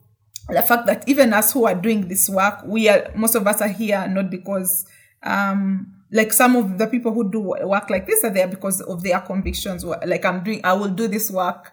the 0.48 0.62
fact 0.62 0.86
that 0.86 1.08
even 1.08 1.32
us 1.32 1.52
who 1.52 1.66
are 1.66 1.74
doing 1.74 2.08
this 2.08 2.28
work 2.28 2.62
we 2.64 2.88
are 2.88 3.10
most 3.16 3.34
of 3.34 3.46
us 3.46 3.60
are 3.60 3.68
here 3.68 4.06
not 4.06 4.30
because 4.30 4.86
um, 5.24 5.92
like 6.12 6.32
some 6.32 6.54
of 6.54 6.78
the 6.78 6.86
people 6.86 7.12
who 7.12 7.28
do 7.30 7.40
work 7.40 7.90
like 7.90 8.06
this 8.06 8.22
are 8.22 8.30
there 8.30 8.46
because 8.46 8.80
of 8.82 9.02
their 9.02 9.18
convictions 9.20 9.84
like 9.84 10.24
i'm 10.24 10.44
doing 10.44 10.60
i 10.62 10.72
will 10.72 10.88
do 10.88 11.08
this 11.08 11.32
work 11.32 11.72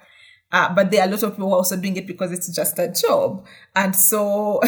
uh, 0.53 0.71
but 0.73 0.91
there 0.91 1.01
are 1.01 1.07
a 1.07 1.11
lot 1.11 1.23
of 1.23 1.31
people 1.31 1.47
who 1.47 1.53
are 1.53 1.57
also 1.57 1.75
doing 1.75 1.97
it 1.97 2.05
because 2.05 2.31
it's 2.31 2.47
just 2.47 2.77
a 2.77 2.87
job. 2.89 3.45
And 3.75 3.95
so 3.95 4.61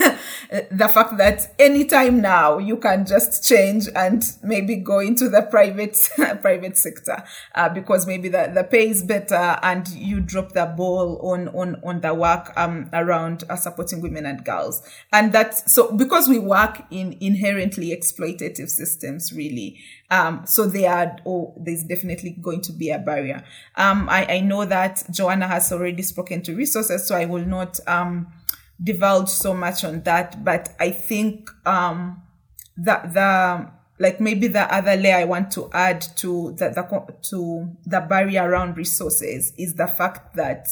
the 0.70 0.88
fact 0.88 1.16
that 1.16 1.54
anytime 1.58 2.20
now 2.20 2.58
you 2.58 2.76
can 2.76 3.06
just 3.06 3.42
change 3.48 3.88
and 3.96 4.22
maybe 4.42 4.76
go 4.76 4.98
into 4.98 5.30
the 5.30 5.42
private, 5.42 5.98
private 6.42 6.76
sector, 6.76 7.24
uh, 7.54 7.70
because 7.70 8.06
maybe 8.06 8.28
the, 8.28 8.50
the 8.54 8.62
pay 8.62 8.88
is 8.90 9.02
better 9.02 9.58
and 9.62 9.88
you 9.88 10.20
drop 10.20 10.52
the 10.52 10.66
ball 10.66 11.18
on, 11.22 11.48
on, 11.48 11.80
on 11.82 12.02
the 12.02 12.12
work, 12.12 12.52
um, 12.56 12.90
around 12.92 13.44
uh, 13.48 13.56
supporting 13.56 14.02
women 14.02 14.26
and 14.26 14.44
girls. 14.44 14.82
And 15.10 15.32
that's 15.32 15.72
so 15.72 15.90
because 15.96 16.28
we 16.28 16.38
work 16.38 16.82
in 16.90 17.16
inherently 17.20 17.96
exploitative 17.96 18.68
systems, 18.68 19.32
really. 19.32 19.78
Um, 20.10 20.42
so 20.44 20.66
there 20.66 20.92
are, 20.92 21.16
oh, 21.24 21.54
there's 21.58 21.84
definitely 21.84 22.36
going 22.42 22.60
to 22.62 22.72
be 22.72 22.90
a 22.90 22.98
barrier. 22.98 23.42
Um, 23.76 24.06
I, 24.10 24.26
I 24.26 24.40
know 24.40 24.66
that 24.66 25.02
Joanna 25.10 25.48
has 25.48 25.72
already 25.72 26.02
spoken 26.02 26.42
to 26.42 26.54
resources, 26.54 27.08
so 27.08 27.16
I 27.16 27.24
will 27.24 27.46
not, 27.46 27.80
um, 27.88 28.26
divulge 28.82 29.28
so 29.28 29.54
much 29.54 29.84
on 29.84 30.02
that. 30.02 30.44
But 30.44 30.70
I 30.80 30.90
think, 30.90 31.48
um, 31.66 32.22
that 32.76 33.12
the, 33.14 33.70
like 33.98 34.20
maybe 34.20 34.48
the 34.48 34.72
other 34.74 34.96
layer 34.96 35.16
I 35.16 35.24
want 35.24 35.50
to 35.52 35.70
add 35.72 36.00
to 36.16 36.54
the, 36.58 36.70
the 36.70 37.14
to 37.30 37.76
the 37.84 38.00
barrier 38.00 38.48
around 38.48 38.76
resources 38.76 39.52
is 39.56 39.74
the 39.74 39.86
fact 39.86 40.34
that 40.34 40.66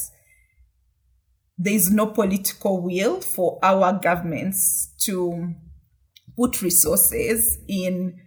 there 1.57 1.75
is 1.75 1.91
no 1.93 2.07
political 2.07 2.83
will 2.83 3.21
for 3.21 3.59
our 3.63 3.93
governments 4.01 4.95
to 5.01 5.55
put 6.37 6.63
resources 6.63 7.59
in 7.69 8.19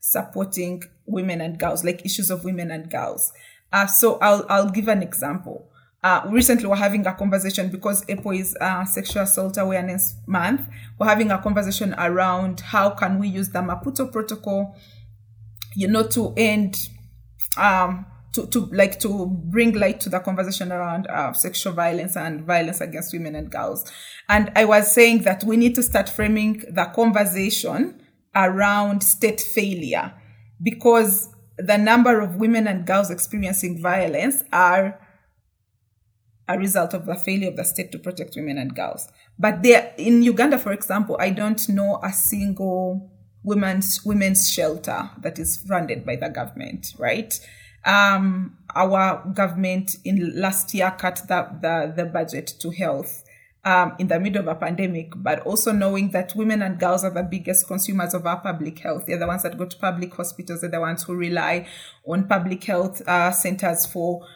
supporting 0.00 0.82
women 1.06 1.40
and 1.40 1.58
girls, 1.58 1.84
like 1.84 2.04
issues 2.04 2.28
of 2.28 2.44
women 2.44 2.70
and 2.70 2.90
girls. 2.90 3.32
Uh, 3.72 3.86
so 3.86 4.18
I'll 4.18 4.44
I'll 4.48 4.70
give 4.70 4.88
an 4.88 5.02
example. 5.02 5.70
Uh, 6.02 6.22
recently, 6.30 6.66
we're 6.66 6.74
having 6.74 7.06
a 7.06 7.14
conversation 7.14 7.68
because 7.68 8.04
April 8.08 8.34
is 8.34 8.56
uh, 8.60 8.84
Sexual 8.84 9.22
Assault 9.22 9.56
Awareness 9.56 10.16
Month. 10.26 10.62
We're 10.98 11.06
having 11.06 11.30
a 11.30 11.38
conversation 11.38 11.94
around 11.96 12.58
how 12.58 12.90
can 12.90 13.20
we 13.20 13.28
use 13.28 13.50
the 13.50 13.60
Maputo 13.60 14.10
Protocol, 14.10 14.76
you 15.76 15.86
know, 15.86 16.04
to 16.08 16.34
end, 16.36 16.88
um, 17.56 18.04
to, 18.32 18.48
to 18.48 18.66
like 18.72 18.98
to 19.00 19.26
bring 19.26 19.74
light 19.74 20.00
to 20.00 20.08
the 20.08 20.18
conversation 20.18 20.72
around 20.72 21.06
uh, 21.06 21.32
sexual 21.34 21.72
violence 21.72 22.16
and 22.16 22.44
violence 22.44 22.80
against 22.80 23.12
women 23.12 23.36
and 23.36 23.48
girls. 23.48 23.88
And 24.28 24.50
I 24.56 24.64
was 24.64 24.90
saying 24.90 25.22
that 25.22 25.44
we 25.44 25.56
need 25.56 25.76
to 25.76 25.84
start 25.84 26.08
framing 26.08 26.64
the 26.68 26.90
conversation 26.96 28.02
around 28.34 29.04
state 29.04 29.40
failure 29.40 30.14
because 30.60 31.28
the 31.58 31.76
number 31.76 32.20
of 32.20 32.36
women 32.36 32.66
and 32.66 32.84
girls 32.84 33.08
experiencing 33.08 33.80
violence 33.80 34.42
are 34.52 34.98
a 36.48 36.58
result 36.58 36.94
of 36.94 37.06
the 37.06 37.14
failure 37.14 37.48
of 37.48 37.56
the 37.56 37.64
state 37.64 37.92
to 37.92 37.98
protect 37.98 38.36
women 38.36 38.58
and 38.58 38.74
girls. 38.74 39.08
But 39.38 39.62
there, 39.62 39.94
in 39.96 40.22
Uganda, 40.22 40.58
for 40.58 40.72
example, 40.72 41.16
I 41.20 41.30
don't 41.30 41.68
know 41.68 42.00
a 42.02 42.12
single 42.12 43.10
women's 43.44 44.04
women's 44.04 44.50
shelter 44.50 45.10
that 45.18 45.38
is 45.38 45.56
funded 45.56 46.04
by 46.04 46.16
the 46.16 46.28
government, 46.28 46.94
right? 46.98 47.38
Um, 47.84 48.58
our 48.74 49.24
government 49.34 49.96
in 50.04 50.40
last 50.40 50.72
year 50.74 50.94
cut 50.96 51.22
the, 51.26 51.48
the, 51.60 51.92
the 51.96 52.04
budget 52.08 52.54
to 52.60 52.70
health 52.70 53.24
um, 53.64 53.94
in 53.98 54.08
the 54.08 54.18
middle 54.18 54.42
of 54.42 54.48
a 54.48 54.54
pandemic, 54.56 55.12
but 55.16 55.40
also 55.40 55.70
knowing 55.70 56.10
that 56.10 56.34
women 56.34 56.62
and 56.62 56.80
girls 56.80 57.04
are 57.04 57.10
the 57.10 57.22
biggest 57.22 57.68
consumers 57.68 58.12
of 58.12 58.26
our 58.26 58.40
public 58.40 58.78
health. 58.80 59.06
They're 59.06 59.18
the 59.18 59.26
ones 59.26 59.44
that 59.44 59.56
go 59.56 59.66
to 59.66 59.76
public 59.76 60.12
hospitals. 60.14 60.62
They're 60.62 60.70
the 60.70 60.80
ones 60.80 61.04
who 61.04 61.14
rely 61.14 61.68
on 62.04 62.26
public 62.26 62.64
health 62.64 63.06
uh, 63.06 63.30
centers 63.30 63.86
for. 63.86 64.26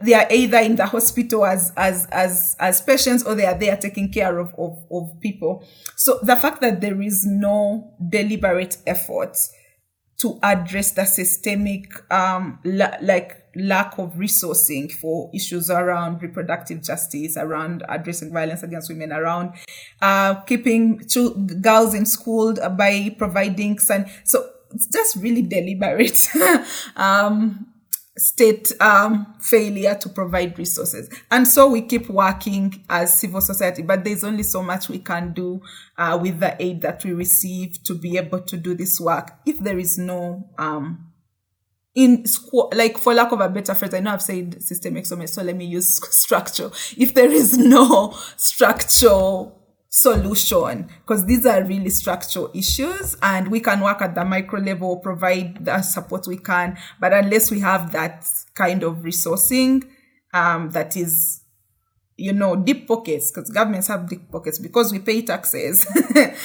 They 0.00 0.14
are 0.14 0.26
either 0.30 0.58
in 0.58 0.76
the 0.76 0.86
hospital 0.86 1.44
as 1.44 1.72
as 1.76 2.06
as 2.10 2.56
as 2.58 2.80
patients, 2.80 3.22
or 3.24 3.34
they 3.34 3.44
are 3.44 3.58
there 3.58 3.76
taking 3.76 4.10
care 4.10 4.38
of 4.38 4.54
of, 4.56 4.82
of 4.90 5.20
people. 5.20 5.64
So 5.96 6.18
the 6.22 6.36
fact 6.36 6.62
that 6.62 6.80
there 6.80 7.02
is 7.02 7.26
no 7.26 7.92
deliberate 8.08 8.78
efforts 8.86 9.52
to 10.20 10.38
address 10.42 10.92
the 10.92 11.04
systemic 11.04 11.86
um 12.12 12.58
la- 12.64 12.96
like 13.02 13.36
lack 13.56 13.98
of 13.98 14.12
resourcing 14.14 14.90
for 14.92 15.28
issues 15.34 15.70
around 15.70 16.22
reproductive 16.22 16.82
justice 16.82 17.36
around 17.36 17.82
addressing 17.88 18.32
violence 18.32 18.62
against 18.62 18.88
women 18.88 19.12
around 19.12 19.52
uh 20.02 20.34
keeping 20.42 21.00
girls 21.60 21.94
in 21.94 22.06
school 22.06 22.54
by 22.76 23.14
providing 23.18 23.78
sun 23.78 24.08
so 24.24 24.44
just 24.92 25.16
really 25.16 25.42
deliberate. 25.42 26.28
Um 26.96 27.66
state 28.18 28.72
um, 28.80 29.34
failure 29.40 29.94
to 29.94 30.08
provide 30.08 30.58
resources. 30.58 31.08
And 31.30 31.46
so 31.46 31.70
we 31.70 31.82
keep 31.82 32.08
working 32.08 32.84
as 32.90 33.18
civil 33.18 33.40
society, 33.40 33.82
but 33.82 34.04
there's 34.04 34.24
only 34.24 34.42
so 34.42 34.62
much 34.62 34.88
we 34.88 34.98
can 34.98 35.32
do 35.32 35.60
uh, 35.96 36.18
with 36.20 36.40
the 36.40 36.60
aid 36.62 36.82
that 36.82 37.04
we 37.04 37.12
receive 37.12 37.82
to 37.84 37.94
be 37.94 38.18
able 38.18 38.40
to 38.40 38.56
do 38.56 38.74
this 38.74 39.00
work 39.00 39.32
if 39.46 39.58
there 39.58 39.78
is 39.78 39.96
no 39.96 40.50
um, 40.58 41.10
in 41.94 42.22
squ- 42.22 42.72
like 42.74 42.98
for 42.98 43.14
lack 43.14 43.32
of 43.32 43.40
a 43.40 43.48
better 43.48 43.74
phrase, 43.74 43.94
I 43.94 44.00
know 44.00 44.12
I've 44.12 44.22
said 44.22 44.62
systemic 44.62 45.06
so 45.06 45.16
much, 45.16 45.30
so 45.30 45.42
let 45.42 45.56
me 45.56 45.64
use 45.64 46.00
structure. 46.16 46.70
If 46.96 47.14
there 47.14 47.30
is 47.30 47.58
no 47.58 48.16
structural 48.36 49.59
solution 49.92 50.88
because 51.00 51.26
these 51.26 51.44
are 51.44 51.64
really 51.64 51.90
structural 51.90 52.48
issues 52.54 53.16
and 53.22 53.48
we 53.50 53.58
can 53.58 53.80
work 53.80 54.00
at 54.00 54.14
the 54.14 54.24
micro 54.24 54.60
level 54.60 54.98
provide 54.98 55.64
the 55.64 55.82
support 55.82 56.28
we 56.28 56.36
can 56.36 56.78
but 57.00 57.12
unless 57.12 57.50
we 57.50 57.58
have 57.58 57.90
that 57.90 58.24
kind 58.54 58.84
of 58.84 58.98
resourcing 58.98 59.82
um, 60.32 60.70
that 60.70 60.96
is 60.96 61.40
you 62.16 62.32
know 62.32 62.54
deep 62.54 62.86
pockets 62.86 63.32
because 63.32 63.50
governments 63.50 63.88
have 63.88 64.08
deep 64.08 64.30
pockets 64.30 64.60
because 64.60 64.92
we 64.92 65.00
pay 65.00 65.22
taxes 65.22 65.84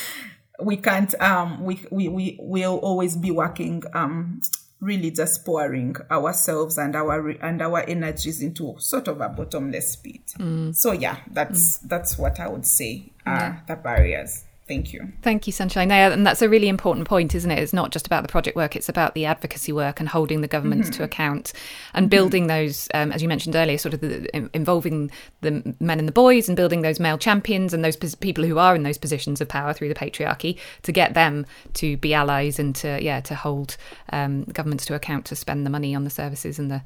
we 0.63 0.77
can't 0.77 1.13
um 1.21 1.63
we 1.63 1.85
we 1.91 2.07
we 2.07 2.37
will 2.39 2.77
always 2.77 3.15
be 3.15 3.29
working 3.29 3.83
um 3.93 4.41
really 4.79 5.11
just 5.11 5.45
pouring 5.45 5.95
ourselves 6.09 6.77
and 6.77 6.95
our 6.95 7.29
and 7.29 7.61
our 7.61 7.81
energies 7.81 8.41
into 8.41 8.75
sort 8.79 9.07
of 9.07 9.21
a 9.21 9.29
bottomless 9.29 9.95
pit. 9.97 10.33
Mm. 10.39 10.75
So 10.75 10.91
yeah, 10.91 11.17
that's 11.31 11.79
mm. 11.79 11.89
that's 11.89 12.17
what 12.17 12.39
I 12.39 12.47
would 12.47 12.65
say 12.65 13.11
are 13.25 13.35
yeah. 13.35 13.59
the 13.67 13.75
barriers. 13.75 14.44
Thank 14.67 14.93
you. 14.93 15.13
Thank 15.21 15.45
you, 15.45 15.53
Sunshine. 15.53 15.91
And 15.91 16.25
that's 16.25 16.41
a 16.41 16.49
really 16.49 16.67
important 16.67 17.07
point, 17.07 17.35
isn't 17.35 17.51
it? 17.51 17.59
It's 17.59 17.71
not 17.71 17.91
just 17.91 18.07
about 18.07 18.23
the 18.23 18.27
project 18.27 18.55
work; 18.55 18.75
it's 18.75 18.89
about 18.89 19.13
the 19.13 19.25
advocacy 19.25 19.71
work 19.71 19.99
and 19.99 20.09
holding 20.09 20.41
the 20.41 20.47
governments 20.47 20.89
mm-hmm. 20.89 20.97
to 20.97 21.03
account 21.03 21.53
and 21.93 22.05
mm-hmm. 22.05 22.09
building 22.09 22.47
those, 22.47 22.87
um, 22.95 23.11
as 23.11 23.21
you 23.21 23.27
mentioned 23.27 23.55
earlier, 23.55 23.77
sort 23.77 23.93
of 23.93 24.01
the, 24.01 24.49
involving 24.55 25.11
the 25.41 25.75
men 25.79 25.99
and 25.99 26.07
the 26.07 26.11
boys 26.11 26.49
and 26.49 26.55
building 26.55 26.81
those 26.81 26.99
male 26.99 27.19
champions 27.19 27.75
and 27.75 27.85
those 27.85 27.95
people 28.15 28.43
who 28.43 28.57
are 28.57 28.75
in 28.75 28.81
those 28.81 28.97
positions 28.97 29.39
of 29.39 29.47
power 29.47 29.71
through 29.71 29.89
the 29.89 29.93
patriarchy 29.93 30.57
to 30.81 30.91
get 30.91 31.13
them 31.13 31.45
to 31.73 31.95
be 31.97 32.15
allies 32.15 32.57
and 32.57 32.75
to 32.75 33.01
yeah 33.03 33.19
to 33.19 33.35
hold 33.35 33.77
um, 34.13 34.45
governments 34.45 34.83
to 34.87 34.95
account 34.95 35.25
to 35.25 35.35
spend 35.35 35.63
the 35.63 35.69
money 35.69 35.93
on 35.93 36.05
the 36.05 36.09
services 36.09 36.57
and 36.57 36.71
the 36.71 36.81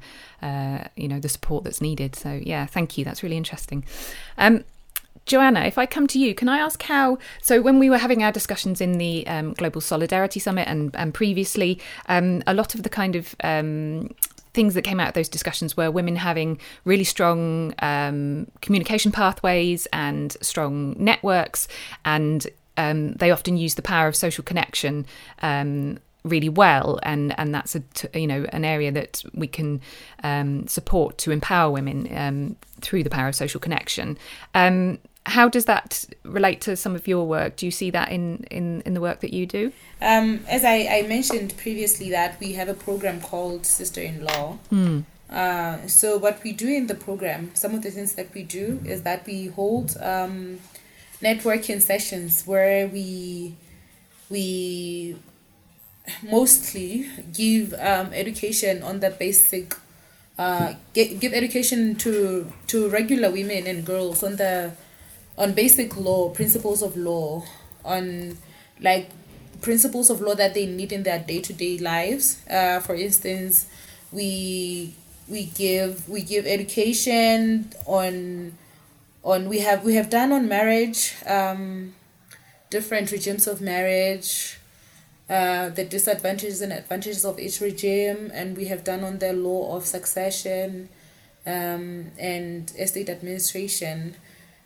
uh, 0.46 0.84
you 0.96 1.08
know 1.08 1.18
the 1.18 1.30
support 1.30 1.64
that's 1.64 1.80
needed. 1.80 2.14
So 2.14 2.40
yeah, 2.42 2.66
thank 2.66 2.98
you. 2.98 3.06
That's 3.06 3.22
really 3.22 3.38
interesting. 3.38 3.86
Um, 4.36 4.64
Joanna, 5.30 5.60
if 5.60 5.78
I 5.78 5.86
come 5.86 6.08
to 6.08 6.18
you, 6.18 6.34
can 6.34 6.48
I 6.48 6.58
ask 6.58 6.82
how? 6.82 7.16
So, 7.40 7.62
when 7.62 7.78
we 7.78 7.88
were 7.88 7.98
having 7.98 8.24
our 8.24 8.32
discussions 8.32 8.80
in 8.80 8.98
the 8.98 9.24
um, 9.28 9.54
Global 9.54 9.80
Solidarity 9.80 10.40
Summit 10.40 10.66
and, 10.66 10.90
and 10.96 11.14
previously, 11.14 11.78
um, 12.08 12.42
a 12.48 12.52
lot 12.52 12.74
of 12.74 12.82
the 12.82 12.88
kind 12.88 13.14
of 13.14 13.36
um, 13.44 14.12
things 14.54 14.74
that 14.74 14.82
came 14.82 14.98
out 14.98 15.06
of 15.06 15.14
those 15.14 15.28
discussions 15.28 15.76
were 15.76 15.88
women 15.88 16.16
having 16.16 16.58
really 16.84 17.04
strong 17.04 17.72
um, 17.78 18.48
communication 18.60 19.12
pathways 19.12 19.86
and 19.92 20.36
strong 20.40 20.96
networks, 20.98 21.68
and 22.04 22.48
um, 22.76 23.12
they 23.12 23.30
often 23.30 23.56
use 23.56 23.76
the 23.76 23.82
power 23.82 24.08
of 24.08 24.16
social 24.16 24.42
connection 24.42 25.06
um, 25.42 26.00
really 26.24 26.48
well 26.48 26.98
and 27.02 27.34
and 27.38 27.54
that's 27.54 27.74
a 27.74 27.82
you 28.14 28.26
know 28.26 28.44
an 28.52 28.62
area 28.62 28.92
that 28.92 29.22
we 29.32 29.46
can 29.46 29.80
um, 30.22 30.66
support 30.66 31.16
to 31.16 31.30
empower 31.30 31.70
women 31.70 32.06
um, 32.14 32.56
through 32.82 33.02
the 33.02 33.08
power 33.08 33.28
of 33.28 33.34
social 33.34 33.58
connection 33.58 34.18
um, 34.54 34.98
how 35.26 35.48
does 35.48 35.66
that 35.66 36.04
relate 36.24 36.60
to 36.62 36.76
some 36.76 36.94
of 36.94 37.06
your 37.06 37.26
work? 37.26 37.56
Do 37.56 37.66
you 37.66 37.72
see 37.72 37.90
that 37.90 38.10
in, 38.10 38.44
in, 38.50 38.80
in 38.82 38.94
the 38.94 39.00
work 39.00 39.20
that 39.20 39.32
you 39.32 39.46
do? 39.46 39.72
Um, 40.00 40.40
as 40.48 40.64
I, 40.64 40.88
I 40.90 41.06
mentioned 41.06 41.56
previously, 41.56 42.10
that 42.10 42.40
we 42.40 42.54
have 42.54 42.68
a 42.68 42.74
program 42.74 43.20
called 43.20 43.66
Sister 43.66 44.00
in 44.00 44.24
Law. 44.24 44.58
Mm. 44.72 45.04
Uh, 45.28 45.86
so, 45.86 46.18
what 46.18 46.42
we 46.42 46.52
do 46.52 46.68
in 46.68 46.88
the 46.88 46.94
program, 46.94 47.52
some 47.54 47.74
of 47.74 47.82
the 47.82 47.90
things 47.90 48.14
that 48.14 48.34
we 48.34 48.42
do 48.42 48.80
is 48.84 49.02
that 49.02 49.24
we 49.26 49.46
hold 49.46 49.96
um, 50.00 50.58
networking 51.22 51.80
sessions 51.80 52.44
where 52.46 52.88
we 52.88 53.54
we 54.28 55.16
mostly 56.22 57.06
give 57.32 57.74
um, 57.74 58.12
education 58.12 58.82
on 58.82 59.00
the 59.00 59.10
basic 59.10 59.76
uh, 60.38 60.72
give 60.94 61.32
education 61.32 61.94
to 61.94 62.50
to 62.66 62.88
regular 62.88 63.30
women 63.30 63.66
and 63.66 63.84
girls 63.84 64.22
on 64.22 64.36
the 64.36 64.72
on 65.40 65.54
basic 65.54 65.96
law, 65.96 66.28
principles 66.28 66.82
of 66.82 66.96
law, 66.96 67.42
on 67.82 68.36
like 68.80 69.08
principles 69.62 70.10
of 70.10 70.20
law 70.20 70.34
that 70.34 70.52
they 70.54 70.66
need 70.66 70.92
in 70.92 71.02
their 71.02 71.18
day 71.18 71.40
to 71.40 71.52
day 71.52 71.78
lives. 71.78 72.38
Uh, 72.48 72.78
for 72.80 72.94
instance, 72.94 73.66
we 74.12 74.94
we 75.28 75.46
give 75.46 76.06
we 76.08 76.20
give 76.22 76.46
education 76.46 77.72
on 77.86 78.52
on 79.24 79.48
we 79.48 79.60
have 79.60 79.82
we 79.82 79.94
have 79.94 80.10
done 80.10 80.30
on 80.30 80.46
marriage, 80.46 81.14
um, 81.26 81.94
different 82.68 83.10
regimes 83.10 83.48
of 83.48 83.60
marriage. 83.60 84.58
Uh, 85.30 85.68
the 85.68 85.84
disadvantages 85.84 86.60
and 86.60 86.72
advantages 86.72 87.24
of 87.24 87.38
each 87.38 87.60
regime, 87.60 88.32
and 88.34 88.56
we 88.56 88.64
have 88.64 88.82
done 88.82 89.04
on 89.04 89.20
the 89.20 89.32
law 89.32 89.76
of 89.76 89.86
succession 89.86 90.88
um, 91.46 92.10
and 92.18 92.72
estate 92.76 93.08
administration 93.08 94.16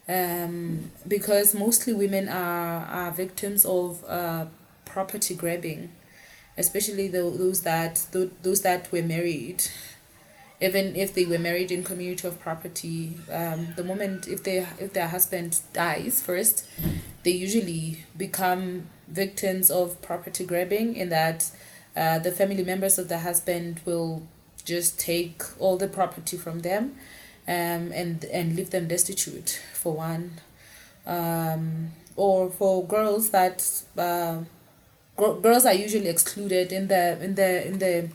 um, 0.09 0.91
because 1.07 1.55
mostly 1.55 1.93
women 1.93 2.29
are, 2.29 2.85
are 2.87 3.11
victims 3.11 3.65
of 3.65 4.05
uh, 4.07 4.47
property 4.85 5.35
grabbing, 5.35 5.93
especially 6.59 7.09
the, 7.09 7.23
those 7.23 7.63
that 7.63 8.07
those 8.43 8.63
that 8.63 8.91
were 8.93 9.03
married. 9.03 9.65
Even 10.61 10.95
if 10.95 11.13
they 11.15 11.27
were 11.27 11.39
married 11.39 11.71
in 11.71 11.83
community 11.83 12.27
of 12.29 12.41
property, 12.41 13.15
um, 13.31 13.75
the 13.77 13.85
moment 13.85 14.29
if 14.29 14.43
they 14.45 14.67
if 14.79 14.93
their 14.93 15.09
husband 15.09 15.61
dies 15.73 16.23
first, 16.23 16.67
they 17.23 17.33
usually 17.33 18.05
become 18.17 18.87
victims 19.09 19.71
of 19.71 20.01
property 20.01 20.45
grabbing. 20.45 20.97
In 20.97 21.09
that, 21.09 21.51
uh, 21.97 22.19
the 22.19 22.31
family 22.31 22.63
members 22.63 22.99
of 22.99 23.09
the 23.09 23.19
husband 23.19 23.81
will 23.85 24.23
just 24.65 24.99
take 24.99 25.43
all 25.59 25.77
the 25.77 25.89
property 25.89 26.37
from 26.37 26.61
them 26.61 26.97
um, 27.47 27.93
and 27.93 28.25
and 28.27 28.57
leave 28.57 28.71
them 28.71 28.89
destitute 28.89 29.61
for 29.73 29.95
one, 29.95 30.41
um, 31.07 31.93
or 32.17 32.51
for 32.51 32.87
girls 32.87 33.31
that 33.31 33.83
uh, 33.99 34.39
gr- 35.17 35.41
girls 35.41 35.67
are 35.67 35.75
usually 35.75 36.09
excluded 36.09 36.73
in 36.73 36.89
the 36.89 37.23
in 37.23 37.35
the 37.35 37.67
in 37.67 37.79
the 37.79 38.09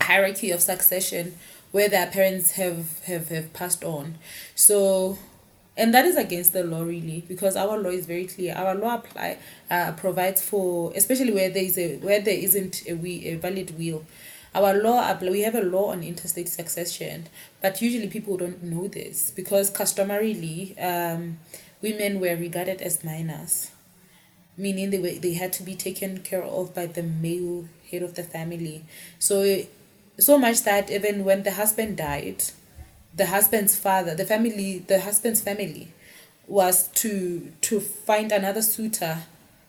hierarchy 0.00 0.50
of 0.50 0.60
succession 0.60 1.36
where 1.72 1.88
their 1.88 2.06
parents 2.06 2.52
have 2.52 3.04
have, 3.04 3.28
have 3.28 3.52
passed 3.52 3.84
on. 3.84 4.16
So 4.54 5.18
and 5.76 5.94
that 5.94 6.04
is 6.04 6.16
against 6.16 6.52
the 6.52 6.64
law 6.64 6.82
really 6.82 7.24
because 7.28 7.54
our 7.56 7.78
law 7.78 7.90
is 7.90 8.06
very 8.06 8.26
clear. 8.26 8.54
Our 8.54 8.74
law 8.74 8.96
apply 8.96 9.38
uh, 9.70 9.92
provides 9.92 10.42
for 10.42 10.92
especially 10.96 11.32
where 11.32 11.50
there 11.50 11.62
is 11.62 11.78
a 11.78 11.98
where 11.98 12.20
there 12.20 12.38
isn't 12.38 12.82
a, 12.88 12.94
we, 12.94 13.26
a 13.26 13.36
valid 13.36 13.78
will 13.78 14.04
our 14.54 14.74
law 14.74 15.16
we 15.22 15.42
have 15.42 15.54
a 15.54 15.62
law 15.62 15.90
on 15.92 16.02
intestate 16.02 16.48
succession 16.48 17.28
but 17.60 17.80
usually 17.82 18.08
people 18.08 18.36
don't 18.36 18.62
know 18.62 18.88
this 18.88 19.30
because 19.30 19.70
customarily 19.70 20.78
um, 20.78 21.38
women 21.82 22.20
were 22.20 22.36
regarded 22.36 22.80
as 22.80 23.04
minors 23.04 23.70
meaning 24.58 24.90
they 24.90 24.98
were 24.98 25.18
they 25.20 25.34
had 25.34 25.52
to 25.52 25.62
be 25.62 25.74
taken 25.74 26.18
care 26.18 26.42
of 26.42 26.74
by 26.74 26.84
the 26.84 27.02
male 27.02 27.68
head 27.90 28.02
of 28.02 28.14
the 28.14 28.24
family. 28.24 28.84
So 29.18 29.62
so 30.18 30.36
much 30.36 30.64
that 30.64 30.90
even 30.90 31.24
when 31.24 31.44
the 31.44 31.52
husband 31.52 31.96
died 31.96 32.42
the 33.14 33.26
husband's 33.26 33.76
father 33.76 34.14
the 34.14 34.24
family 34.24 34.80
the 34.80 35.00
husband's 35.00 35.40
family 35.40 35.92
was 36.48 36.88
to 36.88 37.52
to 37.60 37.80
find 37.80 38.32
another 38.32 38.60
suitor 38.60 39.18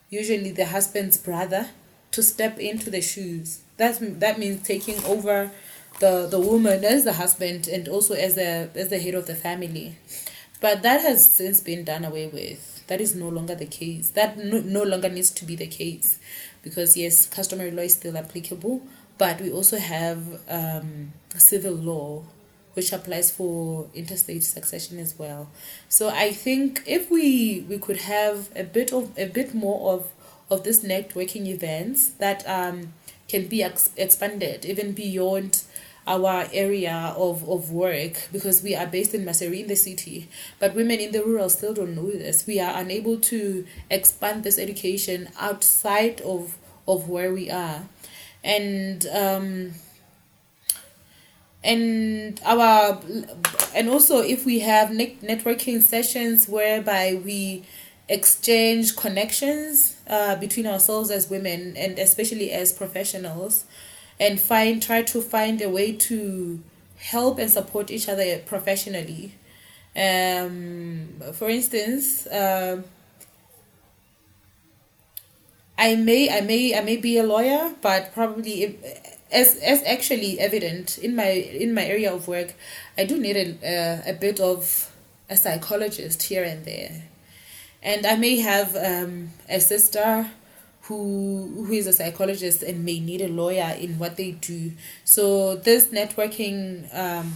usually 0.09 0.51
the 0.51 0.65
husband's 0.65 1.17
brother 1.17 1.69
to 2.11 2.23
step 2.23 2.57
into 2.57 2.89
the 2.89 3.01
shoes 3.01 3.61
that's 3.79 3.97
that 3.99 4.37
means 4.37 4.61
taking 4.61 5.03
over 5.05 5.49
the 5.99 6.27
the 6.27 6.39
woman 6.39 6.85
as 6.85 7.03
the 7.03 7.13
husband 7.13 7.67
and 7.67 7.87
also 7.87 8.13
as 8.13 8.35
the 8.35 8.69
as 8.75 8.89
the 8.89 8.99
head 8.99 9.15
of 9.15 9.25
the 9.25 9.35
family 9.35 9.97
but 10.61 10.81
that 10.81 11.01
has 11.01 11.27
since 11.27 11.61
been 11.61 11.83
done 11.83 12.03
away 12.03 12.27
with. 12.27 12.85
That 12.87 12.99
is 12.99 13.15
no 13.15 13.29
longer 13.29 13.55
the 13.55 13.65
case. 13.65 14.09
That 14.11 14.37
no, 14.37 14.59
no 14.59 14.83
longer 14.83 15.09
needs 15.09 15.31
to 15.31 15.45
be 15.45 15.55
the 15.55 15.67
case 15.67 16.19
because, 16.63 16.97
yes, 16.97 17.27
customary 17.27 17.71
law 17.71 17.83
is 17.83 17.93
still 17.93 18.17
applicable, 18.17 18.81
but 19.17 19.39
we 19.39 19.51
also 19.51 19.77
have 19.77 20.41
um, 20.49 21.13
civil 21.37 21.73
law 21.73 22.23
which 22.75 22.93
applies 22.93 23.31
for 23.31 23.87
intestate 23.93 24.43
succession 24.43 24.99
as 24.99 25.17
well. 25.17 25.49
So 25.89 26.09
I 26.09 26.31
think 26.31 26.83
if 26.85 27.09
we 27.09 27.65
we 27.67 27.77
could 27.79 27.97
have 27.97 28.49
a 28.55 28.63
bit 28.63 28.93
of 28.93 29.11
a 29.17 29.25
bit 29.25 29.53
more 29.53 29.93
of 29.93 30.11
of 30.49 30.63
this 30.63 30.83
networking 30.83 31.47
events 31.47 32.11
that 32.19 32.47
um, 32.47 32.93
can 33.29 33.47
be 33.47 33.63
ex- 33.63 33.91
expanded 33.97 34.65
even 34.65 34.91
beyond 34.93 35.63
our 36.07 36.47
area 36.51 37.13
of, 37.15 37.47
of 37.47 37.71
work 37.71 38.27
because 38.31 38.63
we 38.63 38.75
are 38.75 38.87
based 38.87 39.13
in 39.13 39.23
Maseru 39.23 39.59
in 39.59 39.67
the 39.67 39.75
city, 39.75 40.27
but 40.57 40.73
women 40.73 40.99
in 40.99 41.11
the 41.11 41.23
rural 41.23 41.49
still 41.49 41.73
don't 41.73 41.95
know 41.95 42.09
this. 42.09 42.47
We 42.47 42.59
are 42.59 42.75
unable 42.79 43.19
to 43.19 43.65
expand 43.91 44.43
this 44.43 44.57
education 44.57 45.29
outside 45.39 46.21
of 46.21 46.57
of 46.87 47.07
where 47.07 47.31
we 47.31 47.51
are, 47.51 47.83
and 48.43 49.05
um, 49.07 49.73
and 51.63 52.39
our 52.45 53.01
and 53.75 53.89
also 53.89 54.21
if 54.21 54.45
we 54.45 54.59
have 54.59 54.91
net- 54.91 55.21
networking 55.21 55.81
sessions 55.81 56.47
whereby 56.47 57.19
we 57.23 57.63
exchange 58.09 58.95
connections 58.95 59.95
uh, 60.07 60.35
between 60.35 60.65
ourselves 60.65 61.11
as 61.11 61.29
women 61.29 61.77
and 61.77 61.99
especially 61.99 62.51
as 62.51 62.73
professionals 62.73 63.65
and 64.19 64.41
find 64.41 64.81
try 64.81 65.03
to 65.03 65.21
find 65.21 65.61
a 65.61 65.69
way 65.69 65.91
to 65.93 66.59
help 66.97 67.37
and 67.37 67.49
support 67.51 67.91
each 67.91 68.09
other 68.09 68.39
professionally. 68.39 69.35
Um, 69.95 71.21
for 71.33 71.49
instance 71.49 72.25
uh, 72.27 72.81
I 75.77 75.95
may 75.95 76.29
I 76.29 76.41
may 76.41 76.77
I 76.77 76.81
may 76.81 76.97
be 76.97 77.17
a 77.17 77.23
lawyer 77.23 77.75
but 77.81 78.13
probably 78.13 78.63
if, 78.63 79.15
as 79.31 79.55
as 79.57 79.83
actually 79.83 80.39
evident 80.39 80.97
in 80.97 81.15
my 81.15 81.29
in 81.29 81.73
my 81.73 81.85
area 81.85 82.13
of 82.13 82.27
work 82.27 82.53
I 82.97 83.05
do 83.05 83.19
need 83.19 83.37
a, 83.37 83.57
a, 83.63 84.11
a 84.11 84.13
bit 84.13 84.39
of 84.39 84.91
a 85.29 85.37
psychologist 85.37 86.23
here 86.23 86.43
and 86.43 86.65
there 86.65 87.03
and 87.81 88.05
I 88.05 88.15
may 88.15 88.39
have 88.39 88.75
um, 88.75 89.29
a 89.47 89.59
sister 89.59 90.29
who 90.83 91.65
who 91.67 91.73
is 91.73 91.87
a 91.87 91.93
psychologist 91.93 92.63
and 92.63 92.83
may 92.83 92.99
need 92.99 93.21
a 93.21 93.27
lawyer 93.27 93.75
in 93.79 93.99
what 93.99 94.17
they 94.17 94.31
do. 94.31 94.71
So 95.03 95.55
this 95.55 95.87
networking 95.87 96.93
um, 96.93 97.33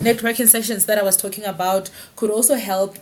networking 0.00 0.48
sessions 0.48 0.86
that 0.86 0.98
I 0.98 1.02
was 1.02 1.16
talking 1.16 1.44
about 1.44 1.90
could 2.16 2.30
also 2.30 2.56
help 2.56 2.96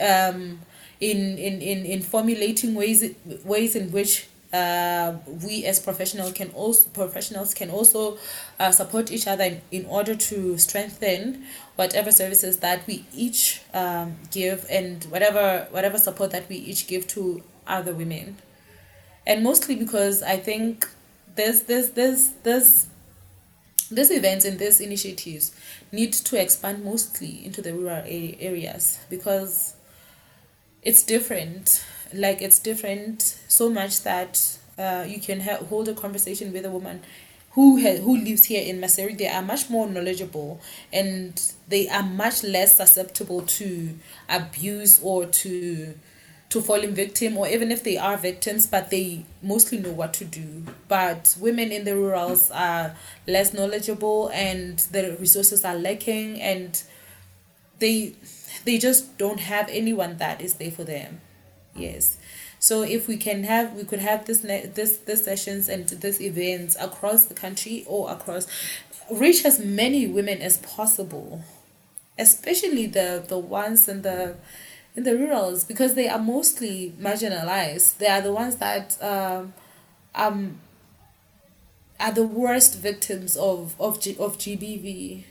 um, 0.00 0.60
in, 1.00 1.38
in, 1.38 1.60
in, 1.62 1.84
in 1.86 2.02
formulating 2.02 2.74
ways 2.74 3.14
ways 3.44 3.76
in 3.76 3.90
which 3.92 4.28
uh, 4.52 5.14
we 5.44 5.64
as 5.64 5.80
professional 5.80 6.32
can 6.32 6.50
also 6.50 6.88
professionals 6.90 7.52
can 7.54 7.70
also 7.70 8.18
uh, 8.60 8.70
support 8.70 9.10
each 9.10 9.26
other 9.26 9.44
in, 9.44 9.60
in 9.70 9.86
order 9.86 10.14
to 10.14 10.56
strengthen 10.58 11.44
whatever 11.74 12.12
services 12.12 12.58
that 12.58 12.86
we 12.86 13.04
each 13.14 13.60
um, 13.74 14.16
give 14.30 14.66
and 14.70 15.04
whatever 15.04 15.66
whatever 15.70 15.98
support 15.98 16.30
that 16.30 16.48
we 16.48 16.56
each 16.56 16.86
give 16.86 17.06
to 17.08 17.42
other 17.66 17.92
women. 17.92 18.36
And 19.26 19.42
mostly 19.42 19.74
because 19.74 20.22
i 20.22 20.36
think 20.36 20.88
there's 21.34 21.62
there's 21.62 21.90
there's 21.90 22.30
there's 22.44 22.86
these 23.90 24.10
events 24.10 24.44
and 24.44 24.58
these 24.58 24.80
initiatives 24.80 25.52
need 25.92 26.12
to 26.12 26.40
expand 26.40 26.84
mostly 26.84 27.44
into 27.44 27.62
the 27.62 27.72
rural 27.72 28.02
areas 28.04 28.98
because 29.08 29.74
it's 30.82 31.02
different 31.04 31.84
like 32.12 32.42
it's 32.42 32.58
different 32.58 33.22
so 33.48 33.70
much 33.70 34.02
that 34.02 34.58
uh, 34.78 35.04
you 35.06 35.20
can 35.20 35.40
ha- 35.40 35.64
hold 35.68 35.88
a 35.88 35.94
conversation 35.94 36.52
with 36.52 36.64
a 36.64 36.70
woman 36.70 37.00
who 37.56 37.80
ha- 37.80 37.96
who 37.96 38.16
lives 38.18 38.44
here 38.44 38.62
in 38.62 38.80
Maseru, 38.80 39.16
they 39.16 39.28
are 39.28 39.42
much 39.42 39.70
more 39.70 39.88
knowledgeable 39.88 40.60
and 40.92 41.52
they 41.68 41.88
are 41.88 42.02
much 42.02 42.44
less 42.44 42.76
susceptible 42.76 43.40
to 43.42 43.94
abuse 44.28 45.00
or 45.02 45.24
to 45.26 45.94
to 46.48 46.60
falling 46.60 46.94
victim 46.94 47.36
or 47.36 47.48
even 47.48 47.72
if 47.72 47.82
they 47.82 47.96
are 47.96 48.16
victims 48.16 48.66
but 48.66 48.90
they 48.90 49.24
mostly 49.42 49.78
know 49.78 49.90
what 49.90 50.12
to 50.12 50.24
do. 50.24 50.64
But 50.86 51.34
women 51.40 51.72
in 51.72 51.84
the 51.84 51.96
rurals 51.96 52.50
are 52.50 52.94
less 53.26 53.52
knowledgeable 53.54 54.28
and 54.32 54.78
the 54.78 55.16
resources 55.18 55.64
are 55.64 55.76
lacking 55.76 56.40
and 56.40 56.80
they 57.78 58.14
they 58.64 58.76
just 58.78 59.16
don't 59.16 59.40
have 59.40 59.68
anyone 59.70 60.18
that 60.18 60.40
is 60.42 60.54
there 60.54 60.70
for 60.70 60.84
them 60.84 61.20
yes. 61.76 62.16
So 62.58 62.82
if 62.82 63.06
we 63.06 63.16
can 63.16 63.44
have 63.44 63.74
we 63.74 63.84
could 63.84 64.00
have 64.00 64.26
this 64.26 64.40
this 64.40 64.96
this 64.98 65.24
sessions 65.24 65.68
and 65.68 65.86
this 65.88 66.20
events 66.20 66.76
across 66.80 67.24
the 67.26 67.34
country 67.34 67.84
or 67.86 68.10
across 68.10 68.46
reach 69.10 69.44
as 69.44 69.60
many 69.60 70.06
women 70.06 70.42
as 70.42 70.56
possible 70.58 71.42
especially 72.18 72.86
the 72.86 73.22
the 73.28 73.38
ones 73.38 73.88
in 73.88 74.02
the 74.02 74.36
in 74.94 75.02
the 75.02 75.16
rurals 75.16 75.64
because 75.64 75.94
they 75.94 76.08
are 76.08 76.18
mostly 76.18 76.94
marginalized. 77.00 77.98
They 77.98 78.06
are 78.08 78.22
the 78.22 78.32
ones 78.32 78.56
that 78.56 79.00
um 79.02 79.52
um 80.14 80.58
are 82.00 82.12
the 82.12 82.26
worst 82.26 82.78
victims 82.78 83.36
of 83.36 83.74
of 83.80 84.00
G, 84.00 84.16
of 84.18 84.38
GBV 84.38 85.24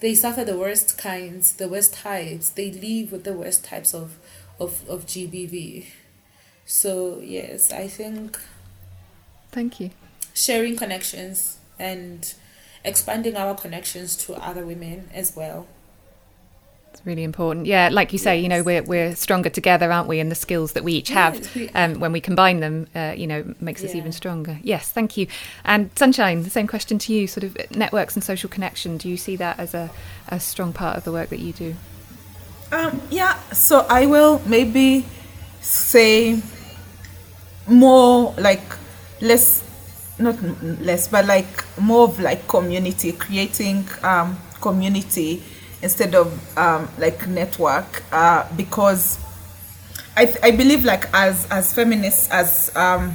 they 0.00 0.14
suffer 0.14 0.44
the 0.44 0.58
worst 0.58 0.98
kinds 0.98 1.54
the 1.54 1.68
worst 1.68 1.94
types. 1.94 2.50
They 2.50 2.70
live 2.70 3.12
with 3.12 3.24
the 3.24 3.32
worst 3.32 3.64
types 3.64 3.94
of 3.94 4.18
of, 4.58 4.88
of 4.88 5.06
GBV. 5.06 5.86
So, 6.64 7.20
yes, 7.22 7.72
I 7.72 7.88
think. 7.88 8.38
Thank 9.52 9.80
you. 9.80 9.90
Sharing 10.34 10.76
connections 10.76 11.58
and 11.78 12.34
expanding 12.84 13.36
our 13.36 13.54
connections 13.54 14.16
to 14.16 14.34
other 14.34 14.64
women 14.64 15.08
as 15.12 15.34
well. 15.36 15.66
It's 16.92 17.04
really 17.04 17.24
important. 17.24 17.66
Yeah, 17.66 17.90
like 17.92 18.12
you 18.14 18.18
say, 18.18 18.36
yes. 18.36 18.42
you 18.42 18.48
know, 18.48 18.62
we're, 18.62 18.82
we're 18.82 19.14
stronger 19.14 19.50
together, 19.50 19.92
aren't 19.92 20.08
we? 20.08 20.18
And 20.18 20.30
the 20.30 20.36
skills 20.36 20.72
that 20.72 20.82
we 20.82 20.94
each 20.94 21.10
have, 21.10 21.34
yes, 21.34 21.54
we, 21.54 21.68
um, 21.70 22.00
when 22.00 22.10
we 22.10 22.22
combine 22.22 22.60
them, 22.60 22.86
uh, 22.94 23.12
you 23.14 23.26
know, 23.26 23.54
makes 23.60 23.82
yeah. 23.82 23.90
us 23.90 23.94
even 23.94 24.12
stronger. 24.12 24.58
Yes, 24.62 24.90
thank 24.90 25.18
you. 25.18 25.26
And 25.64 25.90
Sunshine, 25.94 26.42
the 26.42 26.50
same 26.50 26.66
question 26.66 26.98
to 27.00 27.12
you 27.12 27.26
sort 27.26 27.44
of 27.44 27.56
networks 27.70 28.14
and 28.14 28.24
social 28.24 28.48
connection. 28.48 28.96
Do 28.96 29.10
you 29.10 29.18
see 29.18 29.36
that 29.36 29.58
as 29.58 29.74
a, 29.74 29.90
a 30.28 30.40
strong 30.40 30.72
part 30.72 30.96
of 30.96 31.04
the 31.04 31.12
work 31.12 31.28
that 31.28 31.40
you 31.40 31.52
do? 31.52 31.76
Um, 32.72 33.00
yeah, 33.10 33.38
so 33.52 33.86
I 33.88 34.06
will 34.06 34.42
maybe 34.46 35.04
say 35.60 36.40
more 37.68 38.34
like 38.38 38.62
less, 39.20 39.62
not 40.18 40.40
less, 40.82 41.06
but 41.08 41.26
like 41.26 41.46
more 41.78 42.04
of 42.04 42.18
like 42.18 42.48
community, 42.48 43.12
creating 43.12 43.86
um, 44.02 44.36
community 44.60 45.42
instead 45.82 46.14
of 46.14 46.58
um, 46.58 46.88
like 46.98 47.28
network 47.28 48.02
uh, 48.12 48.46
because 48.56 49.18
I, 50.16 50.34
I 50.42 50.50
believe 50.50 50.84
like 50.84 51.04
as 51.12 51.46
as 51.50 51.72
feminists 51.72 52.28
as 52.30 52.74
um, 52.74 53.14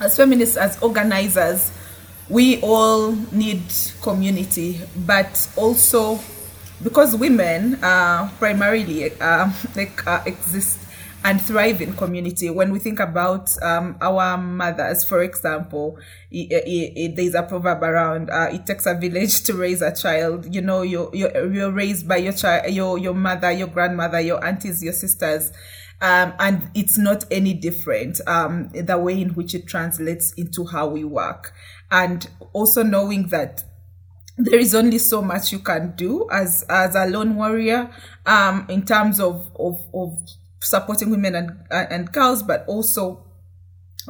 as 0.00 0.16
feminists 0.16 0.56
as 0.56 0.80
organizers 0.82 1.72
we 2.28 2.60
all 2.60 3.12
need 3.32 3.62
community 4.02 4.80
but 5.06 5.48
also 5.56 6.20
because 6.82 7.16
women 7.16 7.82
uh, 7.82 8.30
primarily 8.38 9.12
uh, 9.20 9.50
like 9.76 10.06
uh, 10.06 10.22
exist 10.26 10.78
and 11.22 11.40
thrive 11.40 11.80
in 11.80 11.92
community. 11.94 12.48
When 12.48 12.72
we 12.72 12.78
think 12.78 12.98
about 12.98 13.54
um, 13.62 13.98
our 14.00 14.38
mothers, 14.38 15.04
for 15.04 15.22
example, 15.22 15.98
it, 16.30 16.50
it, 16.50 16.92
it, 16.96 17.16
there's 17.16 17.34
a 17.34 17.42
proverb 17.42 17.82
around 17.82 18.30
uh, 18.30 18.48
it 18.52 18.66
takes 18.66 18.86
a 18.86 18.94
village 18.94 19.42
to 19.42 19.54
raise 19.54 19.82
a 19.82 19.94
child. 19.94 20.52
You 20.52 20.62
know, 20.62 20.82
you're, 20.82 21.10
you're, 21.12 21.52
you're 21.52 21.72
raised 21.72 22.08
by 22.08 22.16
your 22.16 22.32
child, 22.32 22.72
your, 22.72 22.98
your 22.98 23.14
mother, 23.14 23.52
your 23.52 23.68
grandmother, 23.68 24.20
your 24.20 24.42
aunties, 24.44 24.82
your 24.82 24.94
sisters. 24.94 25.52
Um, 26.02 26.32
and 26.38 26.70
it's 26.74 26.96
not 26.96 27.26
any 27.30 27.52
different 27.52 28.26
um, 28.26 28.70
the 28.70 28.96
way 28.96 29.20
in 29.20 29.30
which 29.30 29.54
it 29.54 29.66
translates 29.66 30.32
into 30.32 30.64
how 30.64 30.86
we 30.86 31.04
work. 31.04 31.52
And 31.90 32.26
also 32.54 32.82
knowing 32.82 33.28
that 33.28 33.64
there 34.44 34.58
is 34.58 34.74
only 34.74 34.98
so 34.98 35.22
much 35.22 35.52
you 35.52 35.58
can 35.58 35.94
do 35.96 36.28
as 36.30 36.64
as 36.68 36.94
a 36.94 37.06
lone 37.06 37.36
warrior 37.36 37.90
um 38.26 38.66
in 38.68 38.84
terms 38.84 39.20
of 39.20 39.50
of, 39.58 39.78
of 39.94 40.16
supporting 40.60 41.10
women 41.10 41.34
and 41.34 41.52
and 41.70 42.12
girls 42.12 42.42
but 42.42 42.64
also 42.66 43.24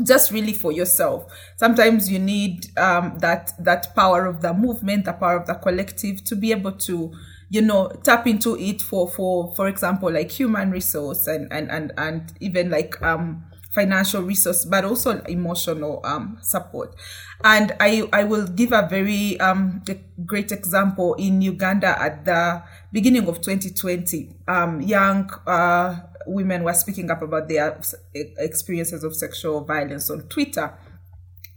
just 0.05 0.31
really 0.31 0.53
for 0.53 0.73
yourself. 0.73 1.27
Sometimes 1.57 2.11
you 2.11 2.19
need 2.19 2.67
um 2.79 3.19
that 3.19 3.53
that 3.59 3.95
power 3.95 4.27
of 4.27 4.41
the 4.41 4.55
movement 4.55 5.05
the 5.05 5.13
power 5.13 5.37
of 5.37 5.47
the 5.47 5.55
collective 5.55 6.25
to 6.25 6.37
be 6.37 6.53
able 6.53 6.73
to 6.73 7.13
you 7.51 7.61
know 7.61 7.89
tap 8.05 8.27
into 8.27 8.57
it 8.57 8.81
for 8.81 9.09
for 9.09 9.55
for 9.57 9.69
example 9.69 10.11
like 10.13 10.31
human 10.31 10.71
resource 10.71 11.27
and 11.27 11.53
and 11.53 11.71
and, 11.71 11.93
and 11.99 12.33
even 12.41 12.71
like 12.71 13.01
um 13.03 13.45
financial 13.71 14.23
resource, 14.23 14.65
but 14.65 14.85
also 14.85 15.23
emotional 15.25 16.01
um, 16.05 16.39
support. 16.43 16.95
And 17.43 17.75
I, 17.81 18.09
I 18.13 18.25
will 18.25 18.47
give 18.47 18.73
a 18.73 18.87
very 18.89 19.39
um, 19.41 19.83
great 20.27 20.53
example 20.53 21.15
in 21.15 21.41
Uganda 21.41 22.01
at 22.01 22.25
the 22.25 22.63
beginning 22.93 23.29
of 23.29 23.41
2020. 23.41 24.35
Um, 24.49 24.81
young 24.81 25.31
uh, 25.47 26.01
women 26.27 26.65
were 26.65 26.75
speaking 26.75 27.11
up 27.11 27.23
about 27.23 27.49
their 27.49 27.81
experiences 28.15 29.05
of 29.05 29.15
sexual 29.15 29.63
violence 29.65 30.11
on 30.11 30.23
Twitter. 30.23 30.75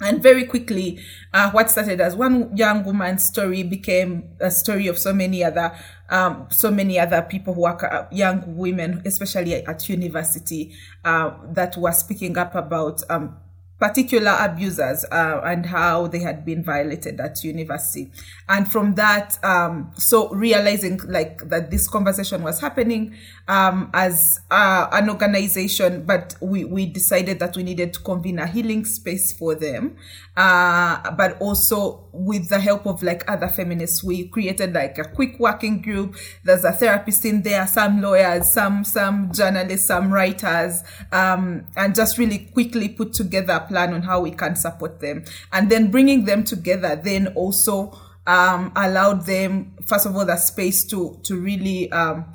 And 0.03 0.21
very 0.21 0.45
quickly, 0.45 0.99
uh, 1.33 1.49
what 1.51 1.69
started 1.69 2.01
as 2.01 2.13
one 2.15 2.55
young 2.57 2.83
woman's 2.83 3.23
story 3.23 3.63
became 3.63 4.35
a 4.41 4.51
story 4.51 4.87
of 4.87 4.99
so 4.99 5.13
many 5.13 5.45
other, 5.45 5.73
um, 6.09 6.47
so 6.51 6.69
many 6.69 6.99
other 6.99 7.21
people 7.21 7.53
who 7.53 7.65
are 7.65 8.09
young 8.11 8.57
women, 8.57 9.01
especially 9.05 9.65
at 9.65 9.87
university, 9.87 10.73
uh, 11.05 11.31
that 11.53 11.77
were 11.77 11.93
speaking 11.93 12.37
up 12.37 12.53
about 12.53 13.01
um, 13.09 13.37
particular 13.83 14.33
abusers 14.39 15.03
uh, 15.11 15.41
and 15.43 15.65
how 15.65 16.07
they 16.07 16.19
had 16.19 16.45
been 16.45 16.63
violated 16.63 17.19
at 17.19 17.43
university. 17.43 18.09
And 18.47 18.71
from 18.71 18.95
that 18.95 19.37
um, 19.43 19.91
so 19.97 20.29
realizing 20.29 21.01
like 21.05 21.49
that 21.49 21.69
this 21.69 21.89
conversation 21.89 22.43
was 22.43 22.61
happening 22.61 23.13
um, 23.49 23.89
as 23.93 24.39
uh, 24.49 24.87
an 24.93 25.09
organization 25.09 26.05
but 26.05 26.33
we, 26.39 26.63
we 26.63 26.85
decided 26.85 27.39
that 27.39 27.57
we 27.57 27.63
needed 27.63 27.91
to 27.95 27.99
convene 27.99 28.39
a 28.39 28.47
healing 28.47 28.85
space 28.85 29.33
for 29.33 29.53
them. 29.53 29.97
Uh, 30.37 31.11
but 31.11 31.39
also 31.41 32.07
with 32.11 32.49
the 32.49 32.59
help 32.59 32.87
of 32.87 33.03
like 33.03 33.29
other 33.29 33.47
feminists 33.47 34.03
we 34.03 34.27
created 34.29 34.73
like 34.73 34.97
a 34.97 35.03
quick 35.03 35.37
working 35.39 35.81
group. 35.81 36.15
There's 36.43 36.63
a 36.63 36.71
therapist 36.71 37.25
in 37.25 37.41
there 37.43 37.67
some 37.67 38.01
lawyers 38.01 38.49
some 38.51 38.85
some 38.85 39.31
journalists 39.33 39.87
some 39.87 40.11
writers 40.11 40.83
um, 41.11 41.67
and 41.75 41.93
just 41.93 42.17
really 42.17 42.49
quickly 42.53 42.87
put 42.89 43.13
together 43.13 43.63
plan 43.73 43.93
on 43.93 44.03
how 44.03 44.21
we 44.21 44.31
can 44.31 44.55
support 44.55 44.99
them. 44.99 45.25
And 45.51 45.69
then 45.69 45.89
bringing 45.89 46.25
them 46.25 46.43
together 46.43 46.95
then 46.95 47.27
also 47.35 47.91
um, 48.27 48.71
allowed 48.75 49.25
them 49.25 49.75
first 49.85 50.05
of 50.05 50.15
all 50.15 50.25
the 50.25 50.37
space 50.37 50.85
to 50.85 51.19
to 51.23 51.35
really 51.35 51.91
um, 51.91 52.25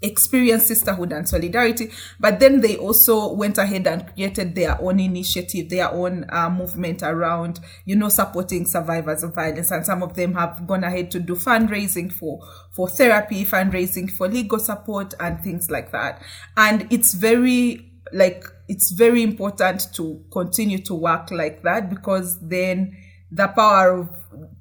experience 0.00 0.66
sisterhood 0.66 1.12
and 1.12 1.28
solidarity. 1.28 1.90
But 2.20 2.40
then 2.40 2.60
they 2.60 2.76
also 2.76 3.32
went 3.32 3.58
ahead 3.58 3.86
and 3.86 4.06
created 4.12 4.54
their 4.54 4.80
own 4.80 5.00
initiative 5.00 5.68
their 5.68 5.90
own 5.90 6.26
uh, 6.30 6.48
movement 6.48 7.02
around 7.02 7.60
you 7.84 7.96
know 7.96 8.08
supporting 8.08 8.66
survivors 8.66 9.22
of 9.22 9.34
violence. 9.34 9.70
And 9.70 9.84
some 9.84 10.02
of 10.02 10.14
them 10.14 10.34
have 10.34 10.66
gone 10.66 10.84
ahead 10.84 11.10
to 11.12 11.20
do 11.20 11.34
fundraising 11.34 12.12
for 12.12 12.40
for 12.70 12.88
therapy 12.88 13.44
fundraising 13.44 14.10
for 14.10 14.28
legal 14.28 14.58
support 14.58 15.12
and 15.20 15.40
things 15.42 15.70
like 15.70 15.92
that. 15.92 16.22
And 16.56 16.86
it's 16.90 17.14
very 17.14 17.90
like 18.14 18.44
it's 18.68 18.92
very 18.92 19.22
important 19.22 19.92
to 19.92 20.24
continue 20.30 20.78
to 20.78 20.94
work 20.94 21.30
like 21.30 21.62
that 21.62 21.90
because 21.90 22.38
then 22.40 22.96
the 23.30 23.48
power 23.48 23.90
of 23.98 24.08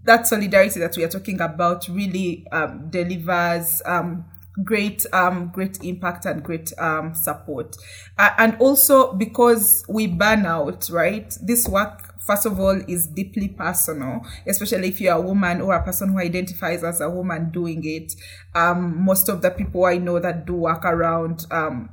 that 0.03 0.27
solidarity 0.27 0.79
that 0.79 0.97
we 0.97 1.03
are 1.03 1.09
talking 1.09 1.39
about 1.39 1.87
really 1.87 2.45
um, 2.51 2.89
delivers 2.89 3.81
um, 3.85 4.25
great 4.63 5.05
um, 5.13 5.51
great 5.53 5.83
impact 5.83 6.25
and 6.25 6.43
great 6.43 6.73
um, 6.79 7.13
support. 7.13 7.77
Uh, 8.17 8.31
and 8.39 8.57
also 8.59 9.13
because 9.13 9.85
we 9.87 10.07
burn 10.07 10.45
out 10.45 10.89
right? 10.89 11.37
This 11.41 11.67
work 11.67 12.09
first 12.19 12.45
of 12.45 12.59
all 12.59 12.81
is 12.87 13.05
deeply 13.05 13.49
personal 13.49 14.25
especially 14.47 14.87
if 14.87 15.01
you're 15.01 15.13
a 15.15 15.21
woman 15.21 15.59
or 15.59 15.75
a 15.75 15.83
person 15.83 16.09
who 16.09 16.19
identifies 16.19 16.83
as 16.83 17.01
a 17.01 17.09
woman 17.09 17.51
doing 17.51 17.81
it. 17.83 18.13
Um, 18.55 19.03
most 19.03 19.29
of 19.29 19.41
the 19.43 19.51
people 19.51 19.85
i 19.85 19.97
know 19.97 20.19
that 20.19 20.45
do 20.45 20.53
work 20.55 20.83
around 20.85 21.45
um, 21.51 21.89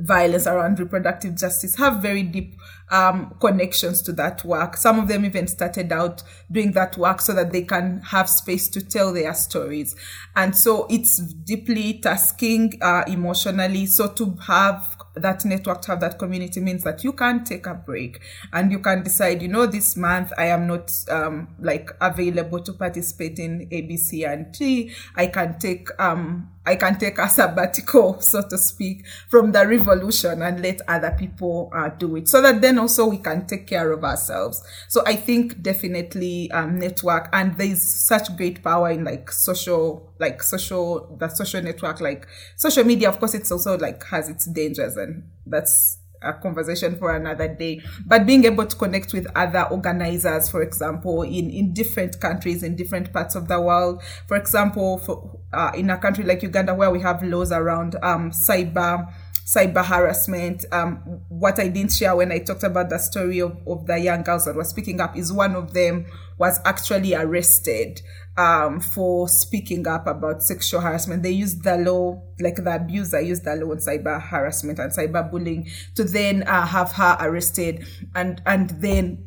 violence 0.00 0.46
around 0.46 0.78
reproductive 0.78 1.36
justice 1.36 1.76
have 1.76 2.02
very 2.02 2.22
deep 2.22 2.56
um, 2.90 3.34
connections 3.40 4.02
to 4.02 4.12
that 4.12 4.44
work. 4.44 4.76
Some 4.76 4.98
of 4.98 5.08
them 5.08 5.24
even 5.24 5.46
started 5.46 5.92
out 5.92 6.22
doing 6.50 6.72
that 6.72 6.96
work 6.96 7.20
so 7.20 7.32
that 7.32 7.52
they 7.52 7.62
can 7.62 8.00
have 8.00 8.28
space 8.28 8.68
to 8.68 8.80
tell 8.84 9.12
their 9.12 9.34
stories. 9.34 9.96
And 10.36 10.54
so 10.54 10.86
it's 10.90 11.16
deeply 11.18 12.00
tasking 12.00 12.78
uh, 12.82 13.04
emotionally. 13.06 13.86
So 13.86 14.08
to 14.08 14.36
have 14.46 14.96
that 15.14 15.44
network 15.44 15.82
to 15.82 15.88
have 15.88 16.00
that 16.00 16.18
community 16.18 16.60
means 16.60 16.84
that 16.84 17.04
you 17.04 17.12
can 17.12 17.44
take 17.44 17.66
a 17.66 17.74
break 17.74 18.20
and 18.52 18.72
you 18.72 18.78
can 18.78 19.02
decide 19.02 19.42
you 19.42 19.48
know 19.48 19.66
this 19.66 19.96
month 19.96 20.32
i 20.38 20.46
am 20.46 20.66
not 20.66 20.90
um 21.10 21.48
like 21.60 21.90
available 22.00 22.60
to 22.60 22.72
participate 22.72 23.38
in 23.38 23.68
abc 23.70 24.26
and 24.26 24.54
t 24.54 24.90
i 25.16 25.26
can 25.26 25.58
take 25.58 25.88
um 26.00 26.50
I 26.64 26.76
can 26.76 26.98
take 26.98 27.18
a 27.18 27.28
sabbatical, 27.28 28.20
so 28.20 28.42
to 28.42 28.56
speak, 28.56 29.04
from 29.28 29.52
the 29.52 29.66
revolution 29.66 30.42
and 30.42 30.62
let 30.62 30.80
other 30.86 31.14
people 31.18 31.70
uh, 31.74 31.88
do 31.88 32.16
it 32.16 32.28
so 32.28 32.40
that 32.40 32.60
then 32.60 32.78
also 32.78 33.06
we 33.06 33.18
can 33.18 33.46
take 33.46 33.66
care 33.66 33.90
of 33.90 34.04
ourselves. 34.04 34.62
So 34.88 35.02
I 35.06 35.16
think 35.16 35.60
definitely 35.62 36.50
um, 36.52 36.78
network 36.78 37.28
and 37.32 37.56
there's 37.58 37.82
such 37.82 38.36
great 38.36 38.62
power 38.62 38.90
in 38.90 39.04
like 39.04 39.30
social, 39.32 40.12
like 40.20 40.42
social, 40.42 41.16
the 41.18 41.28
social 41.28 41.62
network, 41.62 42.00
like 42.00 42.26
social 42.56 42.84
media. 42.84 43.08
Of 43.08 43.18
course, 43.18 43.34
it's 43.34 43.50
also 43.50 43.76
like 43.76 44.04
has 44.04 44.28
its 44.28 44.46
dangers 44.46 44.96
and 44.96 45.30
that's 45.46 45.98
a 46.22 46.32
conversation 46.34 46.96
for 46.96 47.14
another 47.14 47.48
day. 47.48 47.80
But 48.06 48.26
being 48.26 48.44
able 48.44 48.66
to 48.66 48.76
connect 48.76 49.12
with 49.12 49.26
other 49.34 49.62
organizers, 49.70 50.50
for 50.50 50.62
example, 50.62 51.22
in, 51.22 51.50
in 51.50 51.72
different 51.72 52.20
countries, 52.20 52.62
in 52.62 52.76
different 52.76 53.12
parts 53.12 53.34
of 53.34 53.48
the 53.48 53.60
world. 53.60 54.02
For 54.26 54.36
example, 54.36 54.98
for, 54.98 55.40
uh, 55.52 55.72
in 55.74 55.90
a 55.90 55.98
country 55.98 56.24
like 56.24 56.42
Uganda, 56.42 56.74
where 56.74 56.90
we 56.90 57.00
have 57.00 57.22
laws 57.22 57.52
around 57.52 57.96
um, 58.02 58.30
cyber 58.30 59.12
cyber 59.44 59.84
harassment. 59.84 60.64
Um, 60.72 61.22
what 61.28 61.58
I 61.58 61.68
didn't 61.68 61.92
share 61.92 62.16
when 62.16 62.32
I 62.32 62.38
talked 62.38 62.62
about 62.62 62.90
the 62.90 62.98
story 62.98 63.40
of, 63.40 63.56
of 63.66 63.86
the 63.86 63.98
young 63.98 64.22
girls 64.22 64.44
that 64.44 64.54
were 64.54 64.64
speaking 64.64 65.00
up 65.00 65.16
is 65.16 65.32
one 65.32 65.54
of 65.54 65.72
them 65.74 66.06
was 66.38 66.60
actually 66.64 67.14
arrested 67.14 68.00
um, 68.36 68.80
for 68.80 69.28
speaking 69.28 69.86
up 69.86 70.06
about 70.06 70.42
sexual 70.42 70.80
harassment. 70.80 71.22
They 71.22 71.30
used 71.30 71.62
the 71.64 71.76
law, 71.76 72.22
like 72.40 72.56
the 72.56 72.74
abuser 72.74 73.20
used 73.20 73.44
the 73.44 73.56
law 73.56 73.72
on 73.72 73.78
cyber 73.78 74.20
harassment 74.20 74.78
and 74.78 74.92
cyber 74.92 75.30
bullying 75.30 75.68
to 75.96 76.04
then 76.04 76.42
uh, 76.44 76.66
have 76.66 76.92
her 76.92 77.16
arrested 77.20 77.86
and, 78.14 78.40
and 78.46 78.70
then 78.80 79.26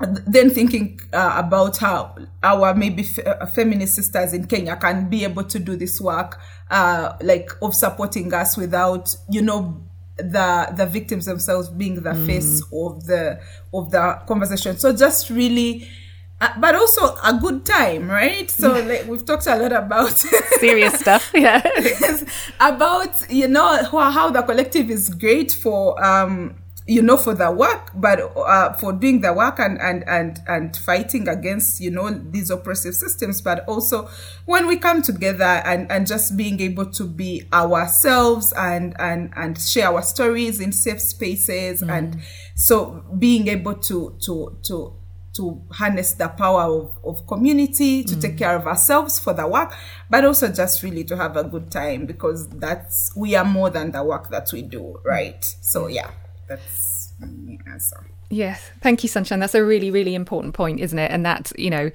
then 0.00 0.50
thinking 0.50 1.00
uh, 1.12 1.34
about 1.36 1.78
how 1.78 2.16
our 2.42 2.74
maybe 2.74 3.02
f- 3.02 3.26
uh, 3.26 3.46
feminist 3.46 3.94
sisters 3.94 4.32
in 4.32 4.46
Kenya 4.46 4.76
can 4.76 5.08
be 5.08 5.24
able 5.24 5.44
to 5.44 5.58
do 5.58 5.76
this 5.76 6.00
work, 6.00 6.40
uh, 6.70 7.12
like 7.22 7.50
of 7.62 7.74
supporting 7.74 8.32
us 8.34 8.56
without, 8.56 9.14
you 9.30 9.42
know, 9.42 9.82
the 10.16 10.72
the 10.76 10.86
victims 10.86 11.26
themselves 11.26 11.68
being 11.68 11.96
the 11.96 12.10
mm. 12.10 12.26
face 12.26 12.62
of 12.72 13.06
the 13.06 13.40
of 13.72 13.90
the 13.90 14.20
conversation. 14.26 14.76
So 14.76 14.94
just 14.94 15.30
really. 15.30 15.88
Uh, 16.40 16.48
but 16.58 16.74
also 16.74 17.16
a 17.24 17.38
good 17.40 17.64
time, 17.64 18.10
right? 18.10 18.50
So 18.50 18.72
like, 18.72 19.06
we've 19.06 19.24
talked 19.24 19.46
a 19.46 19.56
lot 19.56 19.72
about 19.72 20.10
serious 20.58 20.94
stuff, 20.94 21.30
yeah. 21.32 21.62
about 22.60 23.30
you 23.30 23.46
know 23.46 23.84
how, 23.84 24.10
how 24.10 24.30
the 24.30 24.42
collective 24.42 24.90
is 24.90 25.10
great 25.10 25.52
for 25.52 26.04
um, 26.04 26.56
you 26.86 27.00
know 27.00 27.16
for 27.16 27.34
the 27.34 27.50
work 27.50 27.90
but 27.94 28.20
uh, 28.36 28.72
for 28.74 28.92
doing 28.92 29.20
the 29.22 29.32
work 29.32 29.58
and, 29.58 29.80
and 29.80 30.06
and 30.06 30.40
and 30.46 30.76
fighting 30.76 31.26
against 31.28 31.80
you 31.80 31.90
know 31.90 32.10
these 32.10 32.50
oppressive 32.50 32.94
systems 32.94 33.40
but 33.40 33.66
also 33.66 34.08
when 34.44 34.66
we 34.66 34.76
come 34.76 35.00
together 35.00 35.62
and 35.64 35.90
and 35.90 36.06
just 36.06 36.36
being 36.36 36.60
able 36.60 36.84
to 36.84 37.04
be 37.04 37.42
ourselves 37.52 38.52
and 38.52 38.94
and 38.98 39.32
and 39.34 39.58
share 39.58 39.88
our 39.88 40.02
stories 40.02 40.60
in 40.60 40.72
safe 40.72 41.00
spaces 41.00 41.82
mm. 41.82 41.90
and 41.90 42.20
so 42.54 43.02
being 43.18 43.48
able 43.48 43.74
to 43.74 44.14
to 44.20 44.56
to 44.62 44.94
to 45.32 45.60
harness 45.72 46.12
the 46.12 46.28
power 46.28 46.62
of, 46.62 46.96
of 47.02 47.26
community 47.26 48.04
to 48.04 48.14
mm. 48.14 48.20
take 48.20 48.38
care 48.38 48.54
of 48.54 48.66
ourselves 48.66 49.18
for 49.18 49.32
the 49.32 49.46
work 49.48 49.74
but 50.10 50.22
also 50.22 50.48
just 50.48 50.82
really 50.82 51.02
to 51.02 51.16
have 51.16 51.34
a 51.36 51.44
good 51.44 51.70
time 51.70 52.04
because 52.04 52.46
that's 52.50 53.10
we 53.16 53.34
are 53.34 53.44
more 53.44 53.70
than 53.70 53.90
the 53.90 54.04
work 54.04 54.28
that 54.28 54.52
we 54.52 54.60
do 54.60 55.00
right 55.02 55.42
so 55.62 55.86
yeah 55.86 56.10
that's. 56.48 57.12
Yes, 58.30 58.70
thank 58.80 59.02
you, 59.02 59.08
Sunshine. 59.08 59.38
That's 59.38 59.54
a 59.54 59.64
really, 59.64 59.90
really 59.90 60.14
important 60.14 60.54
point, 60.54 60.80
isn't 60.80 60.98
it? 60.98 61.10
And 61.10 61.24
that 61.24 61.52
you 61.56 61.70
know, 61.70 61.90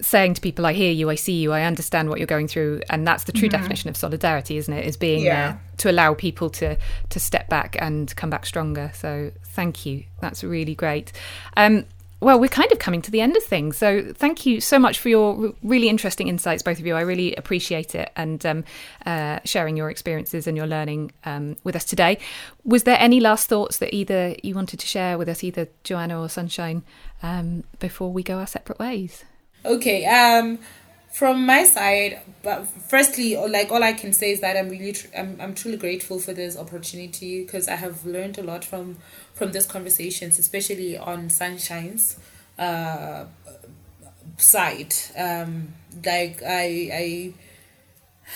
saying 0.00 0.34
to 0.34 0.40
people, 0.40 0.66
"I 0.66 0.72
hear 0.72 0.92
you, 0.92 1.10
I 1.10 1.14
see 1.14 1.34
you, 1.34 1.52
I 1.52 1.62
understand 1.62 2.08
what 2.08 2.18
you're 2.18 2.26
going 2.26 2.48
through," 2.48 2.82
and 2.90 3.06
that's 3.06 3.24
the 3.24 3.32
true 3.32 3.48
mm-hmm. 3.48 3.58
definition 3.58 3.88
of 3.88 3.96
solidarity, 3.96 4.56
isn't 4.56 4.72
it? 4.72 4.86
Is 4.86 4.96
being 4.96 5.24
yeah. 5.24 5.52
there 5.52 5.60
to 5.78 5.90
allow 5.90 6.14
people 6.14 6.50
to 6.50 6.76
to 7.08 7.20
step 7.20 7.48
back 7.48 7.76
and 7.80 8.14
come 8.16 8.30
back 8.30 8.46
stronger. 8.46 8.90
So, 8.94 9.30
thank 9.44 9.86
you. 9.86 10.04
That's 10.20 10.42
really 10.42 10.74
great. 10.74 11.12
Um, 11.56 11.86
well, 12.22 12.38
we're 12.38 12.48
kind 12.48 12.70
of 12.70 12.78
coming 12.78 13.02
to 13.02 13.10
the 13.10 13.20
end 13.20 13.36
of 13.36 13.42
things. 13.42 13.76
So 13.76 14.12
thank 14.14 14.46
you 14.46 14.60
so 14.60 14.78
much 14.78 15.00
for 15.00 15.08
your 15.08 15.54
really 15.64 15.88
interesting 15.88 16.28
insights, 16.28 16.62
both 16.62 16.78
of 16.78 16.86
you. 16.86 16.94
I 16.94 17.00
really 17.00 17.34
appreciate 17.34 17.96
it 17.96 18.12
and 18.14 18.46
um, 18.46 18.64
uh, 19.04 19.40
sharing 19.44 19.76
your 19.76 19.90
experiences 19.90 20.46
and 20.46 20.56
your 20.56 20.68
learning 20.68 21.10
um, 21.24 21.56
with 21.64 21.74
us 21.74 21.84
today. 21.84 22.18
Was 22.64 22.84
there 22.84 22.96
any 23.00 23.18
last 23.18 23.48
thoughts 23.48 23.78
that 23.78 23.92
either 23.92 24.36
you 24.40 24.54
wanted 24.54 24.78
to 24.78 24.86
share 24.86 25.18
with 25.18 25.28
us, 25.28 25.42
either 25.42 25.66
Joanna 25.82 26.20
or 26.20 26.28
Sunshine, 26.28 26.84
um, 27.24 27.64
before 27.80 28.12
we 28.12 28.22
go 28.22 28.38
our 28.38 28.46
separate 28.46 28.78
ways? 28.78 29.24
Okay. 29.64 30.06
Um, 30.06 30.60
from 31.10 31.44
my 31.44 31.64
side, 31.64 32.22
but 32.44 32.66
firstly, 32.66 33.36
like 33.36 33.72
all 33.72 33.82
I 33.82 33.92
can 33.92 34.12
say 34.12 34.30
is 34.30 34.40
that 34.40 34.56
I'm 34.56 34.68
really, 34.68 34.92
tr- 34.92 35.08
I'm, 35.18 35.38
I'm 35.40 35.54
truly 35.54 35.76
grateful 35.76 36.20
for 36.20 36.32
this 36.32 36.56
opportunity 36.56 37.42
because 37.42 37.66
I 37.66 37.74
have 37.74 38.06
learned 38.06 38.38
a 38.38 38.42
lot 38.44 38.64
from 38.64 38.96
from 39.42 39.50
these 39.50 39.66
conversations, 39.66 40.38
especially 40.38 40.96
on 40.96 41.28
Sunshine's 41.28 42.16
uh, 42.60 43.24
side. 44.36 44.94
Um, 45.18 45.74
like 46.06 46.40
I, 46.44 46.90
I, 46.92 47.32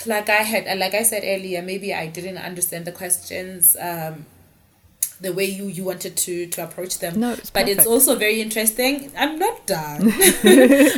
like 0.04 0.28
I 0.28 0.42
had, 0.42 0.78
like 0.78 0.94
I 0.94 1.04
said 1.04 1.22
earlier, 1.24 1.62
maybe 1.62 1.94
I 1.94 2.08
didn't 2.08 2.38
understand 2.38 2.86
the 2.86 2.92
questions. 2.92 3.76
Um, 3.80 4.26
the 5.20 5.32
way 5.32 5.44
you 5.44 5.64
you 5.64 5.82
wanted 5.82 6.14
to 6.14 6.46
to 6.48 6.62
approach 6.62 6.98
them 6.98 7.18
no, 7.18 7.32
it's 7.32 7.48
but 7.48 7.66
it's 7.70 7.86
also 7.86 8.16
very 8.16 8.42
interesting 8.42 9.10
i'm 9.16 9.38
not 9.38 9.66
done 9.66 10.02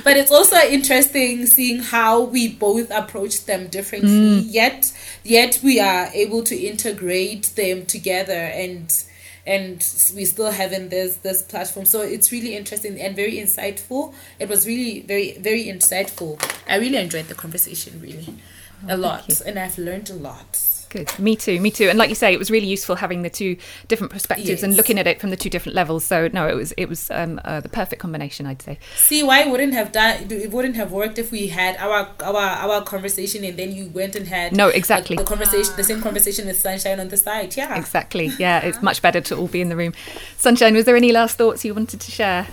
but 0.02 0.16
it's 0.16 0.32
also 0.32 0.56
interesting 0.56 1.46
seeing 1.46 1.78
how 1.78 2.22
we 2.22 2.48
both 2.48 2.90
approach 2.90 3.44
them 3.44 3.68
differently 3.68 4.42
mm. 4.42 4.44
yet 4.48 4.92
yet 5.22 5.60
we 5.62 5.78
are 5.78 6.08
able 6.14 6.42
to 6.42 6.56
integrate 6.56 7.44
them 7.54 7.86
together 7.86 8.32
and 8.32 9.04
and 9.48 9.76
we 10.14 10.24
still 10.24 10.50
having 10.50 10.90
this 10.90 11.16
this 11.16 11.42
platform. 11.42 11.86
So 11.86 12.02
it's 12.02 12.30
really 12.30 12.54
interesting 12.54 13.00
and 13.00 13.16
very 13.16 13.36
insightful. 13.36 14.14
It 14.38 14.48
was 14.48 14.66
really 14.66 15.00
very 15.00 15.38
very 15.38 15.64
insightful. 15.64 16.30
I 16.68 16.76
really 16.76 16.98
enjoyed 16.98 17.28
the 17.28 17.34
conversation 17.34 18.00
really 18.00 18.34
oh, 18.88 18.94
a 18.94 18.96
lot 18.96 19.40
and 19.40 19.58
i've 19.58 19.78
learned 19.78 20.10
a 20.10 20.14
lot 20.14 20.77
Good. 20.90 21.16
Me 21.18 21.36
too. 21.36 21.60
Me 21.60 21.70
too. 21.70 21.88
And 21.88 21.98
like 21.98 22.08
you 22.08 22.14
say, 22.14 22.32
it 22.32 22.38
was 22.38 22.50
really 22.50 22.66
useful 22.66 22.96
having 22.96 23.22
the 23.22 23.30
two 23.30 23.56
different 23.88 24.12
perspectives 24.12 24.48
yes. 24.48 24.62
and 24.62 24.76
looking 24.76 24.98
at 24.98 25.06
it 25.06 25.20
from 25.20 25.30
the 25.30 25.36
two 25.36 25.50
different 25.50 25.76
levels. 25.76 26.04
So 26.04 26.28
no, 26.32 26.48
it 26.48 26.54
was 26.54 26.72
it 26.72 26.88
was 26.88 27.10
um, 27.10 27.40
uh, 27.44 27.60
the 27.60 27.68
perfect 27.68 28.00
combination, 28.00 28.46
I'd 28.46 28.62
say. 28.62 28.78
See, 28.96 29.22
why 29.22 29.46
wouldn't 29.46 29.74
have 29.74 29.92
done 29.92 30.30
it 30.30 30.50
wouldn't 30.50 30.76
have 30.76 30.92
worked 30.92 31.18
if 31.18 31.30
we 31.30 31.48
had 31.48 31.76
our 31.76 32.08
our 32.22 32.36
our 32.36 32.82
conversation 32.82 33.44
and 33.44 33.58
then 33.58 33.72
you 33.72 33.88
went 33.88 34.16
and 34.16 34.28
had 34.28 34.52
no 34.52 34.68
exactly 34.68 35.16
the 35.16 35.24
conversation 35.24 35.74
the 35.76 35.84
same 35.84 36.00
conversation 36.00 36.46
with 36.46 36.58
Sunshine 36.58 37.00
on 37.00 37.08
the 37.08 37.16
side. 37.16 37.56
Yeah, 37.56 37.78
exactly. 37.78 38.32
Yeah, 38.38 38.60
it's 38.60 38.82
much 38.82 39.02
better 39.02 39.20
to 39.20 39.36
all 39.36 39.48
be 39.48 39.60
in 39.60 39.68
the 39.68 39.76
room. 39.76 39.94
Sunshine, 40.36 40.74
was 40.74 40.84
there 40.84 40.96
any 40.96 41.12
last 41.12 41.36
thoughts 41.36 41.64
you 41.64 41.74
wanted 41.74 42.00
to 42.00 42.10
share? 42.10 42.46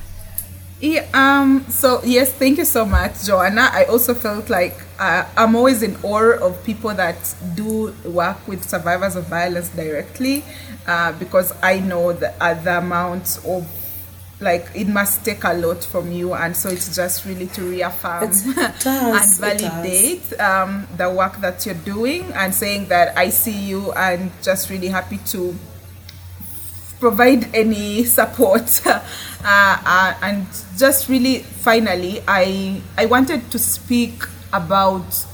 Yeah, 0.82 1.08
um, 1.14 1.66
so 1.70 2.02
yes, 2.04 2.34
thank 2.34 2.58
you 2.58 2.66
so 2.66 2.86
much, 2.86 3.26
Joanna. 3.26 3.70
I 3.72 3.86
also 3.86 4.14
felt 4.14 4.50
like 4.50 4.76
uh, 5.00 5.26
I'm 5.38 5.56
always 5.56 5.82
in 5.82 5.96
awe 6.04 6.38
of 6.42 6.62
people 6.66 6.94
that 6.94 7.36
do 7.56 7.96
work 8.04 8.46
with 8.48 8.68
survivors 8.68 9.16
of 9.16 9.28
violence 9.28 9.70
directly 9.70 10.44
uh, 10.86 11.14
because 11.14 11.54
I 11.64 11.80
know 11.80 12.12
the, 12.12 12.34
uh, 12.44 12.62
the 12.62 12.80
amount 12.80 13.40
of 13.46 13.68
like 14.42 14.68
it 14.76 14.88
must 14.90 15.24
take 15.24 15.46
a 15.46 15.54
lot 15.54 15.82
from 15.82 16.12
you 16.12 16.34
and 16.34 16.56
so 16.56 16.68
it's 16.68 16.94
just 16.94 17.26
really 17.26 17.48
to 17.48 17.62
reaffirm 17.62 18.28
does, 18.80 18.86
and 18.86 19.60
validate 19.62 20.40
um, 20.42 20.86
the 20.98 21.10
work 21.10 21.40
that 21.40 21.66
you're 21.66 21.74
doing 21.74 22.24
and 22.34 22.54
saying 22.54 22.86
that 22.88 23.18
i 23.18 23.30
see 23.30 23.58
you 23.58 23.94
and 23.94 24.30
just 24.44 24.70
really 24.70 24.90
happy 24.90 25.18
to 25.20 25.56
provide 27.00 27.54
any 27.56 28.04
support 28.04 28.82
uh, 29.46 29.78
uh, 29.86 30.18
and 30.24 30.48
just 30.76 31.08
really 31.08 31.40
finally 31.40 32.20
i 32.28 32.82
i 32.98 33.06
wanted 33.06 33.50
to 33.52 33.60
speak 33.60 34.24
about 34.52 35.26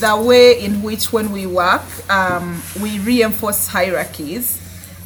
the 0.00 0.22
way 0.24 0.58
in 0.64 0.82
which 0.82 1.12
when 1.12 1.30
we 1.30 1.46
work 1.46 1.82
um, 2.10 2.62
we 2.80 2.98
reinforce 3.00 3.66
hierarchies 3.66 4.56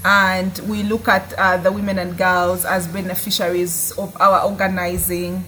and 0.05 0.59
we 0.69 0.83
look 0.83 1.09
at 1.09 1.33
uh, 1.35 1.57
the 1.57 1.73
women 1.73 1.99
and 1.99 2.17
girls 2.17 2.65
as 2.65 2.87
beneficiaries 2.87 3.91
of 3.99 4.15
our 4.21 4.45
organizing 4.45 5.43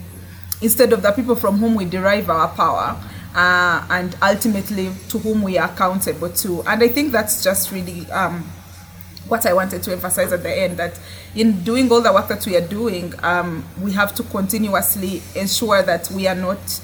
instead 0.63 0.93
of 0.93 1.03
the 1.03 1.13
people 1.13 1.37
from 1.37 1.59
whom 1.59 1.75
we 1.75 1.85
derive 1.85 2.31
our 2.31 2.49
power 2.49 2.97
uh, 3.35 3.87
and 3.91 4.17
ultimately 4.23 4.91
to 5.11 5.19
whom 5.19 5.43
we 5.43 5.59
are 5.59 5.71
accountable 5.71 6.31
to. 6.31 6.63
And 6.63 6.83
i 6.83 6.89
think 6.89 7.13
that's 7.13 7.45
just 7.45 7.71
really 7.71 8.11
um, 8.11 8.43
what 9.29 9.45
I 9.47 9.53
wanted 9.53 9.83
to 9.83 9.93
emphasize 9.93 10.33
at 10.33 10.43
the 10.43 10.57
end 10.57 10.77
that 10.79 10.99
in 11.37 11.63
doing 11.63 11.93
all 11.93 12.01
the 12.01 12.13
work 12.13 12.29
that 12.29 12.45
we 12.47 12.57
are 12.57 12.67
doing, 12.67 13.13
um, 13.23 13.65
we 13.81 13.93
have 13.93 14.15
to 14.17 14.23
continuously 14.25 15.23
ensure 15.35 15.83
that 15.83 16.11
we 16.11 16.27
are 16.27 16.35
not 16.35 16.81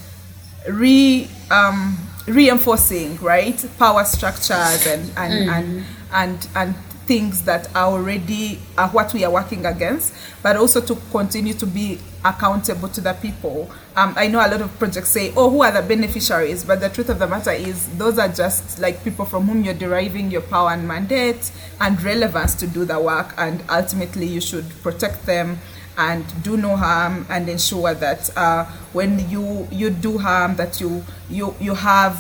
re 0.69 1.29
um, 1.51 1.99
reinforcing 2.27 3.17
right 3.17 3.65
power 3.79 4.05
structures 4.05 4.87
and 4.87 5.11
and 5.17 5.33
mm. 5.33 5.49
and, 5.49 5.85
and 6.13 6.49
and 6.55 6.75
things 7.13 7.43
that 7.43 7.69
are 7.77 7.93
already 7.93 8.55
what 8.93 9.13
we 9.13 9.23
are 9.23 9.31
working 9.31 9.67
against, 9.67 10.15
but 10.43 10.57
also 10.57 10.81
to 10.81 10.95
continue 11.11 11.53
to 11.53 11.67
be 11.67 11.99
accountable 12.25 12.89
to 12.89 13.03
the 13.03 13.13
people. 13.13 13.71
Um, 13.95 14.15
I 14.17 14.29
know 14.29 14.39
a 14.39 14.49
lot 14.49 14.63
of 14.63 14.79
projects 14.79 15.11
say, 15.11 15.31
oh, 15.37 15.51
who 15.51 15.63
are 15.63 15.71
the 15.71 15.83
beneficiaries? 15.83 16.65
But 16.65 16.81
the 16.81 16.89
truth 16.89 17.11
of 17.11 17.19
the 17.19 17.27
matter 17.27 17.51
is, 17.51 17.87
those 17.99 18.19
are 18.19 18.29
just 18.29 18.79
like 18.79 19.05
people 19.05 19.27
from 19.27 19.47
whom 19.47 19.63
you're 19.63 19.75
deriving 19.75 20.31
your 20.31 20.41
power 20.41 20.71
and 20.71 20.89
mandate 20.89 21.53
and 21.83 22.03
relevance 22.03 22.55
to 22.55 22.67
do 22.67 22.87
the 22.87 22.99
work. 22.99 23.35
And 23.37 23.63
ultimately, 23.69 24.25
you 24.25 24.41
should 24.41 24.71
protect 24.83 25.27
them 25.27 25.59
and 25.99 26.25
do 26.43 26.57
no 26.57 26.77
harm 26.77 27.27
and 27.29 27.47
ensure 27.47 27.93
that 27.93 28.35
uh, 28.39 28.65
when 28.95 29.29
you 29.29 29.69
you 29.71 29.91
do 29.91 30.17
harm 30.17 30.57
that 30.57 30.81
you 30.81 31.05
you 31.29 31.55
you 31.61 31.75
have 31.75 32.17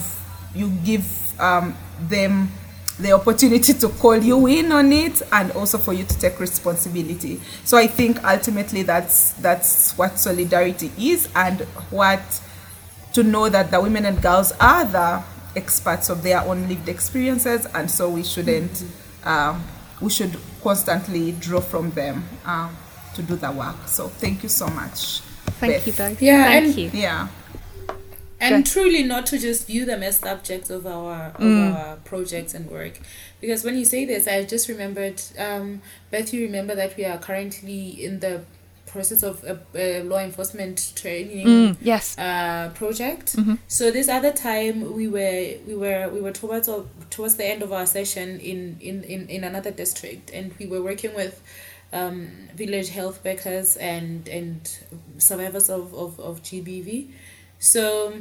you 0.54 0.68
give 0.84 1.40
um, 1.40 1.74
them 2.10 2.50
the 3.00 3.12
opportunity 3.12 3.72
to 3.72 3.88
call 3.88 4.16
you 4.16 4.46
in 4.46 4.70
on 4.72 4.92
it 4.92 5.22
and 5.32 5.50
also 5.52 5.78
for 5.78 5.92
you 5.92 6.04
to 6.04 6.18
take 6.18 6.38
responsibility. 6.38 7.40
So 7.64 7.76
i 7.76 7.86
think 7.86 8.22
ultimately 8.24 8.82
that's 8.82 9.32
that's 9.34 9.96
what 9.96 10.18
solidarity 10.18 10.90
is 10.98 11.28
and 11.34 11.60
what 11.90 12.20
to 13.14 13.22
know 13.22 13.48
that 13.48 13.70
the 13.70 13.80
women 13.80 14.06
and 14.06 14.20
girls 14.22 14.52
are 14.60 14.84
the 14.84 15.22
experts 15.54 16.08
of 16.08 16.22
their 16.22 16.40
own 16.40 16.68
lived 16.68 16.88
experiences 16.88 17.66
and 17.74 17.90
so 17.90 18.08
we 18.08 18.22
shouldn't 18.22 18.70
mm-hmm. 18.72 19.28
um, 19.28 19.64
we 20.00 20.10
should 20.10 20.36
constantly 20.62 21.32
draw 21.32 21.60
from 21.60 21.90
them 21.90 22.24
um, 22.44 22.74
to 23.14 23.22
do 23.22 23.36
the 23.36 23.50
work. 23.52 23.76
So 23.86 24.08
thank 24.08 24.42
you 24.42 24.48
so 24.48 24.66
much 24.68 25.20
thank 25.60 25.74
Beth. 25.74 25.86
you 25.86 25.92
both. 25.92 26.22
Yeah 26.22 26.44
thank 26.44 26.66
and, 26.66 26.76
you. 26.76 26.90
Yeah 26.92 27.28
and 28.42 28.66
truly 28.66 29.02
not 29.02 29.26
to 29.26 29.38
just 29.38 29.66
view 29.66 29.84
them 29.84 30.02
as 30.02 30.18
subjects 30.18 30.70
of 30.70 30.86
our 30.86 31.28
of 31.28 31.40
mm. 31.40 31.74
our 31.74 31.96
projects 31.96 32.54
and 32.54 32.70
work. 32.70 32.98
Because 33.40 33.64
when 33.64 33.76
you 33.76 33.84
say 33.84 34.04
this 34.04 34.28
i 34.28 34.44
just 34.44 34.68
remembered 34.68 35.20
um 35.38 35.82
beth 36.10 36.32
you 36.32 36.44
remember 36.44 36.74
that 36.74 36.96
we 36.96 37.04
are 37.04 37.18
currently 37.18 38.04
in 38.04 38.20
the 38.20 38.42
process 38.86 39.22
of 39.22 39.42
a, 39.44 39.58
a 39.74 40.02
law 40.02 40.18
enforcement 40.18 40.92
training 40.94 41.46
mm, 41.46 41.76
yes. 41.80 42.16
uh 42.18 42.70
project. 42.74 43.36
Mm-hmm. 43.36 43.54
so 43.66 43.90
this 43.90 44.08
other 44.08 44.32
time 44.32 44.94
we 44.94 45.08
were 45.08 45.54
we 45.66 45.74
were 45.74 46.10
we 46.12 46.20
were 46.20 46.32
towards 46.32 46.68
towards 47.10 47.36
the 47.36 47.44
end 47.44 47.62
of 47.62 47.72
our 47.72 47.86
session 47.86 48.38
in 48.40 48.76
in 48.80 49.02
in, 49.04 49.28
in 49.28 49.44
another 49.44 49.70
district. 49.70 50.30
And 50.30 50.52
we 50.58 50.66
were 50.66 50.82
working 50.82 51.14
with 51.14 51.42
um, 51.92 52.28
village 52.54 52.88
health 52.88 53.24
workers 53.24 53.76
and 53.76 54.28
and 54.28 54.78
survivors 55.18 55.68
of, 55.68 55.94
of, 55.94 56.18
of 56.18 56.42
GBV 56.42 57.08
so 57.62 58.12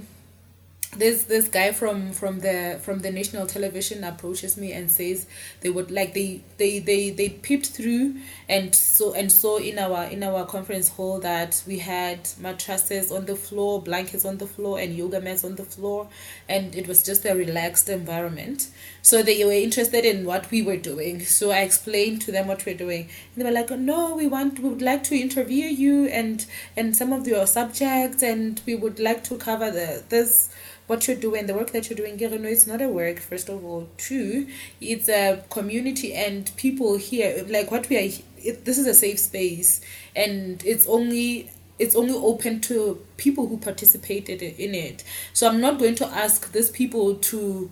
this 0.98 1.24
this 1.24 1.48
guy 1.48 1.72
from 1.72 2.12
from 2.12 2.40
the 2.40 2.80
from 2.82 3.00
the 3.00 3.12
national 3.12 3.48
television 3.48 4.04
approaches 4.04 4.58
me 4.58 4.74
and 4.74 4.92
says 4.92 5.26
they 5.62 5.70
would 5.70 5.90
like 5.90 6.14
they 6.14 6.42
they 6.58 6.80
they 6.80 7.10
they 7.10 7.30
peeped 7.30 7.68
through 7.68 8.16
and 8.50 8.76
so 8.76 9.14
and 9.14 9.32
saw 9.32 9.58
in 9.58 9.80
our 9.80 10.04
in 10.06 10.22
our 10.22 10.46
conference 10.46 10.90
hall 10.90 11.20
that 11.20 11.64
we 11.66 11.80
had 11.80 12.28
mattresses 12.40 13.12
on 13.12 13.26
the 13.26 13.36
floor 13.36 13.82
blankets 13.82 14.26
on 14.26 14.38
the 14.38 14.48
floor 14.48 14.80
and 14.80 14.96
yoga 14.96 15.22
mats 15.22 15.44
on 15.44 15.56
the 15.56 15.64
floor. 15.64 16.10
And 16.50 16.76
it 16.76 16.88
was 16.88 17.04
just 17.04 17.26
a 17.26 17.34
relaxed 17.34 17.90
environment. 17.90 18.70
So 19.02 19.24
they 19.24 19.44
were 19.44 19.52
interested 19.52 20.06
in 20.06 20.26
what 20.26 20.52
we 20.52 20.62
were 20.62 20.78
doing. 20.78 21.22
So 21.22 21.52
i 21.52 21.60
explained 21.60 22.22
to 22.24 22.32
them 22.32 22.48
what 22.48 22.66
we're 22.66 22.76
doing. 22.76 23.04
And 23.04 23.38
they 23.38 23.44
were 23.44 23.52
like 23.52 23.70
no 23.72 24.16
we 24.16 24.28
want 24.28 24.60
we 24.60 24.70
would 24.70 24.82
like 24.82 25.04
to 25.06 25.16
interview 25.16 25.66
you 25.66 26.08
and 26.08 26.46
and 26.76 26.96
some 26.96 27.14
of 27.14 27.28
your 27.28 27.48
subjects 27.48 28.24
and 28.24 28.62
we 28.66 28.76
would 28.76 29.00
like 29.00 29.24
to 29.26 29.38
cover 29.38 29.72
the 29.72 30.04
this 30.10 30.50
what 30.92 31.08
you're 31.08 31.16
doing, 31.16 31.46
the 31.46 31.54
work 31.54 31.72
that 31.72 31.90
you're 31.90 31.96
doing, 31.96 32.18
know 32.18 32.50
it's 32.50 32.68
not 32.68 32.82
a 32.82 32.90
work, 32.90 33.20
first 33.20 33.48
of 33.48 33.64
all. 33.64 33.88
Two, 33.96 34.46
it's 34.82 35.08
a 35.08 35.42
community 35.50 36.14
and 36.14 36.52
people 36.58 36.98
here, 36.98 37.46
like 37.48 37.72
what 37.72 37.88
we 37.88 37.96
are, 37.96 38.12
it, 38.44 38.66
this 38.66 38.78
is 38.78 38.86
a 38.86 38.94
safe 38.94 39.18
space 39.18 39.80
and 40.18 40.62
it's 40.66 40.86
only 40.88 41.50
it's 41.80 41.96
only 41.96 42.14
open 42.14 42.60
to 42.60 43.04
people 43.16 43.48
who 43.48 43.58
participated 43.58 44.42
in 44.42 44.76
it. 44.76 45.04
So 45.32 45.48
I'm 45.48 45.62
not 45.62 45.80
going 45.80 45.96
to 45.96 46.06
ask 46.08 46.52
these 46.52 46.70
people 46.70 47.16
to 47.16 47.72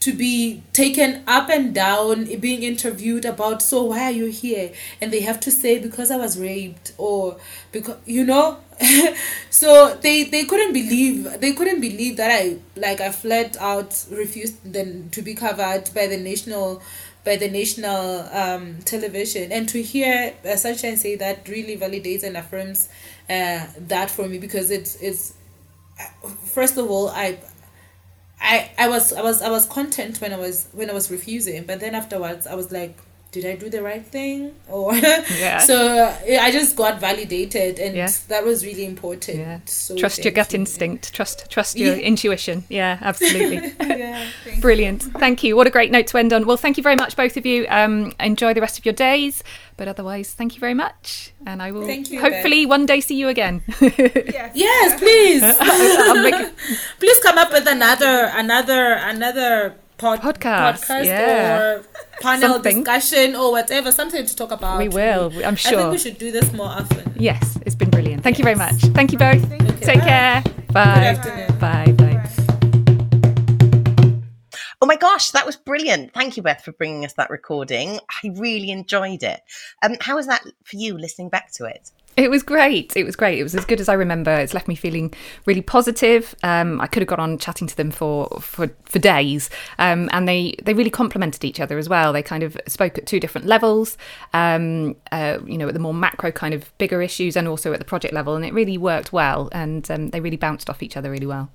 to 0.00 0.12
be 0.12 0.62
taken 0.72 1.22
up 1.26 1.48
and 1.50 1.74
down 1.74 2.24
being 2.40 2.62
interviewed 2.62 3.24
about 3.24 3.62
so 3.62 3.82
why 3.84 4.04
are 4.04 4.10
you 4.12 4.26
here? 4.26 4.72
And 5.00 5.12
they 5.12 5.20
have 5.20 5.40
to 5.40 5.50
say 5.50 5.78
because 5.78 6.10
i 6.10 6.16
was 6.16 6.38
raped 6.38 6.92
or 6.98 7.36
because 7.72 7.96
you 8.06 8.24
know? 8.24 8.58
So 9.50 9.94
they 9.96 10.24
they 10.24 10.44
couldn't 10.44 10.72
believe 10.72 11.40
they 11.40 11.52
couldn't 11.52 11.80
believe 11.80 12.16
that 12.18 12.30
i 12.30 12.58
like 12.76 13.00
i 13.00 13.10
flat 13.10 13.56
out 13.58 14.04
refused 14.10 14.56
then 14.72 15.08
to 15.10 15.20
be 15.22 15.34
covered 15.34 15.90
by 15.94 16.06
the 16.06 16.16
national 16.16 16.80
by 17.24 17.36
the 17.36 17.48
national 17.50 18.20
um, 18.32 18.78
television. 18.84 19.52
And 19.52 19.68
to 19.70 19.82
hear 19.82 20.34
uh, 20.44 20.56
sunshine 20.56 20.96
say 20.96 21.16
that 21.16 21.48
really 21.48 21.76
validates 21.76 22.22
and 22.22 22.36
affirms 22.36 22.88
uh, 23.28 23.66
that 23.88 24.10
for 24.10 24.28
me 24.28 24.38
because 24.38 24.70
it's 24.70 24.96
it's 25.02 25.34
first 26.44 26.76
of 26.76 26.90
all, 26.90 27.08
I 27.08 27.38
I 28.40 28.70
I 28.78 28.88
was 28.88 29.12
I 29.12 29.22
was 29.22 29.42
I 29.42 29.50
was 29.50 29.66
content 29.66 30.20
when 30.20 30.32
I 30.32 30.38
was 30.38 30.68
when 30.72 30.90
I 30.90 30.92
was 30.94 31.10
refusing, 31.10 31.64
but 31.64 31.80
then 31.80 31.94
afterwards 31.94 32.46
I 32.46 32.54
was 32.54 32.70
like, 32.72 32.96
did 33.30 33.44
I 33.44 33.56
do 33.56 33.68
the 33.68 33.82
right 33.82 34.04
thing? 34.04 34.54
Or 34.68 34.94
Yeah. 34.94 35.58
so 35.58 35.76
uh, 35.76 36.16
I 36.46 36.50
just 36.50 36.76
got 36.76 37.00
validated, 37.00 37.78
and 37.78 37.94
Yeah. 37.96 38.08
that 38.28 38.44
was 38.44 38.64
really 38.64 38.84
important. 38.84 39.38
Yeah. 39.38 39.58
So 39.66 39.96
trust 39.96 40.24
your 40.24 40.32
gut 40.32 40.52
you. 40.52 40.60
instinct. 40.60 41.12
Trust 41.14 41.50
trust 41.50 41.76
your 41.76 41.94
Yeah. 41.94 42.02
intuition. 42.10 42.64
Yeah, 42.68 42.98
absolutely. 43.00 43.72
yeah. 43.80 44.26
Brilliant. 44.60 45.02
Thank 45.18 45.42
you. 45.42 45.56
What 45.56 45.66
a 45.66 45.70
great 45.70 45.90
note 45.90 46.06
to 46.08 46.18
end 46.18 46.32
on. 46.32 46.46
Well, 46.46 46.56
thank 46.56 46.76
you 46.76 46.82
very 46.82 46.96
much, 46.96 47.16
both 47.16 47.36
of 47.36 47.44
you. 47.46 47.66
Um, 47.68 48.12
enjoy 48.20 48.54
the 48.54 48.60
rest 48.60 48.78
of 48.78 48.84
your 48.86 48.94
days. 48.94 49.42
But 49.76 49.86
otherwise, 49.88 50.32
thank 50.34 50.54
you 50.56 50.60
very 50.60 50.74
much. 50.74 51.32
And 51.46 51.62
I 51.62 51.70
will 51.70 51.86
Thank 51.86 52.10
you, 52.10 52.20
hopefully 52.20 52.66
one 52.66 52.84
day 52.86 53.00
see 53.00 53.14
you 53.14 53.28
again. 53.28 53.62
Yes. 53.80 54.50
Yes, 54.54 54.98
please, 54.98 55.42
make- 56.24 56.52
please 56.98 57.18
come 57.22 57.38
up 57.38 57.52
with 57.52 57.66
another 57.68 58.30
another 58.34 58.94
another 59.12 59.74
pod, 59.98 60.20
Podcast, 60.20 60.84
podcast 60.86 61.04
yeah. 61.04 61.58
or 61.58 61.84
panel 62.20 62.52
Something. 62.54 62.82
discussion 62.84 63.34
or 63.36 63.50
whatever, 63.50 63.92
something 63.92 64.24
to 64.24 64.36
talk 64.36 64.50
about. 64.52 64.78
We 64.78 64.88
will, 64.88 65.32
I'm 65.44 65.56
sure. 65.56 65.78
I 65.78 65.82
think 65.82 65.92
we 65.92 65.98
should 65.98 66.18
do 66.18 66.30
this 66.32 66.52
more 66.52 66.68
often. 66.68 67.12
yes, 67.16 67.58
it's 67.66 67.74
been 67.74 67.90
brilliant. 67.90 68.22
Thank 68.22 68.38
you 68.38 68.44
very 68.44 68.56
much. 68.56 68.76
Thank 68.94 69.12
you 69.12 69.18
both. 69.18 69.44
Thank 69.48 69.62
you. 69.62 69.72
Take 69.80 70.00
care. 70.00 70.42
Bye. 70.72 70.82
afternoon. 70.82 71.58
Bye. 71.58 71.92
Bye. 71.92 72.04
Oh 74.80 74.86
my 74.86 74.94
gosh, 74.96 75.32
that 75.32 75.44
was 75.44 75.56
brilliant. 75.56 76.14
Thank 76.14 76.36
you, 76.36 76.42
Beth, 76.44 76.62
for 76.62 76.70
bringing 76.70 77.04
us 77.04 77.12
that 77.14 77.30
recording. 77.30 77.98
I 78.22 78.28
really 78.36 78.70
enjoyed 78.70 79.24
it. 79.24 79.40
Um, 79.82 79.96
how 80.00 80.14
was 80.14 80.28
that 80.28 80.42
for 80.64 80.76
you 80.76 80.96
listening 80.96 81.30
back 81.30 81.50
to 81.54 81.64
it? 81.64 81.90
It 82.18 82.30
was 82.30 82.42
great. 82.42 82.96
It 82.96 83.04
was 83.04 83.14
great. 83.14 83.38
It 83.38 83.44
was 83.44 83.54
as 83.54 83.64
good 83.64 83.80
as 83.80 83.88
I 83.88 83.92
remember. 83.92 84.32
It's 84.32 84.52
left 84.52 84.66
me 84.66 84.74
feeling 84.74 85.14
really 85.46 85.62
positive. 85.62 86.34
Um, 86.42 86.80
I 86.80 86.88
could 86.88 87.00
have 87.00 87.08
gone 87.08 87.20
on 87.20 87.38
chatting 87.38 87.68
to 87.68 87.76
them 87.76 87.92
for 87.92 88.26
for, 88.40 88.68
for 88.86 88.98
days, 88.98 89.48
um, 89.78 90.10
and 90.12 90.26
they 90.26 90.56
they 90.64 90.74
really 90.74 90.90
complemented 90.90 91.44
each 91.44 91.60
other 91.60 91.78
as 91.78 91.88
well. 91.88 92.12
They 92.12 92.24
kind 92.24 92.42
of 92.42 92.58
spoke 92.66 92.98
at 92.98 93.06
two 93.06 93.20
different 93.20 93.46
levels. 93.46 93.96
Um, 94.34 94.96
uh, 95.12 95.38
you 95.46 95.56
know, 95.56 95.68
at 95.68 95.74
the 95.74 95.80
more 95.80 95.94
macro 95.94 96.32
kind 96.32 96.54
of 96.54 96.76
bigger 96.78 97.00
issues, 97.00 97.36
and 97.36 97.46
also 97.46 97.72
at 97.72 97.78
the 97.78 97.84
project 97.84 98.12
level, 98.12 98.34
and 98.34 98.44
it 98.44 98.52
really 98.52 98.78
worked 98.78 99.12
well. 99.12 99.48
And 99.52 99.88
um, 99.88 100.10
they 100.10 100.18
really 100.18 100.36
bounced 100.36 100.68
off 100.68 100.82
each 100.82 100.96
other 100.96 101.12
really 101.12 101.26
well. 101.26 101.50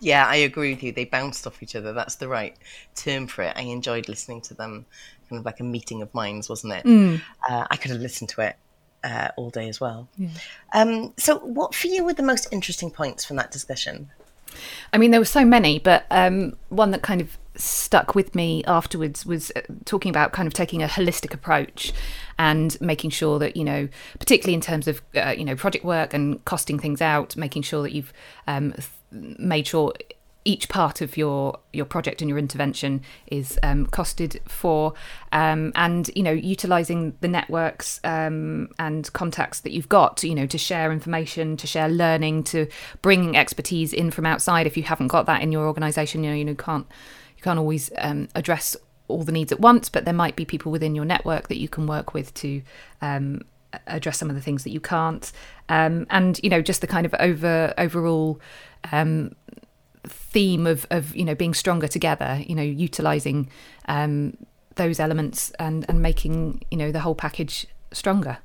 Yeah, 0.00 0.26
I 0.26 0.36
agree 0.36 0.74
with 0.74 0.82
you. 0.82 0.90
They 0.90 1.04
bounced 1.04 1.46
off 1.46 1.62
each 1.62 1.76
other. 1.76 1.92
That's 1.92 2.16
the 2.16 2.26
right 2.26 2.56
term 2.96 3.28
for 3.28 3.42
it. 3.42 3.52
I 3.56 3.62
enjoyed 3.62 4.08
listening 4.08 4.40
to 4.42 4.54
them, 4.54 4.84
kind 5.30 5.38
of 5.38 5.46
like 5.46 5.60
a 5.60 5.64
meeting 5.64 6.02
of 6.02 6.12
minds, 6.12 6.48
wasn't 6.48 6.72
it? 6.72 6.84
Uh, 7.48 7.66
I 7.70 7.76
could 7.76 7.92
have 7.92 8.00
listened 8.00 8.30
to 8.30 8.40
it 8.40 8.56
uh, 9.06 9.28
all 9.36 9.50
day 9.50 9.68
as 9.68 9.80
well. 9.80 10.08
Um, 10.72 11.14
so, 11.16 11.38
what 11.38 11.74
for 11.74 11.86
you 11.86 12.04
were 12.04 12.12
the 12.12 12.24
most 12.24 12.48
interesting 12.50 12.90
points 12.90 13.24
from 13.24 13.36
that 13.36 13.52
discussion? 13.52 14.10
I 14.92 14.98
mean, 14.98 15.12
there 15.12 15.20
were 15.20 15.26
so 15.26 15.44
many, 15.44 15.78
but 15.78 16.06
um, 16.10 16.56
one 16.70 16.90
that 16.90 17.02
kind 17.02 17.20
of 17.20 17.38
stuck 17.54 18.14
with 18.14 18.34
me 18.34 18.62
afterwards 18.64 19.24
was 19.24 19.50
uh, 19.56 19.60
talking 19.84 20.10
about 20.10 20.32
kind 20.32 20.46
of 20.46 20.52
taking 20.52 20.82
a 20.82 20.86
holistic 20.86 21.32
approach 21.32 21.92
and 22.38 22.78
making 22.80 23.10
sure 23.10 23.38
that 23.38 23.56
you 23.56 23.64
know, 23.64 23.88
particularly 24.18 24.54
in 24.54 24.60
terms 24.60 24.88
of 24.88 25.00
uh, 25.14 25.34
you 25.36 25.44
know 25.44 25.54
project 25.54 25.84
work 25.84 26.12
and 26.12 26.44
costing 26.44 26.78
things 26.78 27.00
out, 27.00 27.36
making 27.36 27.62
sure 27.62 27.82
that 27.82 27.92
you've 27.92 28.12
um, 28.48 28.72
th- 28.72 28.90
made 29.38 29.66
sure 29.66 29.94
each 30.46 30.68
part 30.68 31.00
of 31.00 31.16
your 31.16 31.58
your 31.72 31.84
project 31.84 32.22
and 32.22 32.28
your 32.28 32.38
intervention 32.38 33.02
is 33.26 33.58
um, 33.62 33.86
costed 33.88 34.38
for, 34.48 34.94
um, 35.32 35.72
and 35.74 36.08
you 36.14 36.22
know, 36.22 36.30
utilizing 36.30 37.14
the 37.20 37.28
networks 37.28 38.00
um, 38.04 38.68
and 38.78 39.12
contacts 39.12 39.60
that 39.60 39.72
you've 39.72 39.88
got, 39.88 40.22
you 40.22 40.34
know, 40.34 40.46
to 40.46 40.56
share 40.56 40.92
information, 40.92 41.56
to 41.56 41.66
share 41.66 41.88
learning, 41.88 42.44
to 42.44 42.66
bring 43.02 43.36
expertise 43.36 43.92
in 43.92 44.10
from 44.10 44.24
outside. 44.24 44.66
If 44.66 44.76
you 44.76 44.84
haven't 44.84 45.08
got 45.08 45.26
that 45.26 45.42
in 45.42 45.50
your 45.52 45.66
organisation, 45.66 46.22
you 46.22 46.30
know, 46.30 46.36
you 46.36 46.44
know, 46.44 46.54
can't 46.54 46.86
you 47.36 47.42
can't 47.42 47.58
always 47.58 47.90
um, 47.98 48.28
address 48.34 48.76
all 49.08 49.24
the 49.24 49.32
needs 49.32 49.52
at 49.52 49.60
once, 49.60 49.88
but 49.88 50.04
there 50.04 50.14
might 50.14 50.36
be 50.36 50.44
people 50.44 50.70
within 50.72 50.94
your 50.94 51.04
network 51.04 51.48
that 51.48 51.58
you 51.58 51.68
can 51.68 51.86
work 51.86 52.14
with 52.14 52.32
to 52.34 52.62
um, 53.02 53.42
address 53.88 54.18
some 54.18 54.30
of 54.30 54.36
the 54.36 54.42
things 54.42 54.62
that 54.62 54.70
you 54.70 54.80
can't, 54.80 55.32
um, 55.68 56.06
and 56.10 56.40
you 56.44 56.48
know, 56.48 56.62
just 56.62 56.80
the 56.80 56.86
kind 56.86 57.04
of 57.04 57.14
over 57.18 57.74
overall 57.76 58.40
um, 58.92 59.34
theme 60.08 60.66
of 60.66 60.86
of 60.90 61.14
you 61.14 61.24
know 61.24 61.34
being 61.34 61.54
stronger 61.54 61.88
together 61.88 62.42
you 62.46 62.54
know 62.54 62.62
utilizing 62.62 63.48
um 63.86 64.36
those 64.76 65.00
elements 65.00 65.50
and 65.58 65.84
and 65.88 66.00
making 66.00 66.62
you 66.70 66.78
know 66.78 66.92
the 66.92 67.00
whole 67.00 67.14
package 67.14 67.66
stronger. 67.92 68.38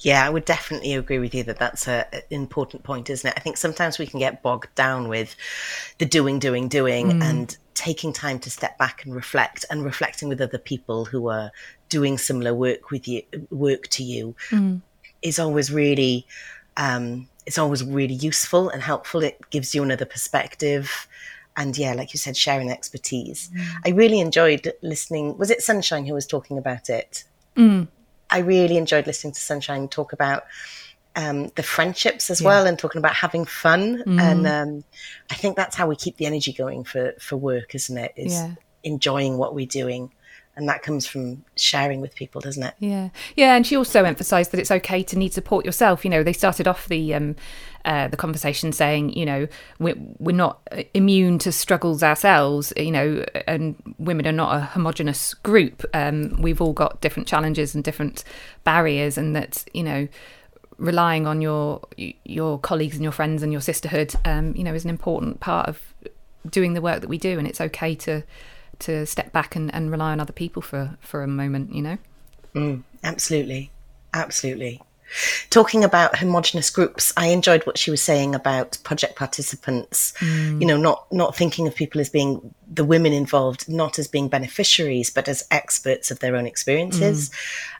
Yeah, 0.00 0.24
I 0.24 0.30
would 0.30 0.44
definitely 0.44 0.94
agree 0.94 1.18
with 1.18 1.34
you 1.34 1.42
that 1.44 1.58
that's 1.58 1.88
a, 1.88 2.06
an 2.12 2.22
important 2.30 2.84
point, 2.84 3.10
isn't 3.10 3.28
it? 3.28 3.34
I 3.36 3.40
think 3.40 3.56
sometimes 3.56 3.98
we 3.98 4.06
can 4.06 4.20
get 4.20 4.42
bogged 4.42 4.72
down 4.76 5.08
with 5.08 5.34
the 5.98 6.06
doing, 6.06 6.38
doing, 6.38 6.68
doing, 6.68 7.20
and 7.20 7.56
taking 7.74 8.12
time 8.12 8.38
to 8.40 8.50
step 8.50 8.78
back 8.78 9.04
and 9.04 9.12
reflect, 9.12 9.64
and 9.70 9.84
reflecting 9.84 10.28
with 10.28 10.40
other 10.40 10.58
people 10.58 11.04
who 11.04 11.28
are 11.28 11.50
doing 11.88 12.16
similar 12.16 12.54
work 12.54 12.92
with 12.92 13.08
you, 13.08 13.22
work 13.50 13.88
to 13.88 14.04
you, 14.04 14.36
is 15.22 15.40
always 15.40 15.72
really, 15.72 16.28
um, 16.76 17.28
it's 17.48 17.56
always 17.56 17.82
really 17.82 18.14
useful 18.14 18.68
and 18.68 18.82
helpful. 18.82 19.22
It 19.22 19.36
gives 19.48 19.74
you 19.74 19.82
another 19.82 20.04
perspective. 20.04 21.08
And 21.56 21.76
yeah, 21.78 21.94
like 21.94 22.12
you 22.12 22.18
said, 22.18 22.36
sharing 22.36 22.70
expertise. 22.70 23.50
I 23.86 23.88
really 23.88 24.20
enjoyed 24.20 24.70
listening. 24.82 25.36
Was 25.38 25.50
it 25.50 25.62
Sunshine 25.62 26.04
who 26.04 26.12
was 26.12 26.26
talking 26.26 26.58
about 26.58 26.90
it? 26.90 27.24
I 28.30 28.38
really 28.40 28.76
enjoyed 28.76 29.06
listening 29.06 29.32
to 29.32 29.40
Sunshine 29.40 29.88
talk 29.88 30.12
about 30.12 30.44
um, 31.16 31.48
the 31.56 31.62
friendships 31.62 32.30
as 32.30 32.40
well 32.42 32.66
and 32.66 32.78
talking 32.78 32.98
about 32.98 33.14
having 33.14 33.46
fun. 33.46 34.04
And 34.20 34.46
um, 34.46 34.84
I 35.30 35.34
think 35.34 35.56
that's 35.56 35.74
how 35.74 35.88
we 35.88 35.96
keep 35.96 36.18
the 36.18 36.26
energy 36.26 36.52
going 36.52 36.84
for, 36.84 37.14
for 37.18 37.36
work, 37.38 37.74
isn't 37.74 37.96
it? 37.96 38.12
Is 38.14 38.34
Yeah. 38.34 38.54
enjoying 38.84 39.38
what 39.38 39.54
we're 39.54 39.66
doing. 39.66 40.12
And 40.58 40.68
that 40.68 40.82
comes 40.82 41.06
from 41.06 41.44
sharing 41.54 42.00
with 42.00 42.16
people, 42.16 42.40
doesn't 42.40 42.62
it? 42.64 42.74
Yeah, 42.80 43.10
yeah, 43.36 43.54
and 43.54 43.64
she 43.64 43.76
also 43.76 44.02
emphasised 44.02 44.50
that 44.50 44.58
it's 44.58 44.72
okay 44.72 45.04
to 45.04 45.16
need 45.16 45.32
support 45.32 45.64
yourself. 45.64 46.04
You 46.04 46.10
know, 46.10 46.24
they 46.24 46.32
started 46.32 46.66
off 46.66 46.88
the 46.88 47.14
um, 47.14 47.36
uh, 47.84 48.08
the 48.08 48.16
conversation 48.16 48.72
saying, 48.72 49.10
you 49.10 49.24
know, 49.24 49.46
we're 49.78 49.94
we're 50.18 50.34
not 50.34 50.58
immune 50.94 51.38
to 51.38 51.52
struggles 51.52 52.02
ourselves. 52.02 52.72
You 52.76 52.90
know, 52.90 53.24
and 53.46 53.76
women 53.98 54.26
are 54.26 54.32
not 54.32 54.56
a 54.56 54.60
homogenous 54.62 55.32
group. 55.32 55.84
Um, 55.94 56.36
we've 56.40 56.60
all 56.60 56.72
got 56.72 57.00
different 57.00 57.28
challenges 57.28 57.76
and 57.76 57.84
different 57.84 58.24
barriers, 58.64 59.16
and 59.16 59.34
that 59.36 59.64
you 59.72 59.84
know. 59.84 60.08
Relying 60.80 61.26
on 61.26 61.40
your 61.40 61.80
your 61.96 62.56
colleagues 62.60 62.94
and 62.94 63.02
your 63.02 63.10
friends 63.10 63.42
and 63.42 63.50
your 63.50 63.60
sisterhood, 63.60 64.14
um, 64.24 64.54
you 64.54 64.62
know, 64.62 64.72
is 64.72 64.84
an 64.84 64.90
important 64.90 65.40
part 65.40 65.68
of 65.68 65.80
doing 66.48 66.74
the 66.74 66.80
work 66.80 67.00
that 67.00 67.08
we 67.08 67.18
do, 67.18 67.36
and 67.36 67.48
it's 67.48 67.60
okay 67.60 67.96
to 67.96 68.22
to 68.80 69.06
step 69.06 69.32
back 69.32 69.56
and, 69.56 69.72
and 69.74 69.90
rely 69.90 70.12
on 70.12 70.20
other 70.20 70.32
people 70.32 70.62
for 70.62 70.96
for 71.00 71.22
a 71.22 71.28
moment. 71.28 71.74
You 71.74 71.82
know. 71.82 71.98
Mm, 72.54 72.82
absolutely. 73.04 73.70
Absolutely. 74.14 74.80
Talking 75.48 75.84
about 75.84 76.16
homogenous 76.16 76.68
groups, 76.68 77.12
I 77.16 77.28
enjoyed 77.28 77.64
what 77.64 77.78
she 77.78 77.90
was 77.90 78.02
saying 78.02 78.34
about 78.34 78.76
project 78.84 79.16
participants, 79.16 80.12
mm. 80.18 80.60
you 80.60 80.66
know, 80.66 80.76
not, 80.76 81.10
not 81.10 81.34
thinking 81.34 81.66
of 81.66 81.74
people 81.74 82.00
as 82.00 82.10
being 82.10 82.54
the 82.70 82.84
women 82.84 83.14
involved, 83.14 83.68
not 83.68 83.98
as 83.98 84.06
being 84.06 84.28
beneficiaries, 84.28 85.08
but 85.08 85.26
as 85.26 85.46
experts 85.50 86.10
of 86.10 86.18
their 86.18 86.36
own 86.36 86.46
experiences. 86.46 87.30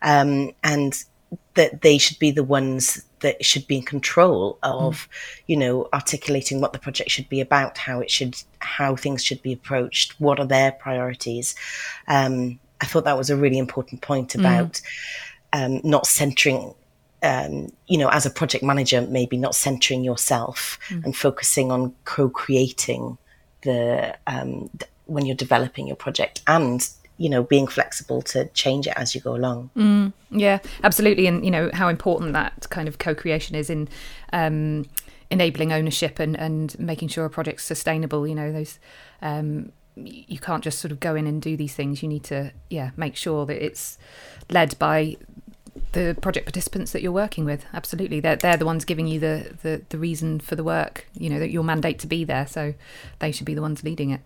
Mm. 0.02 0.48
Um, 0.48 0.52
and 0.64 1.04
that 1.54 1.82
they 1.82 1.98
should 1.98 2.18
be 2.18 2.30
the 2.30 2.44
ones 2.44 3.04
that 3.20 3.44
should 3.44 3.66
be 3.66 3.76
in 3.76 3.82
control 3.82 4.58
of, 4.62 5.08
you 5.46 5.56
know, 5.56 5.88
articulating 5.92 6.60
what 6.60 6.72
the 6.72 6.78
project 6.78 7.10
should 7.10 7.28
be 7.28 7.40
about, 7.40 7.78
how 7.78 8.00
it 8.00 8.10
should, 8.10 8.36
how 8.60 8.96
things 8.96 9.24
should 9.24 9.42
be 9.42 9.52
approached, 9.52 10.14
what 10.20 10.38
are 10.38 10.46
their 10.46 10.72
priorities. 10.72 11.54
Um, 12.06 12.58
I 12.80 12.86
thought 12.86 13.04
that 13.04 13.18
was 13.18 13.30
a 13.30 13.36
really 13.36 13.58
important 13.58 14.02
point 14.02 14.34
about 14.34 14.80
um, 15.52 15.80
not 15.82 16.06
centering, 16.06 16.74
um, 17.22 17.72
you 17.86 17.98
know, 17.98 18.08
as 18.08 18.26
a 18.26 18.30
project 18.30 18.62
manager, 18.62 19.02
maybe 19.02 19.36
not 19.36 19.54
centering 19.54 20.04
yourself 20.04 20.78
and 21.04 21.16
focusing 21.16 21.72
on 21.72 21.94
co-creating 22.04 23.18
the 23.62 24.16
um, 24.26 24.70
when 25.06 25.26
you're 25.26 25.34
developing 25.34 25.86
your 25.86 25.96
project 25.96 26.42
and 26.46 26.88
you 27.18 27.28
know 27.28 27.42
being 27.42 27.66
flexible 27.66 28.22
to 28.22 28.46
change 28.46 28.86
it 28.86 28.94
as 28.96 29.14
you 29.14 29.20
go 29.20 29.34
along. 29.34 30.12
Yeah, 30.30 30.58
absolutely, 30.82 31.26
and 31.26 31.44
you 31.44 31.50
know 31.50 31.70
how 31.72 31.88
important 31.88 32.32
that 32.32 32.68
kind 32.70 32.88
of 32.88 32.98
co-creation 32.98 33.54
is 33.56 33.68
in 33.68 33.88
um, 34.32 34.86
enabling 35.30 35.72
ownership 35.72 36.18
and 36.18 36.36
and 36.36 36.78
making 36.78 37.08
sure 37.08 37.24
a 37.24 37.30
project's 37.30 37.64
sustainable. 37.64 38.26
You 38.26 38.34
know, 38.34 38.52
those 38.52 38.78
um, 39.20 39.72
you 39.96 40.38
can't 40.38 40.62
just 40.62 40.78
sort 40.78 40.92
of 40.92 41.00
go 41.00 41.14
in 41.14 41.26
and 41.26 41.42
do 41.42 41.56
these 41.56 41.74
things. 41.74 42.02
You 42.02 42.08
need 42.08 42.24
to 42.24 42.52
yeah 42.70 42.90
make 42.96 43.16
sure 43.16 43.44
that 43.46 43.64
it's 43.64 43.98
led 44.48 44.78
by 44.78 45.16
the 45.92 46.16
project 46.20 46.46
participants 46.46 46.92
that 46.92 47.02
you're 47.02 47.12
working 47.12 47.44
with. 47.44 47.64
Absolutely, 47.72 48.20
they're 48.20 48.36
they're 48.36 48.56
the 48.56 48.66
ones 48.66 48.84
giving 48.84 49.06
you 49.06 49.18
the 49.18 49.56
the, 49.62 49.82
the 49.88 49.98
reason 49.98 50.40
for 50.40 50.56
the 50.56 50.64
work. 50.64 51.06
You 51.14 51.30
know 51.30 51.38
that 51.38 51.50
your 51.50 51.64
mandate 51.64 51.98
to 52.00 52.06
be 52.06 52.24
there, 52.24 52.46
so 52.46 52.74
they 53.18 53.32
should 53.32 53.46
be 53.46 53.54
the 53.54 53.62
ones 53.62 53.82
leading 53.82 54.10
it. 54.10 54.20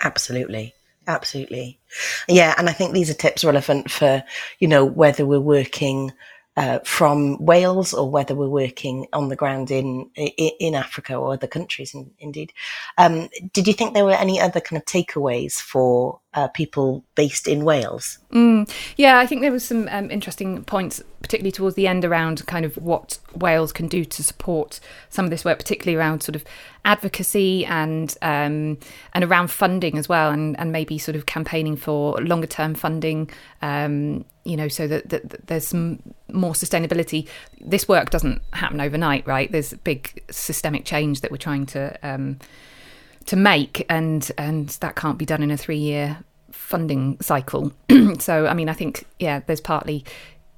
Absolutely. 0.00 0.74
Absolutely. 1.08 1.80
Yeah. 2.28 2.54
And 2.58 2.68
I 2.68 2.72
think 2.72 2.92
these 2.92 3.10
are 3.10 3.14
tips 3.14 3.42
relevant 3.42 3.90
for, 3.90 4.22
you 4.60 4.68
know, 4.68 4.84
whether 4.84 5.24
we're 5.24 5.40
working 5.40 6.12
uh, 6.58 6.80
from 6.80 7.42
Wales 7.42 7.94
or 7.94 8.10
whether 8.10 8.34
we're 8.34 8.48
working 8.48 9.06
on 9.12 9.28
the 9.28 9.36
ground 9.36 9.70
in 9.70 10.10
in, 10.16 10.74
Africa 10.74 11.14
or 11.14 11.32
other 11.32 11.46
countries, 11.46 11.94
in, 11.94 12.10
indeed. 12.18 12.52
Um, 12.98 13.28
did 13.52 13.68
you 13.68 13.72
think 13.72 13.94
there 13.94 14.04
were 14.04 14.10
any 14.10 14.40
other 14.40 14.60
kind 14.60 14.76
of 14.76 14.84
takeaways 14.84 15.54
for 15.54 16.20
uh, 16.38 16.46
people 16.48 17.04
based 17.16 17.48
in 17.48 17.64
Wales? 17.64 18.18
Mm, 18.32 18.70
yeah, 18.96 19.18
I 19.18 19.26
think 19.26 19.40
there 19.40 19.50
was 19.50 19.64
some 19.64 19.88
um, 19.90 20.08
interesting 20.08 20.62
points, 20.64 21.02
particularly 21.20 21.50
towards 21.50 21.74
the 21.74 21.88
end, 21.88 22.04
around 22.04 22.46
kind 22.46 22.64
of 22.64 22.76
what 22.76 23.18
Wales 23.34 23.72
can 23.72 23.88
do 23.88 24.04
to 24.04 24.22
support 24.22 24.78
some 25.08 25.24
of 25.24 25.32
this 25.32 25.44
work, 25.44 25.58
particularly 25.58 25.96
around 25.96 26.22
sort 26.22 26.36
of 26.36 26.44
advocacy 26.84 27.66
and 27.66 28.16
um, 28.22 28.78
and 29.14 29.24
around 29.24 29.50
funding 29.50 29.98
as 29.98 30.08
well, 30.08 30.30
and, 30.30 30.56
and 30.60 30.70
maybe 30.70 30.96
sort 30.96 31.16
of 31.16 31.26
campaigning 31.26 31.76
for 31.76 32.16
longer 32.20 32.46
term 32.46 32.74
funding. 32.74 33.28
Um, 33.60 34.24
you 34.44 34.56
know, 34.56 34.68
so 34.68 34.86
that, 34.86 35.08
that, 35.08 35.28
that, 35.30 35.46
there's 35.48 35.66
some 35.66 36.00
more 36.32 36.52
sustainability. 36.52 37.26
This 37.60 37.88
work 37.88 38.10
doesn't 38.10 38.40
happen 38.52 38.80
overnight, 38.80 39.26
right? 39.26 39.50
There's 39.50 39.74
big 39.74 40.22
systemic 40.30 40.84
change 40.84 41.20
that 41.22 41.32
we're 41.32 41.36
trying 41.36 41.66
to 41.66 41.98
um, 42.08 42.38
to 43.26 43.34
make, 43.36 43.84
and 43.90 44.30
and 44.38 44.68
that 44.80 44.94
can't 44.94 45.18
be 45.18 45.26
done 45.26 45.42
in 45.42 45.50
a 45.50 45.56
three 45.56 45.78
year 45.78 46.18
funding 46.58 47.16
cycle. 47.20 47.72
so, 48.18 48.46
I 48.46 48.52
mean, 48.52 48.68
I 48.68 48.72
think 48.72 49.06
yeah, 49.18 49.40
there's 49.46 49.60
partly 49.60 50.04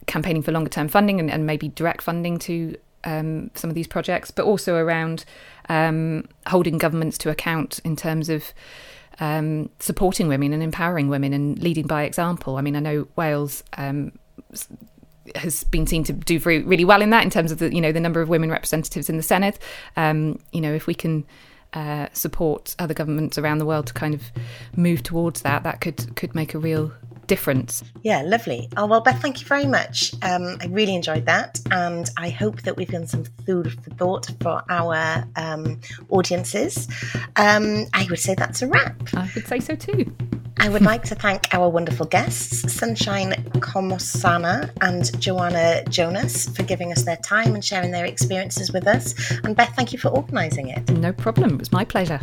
campaigning 0.06 0.42
for 0.42 0.50
longer 0.50 0.70
term 0.70 0.88
funding 0.88 1.20
and, 1.20 1.30
and 1.30 1.46
maybe 1.46 1.68
direct 1.68 2.02
funding 2.02 2.38
to 2.40 2.76
um, 3.04 3.50
some 3.54 3.70
of 3.70 3.74
these 3.74 3.86
projects, 3.86 4.30
but 4.30 4.44
also 4.44 4.74
around 4.76 5.24
um, 5.68 6.26
holding 6.46 6.78
governments 6.78 7.16
to 7.18 7.30
account 7.30 7.80
in 7.84 7.96
terms 7.96 8.28
of 8.28 8.52
um, 9.20 9.70
supporting 9.78 10.26
women 10.26 10.52
and 10.52 10.62
empowering 10.62 11.08
women 11.08 11.32
and 11.32 11.62
leading 11.62 11.86
by 11.86 12.02
example. 12.02 12.56
I 12.56 12.62
mean, 12.62 12.76
I 12.76 12.80
know 12.80 13.06
Wales 13.16 13.62
um, 13.76 14.18
has 15.34 15.64
been 15.64 15.86
seen 15.86 16.02
to 16.04 16.12
do 16.12 16.38
really 16.40 16.84
well 16.84 17.02
in 17.02 17.10
that 17.10 17.22
in 17.22 17.30
terms 17.30 17.52
of 17.52 17.58
the 17.58 17.72
you 17.72 17.80
know 17.80 17.92
the 17.92 18.00
number 18.00 18.20
of 18.20 18.28
women 18.28 18.50
representatives 18.50 19.08
in 19.08 19.16
the 19.16 19.22
Senedd. 19.22 19.58
Um, 19.96 20.40
you 20.52 20.60
know, 20.60 20.72
if 20.72 20.86
we 20.86 20.94
can 20.94 21.24
uh, 21.72 22.08
support 22.12 22.74
other 22.78 22.94
governments 22.94 23.38
around 23.38 23.58
the 23.58 23.66
world 23.66 23.86
to 23.86 23.94
kind 23.94 24.14
of 24.14 24.22
move 24.76 25.02
towards 25.02 25.42
that, 25.42 25.62
that 25.62 25.80
could 25.80 26.16
could 26.16 26.34
make 26.34 26.54
a 26.54 26.58
real 26.58 26.92
difference. 27.30 27.84
Yeah, 28.02 28.22
lovely. 28.22 28.68
Oh, 28.76 28.86
well, 28.86 29.00
Beth, 29.00 29.22
thank 29.22 29.40
you 29.40 29.46
very 29.46 29.64
much. 29.64 30.12
Um, 30.22 30.56
I 30.60 30.66
really 30.66 30.96
enjoyed 30.96 31.26
that. 31.26 31.60
And 31.70 32.10
I 32.16 32.28
hope 32.28 32.62
that 32.62 32.76
we've 32.76 32.88
given 32.88 33.06
some 33.06 33.22
food 33.46 33.72
for 33.84 33.90
thought 33.90 34.28
for 34.42 34.64
our 34.68 35.24
um, 35.36 35.80
audiences. 36.08 36.88
Um, 37.36 37.86
I 37.94 38.08
would 38.10 38.18
say 38.18 38.34
that's 38.34 38.62
a 38.62 38.66
wrap. 38.66 38.96
I 39.14 39.30
would 39.36 39.46
say 39.46 39.60
so 39.60 39.76
too. 39.76 40.12
I 40.58 40.68
would 40.68 40.82
like 40.82 41.04
to 41.04 41.14
thank 41.14 41.54
our 41.54 41.68
wonderful 41.68 42.04
guests, 42.04 42.70
Sunshine 42.72 43.32
Komusana 43.60 44.68
and 44.82 45.18
Joanna 45.20 45.84
Jonas, 45.88 46.48
for 46.48 46.64
giving 46.64 46.90
us 46.90 47.04
their 47.04 47.16
time 47.18 47.54
and 47.54 47.64
sharing 47.64 47.92
their 47.92 48.06
experiences 48.06 48.72
with 48.72 48.88
us. 48.88 49.14
And 49.44 49.54
Beth, 49.54 49.72
thank 49.76 49.92
you 49.92 50.00
for 50.00 50.08
organising 50.08 50.68
it. 50.68 50.90
No 50.90 51.12
problem. 51.12 51.54
It 51.54 51.60
was 51.60 51.72
my 51.72 51.84
pleasure. 51.84 52.20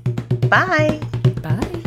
Bye. 0.49 0.99
Bye. 1.41 1.78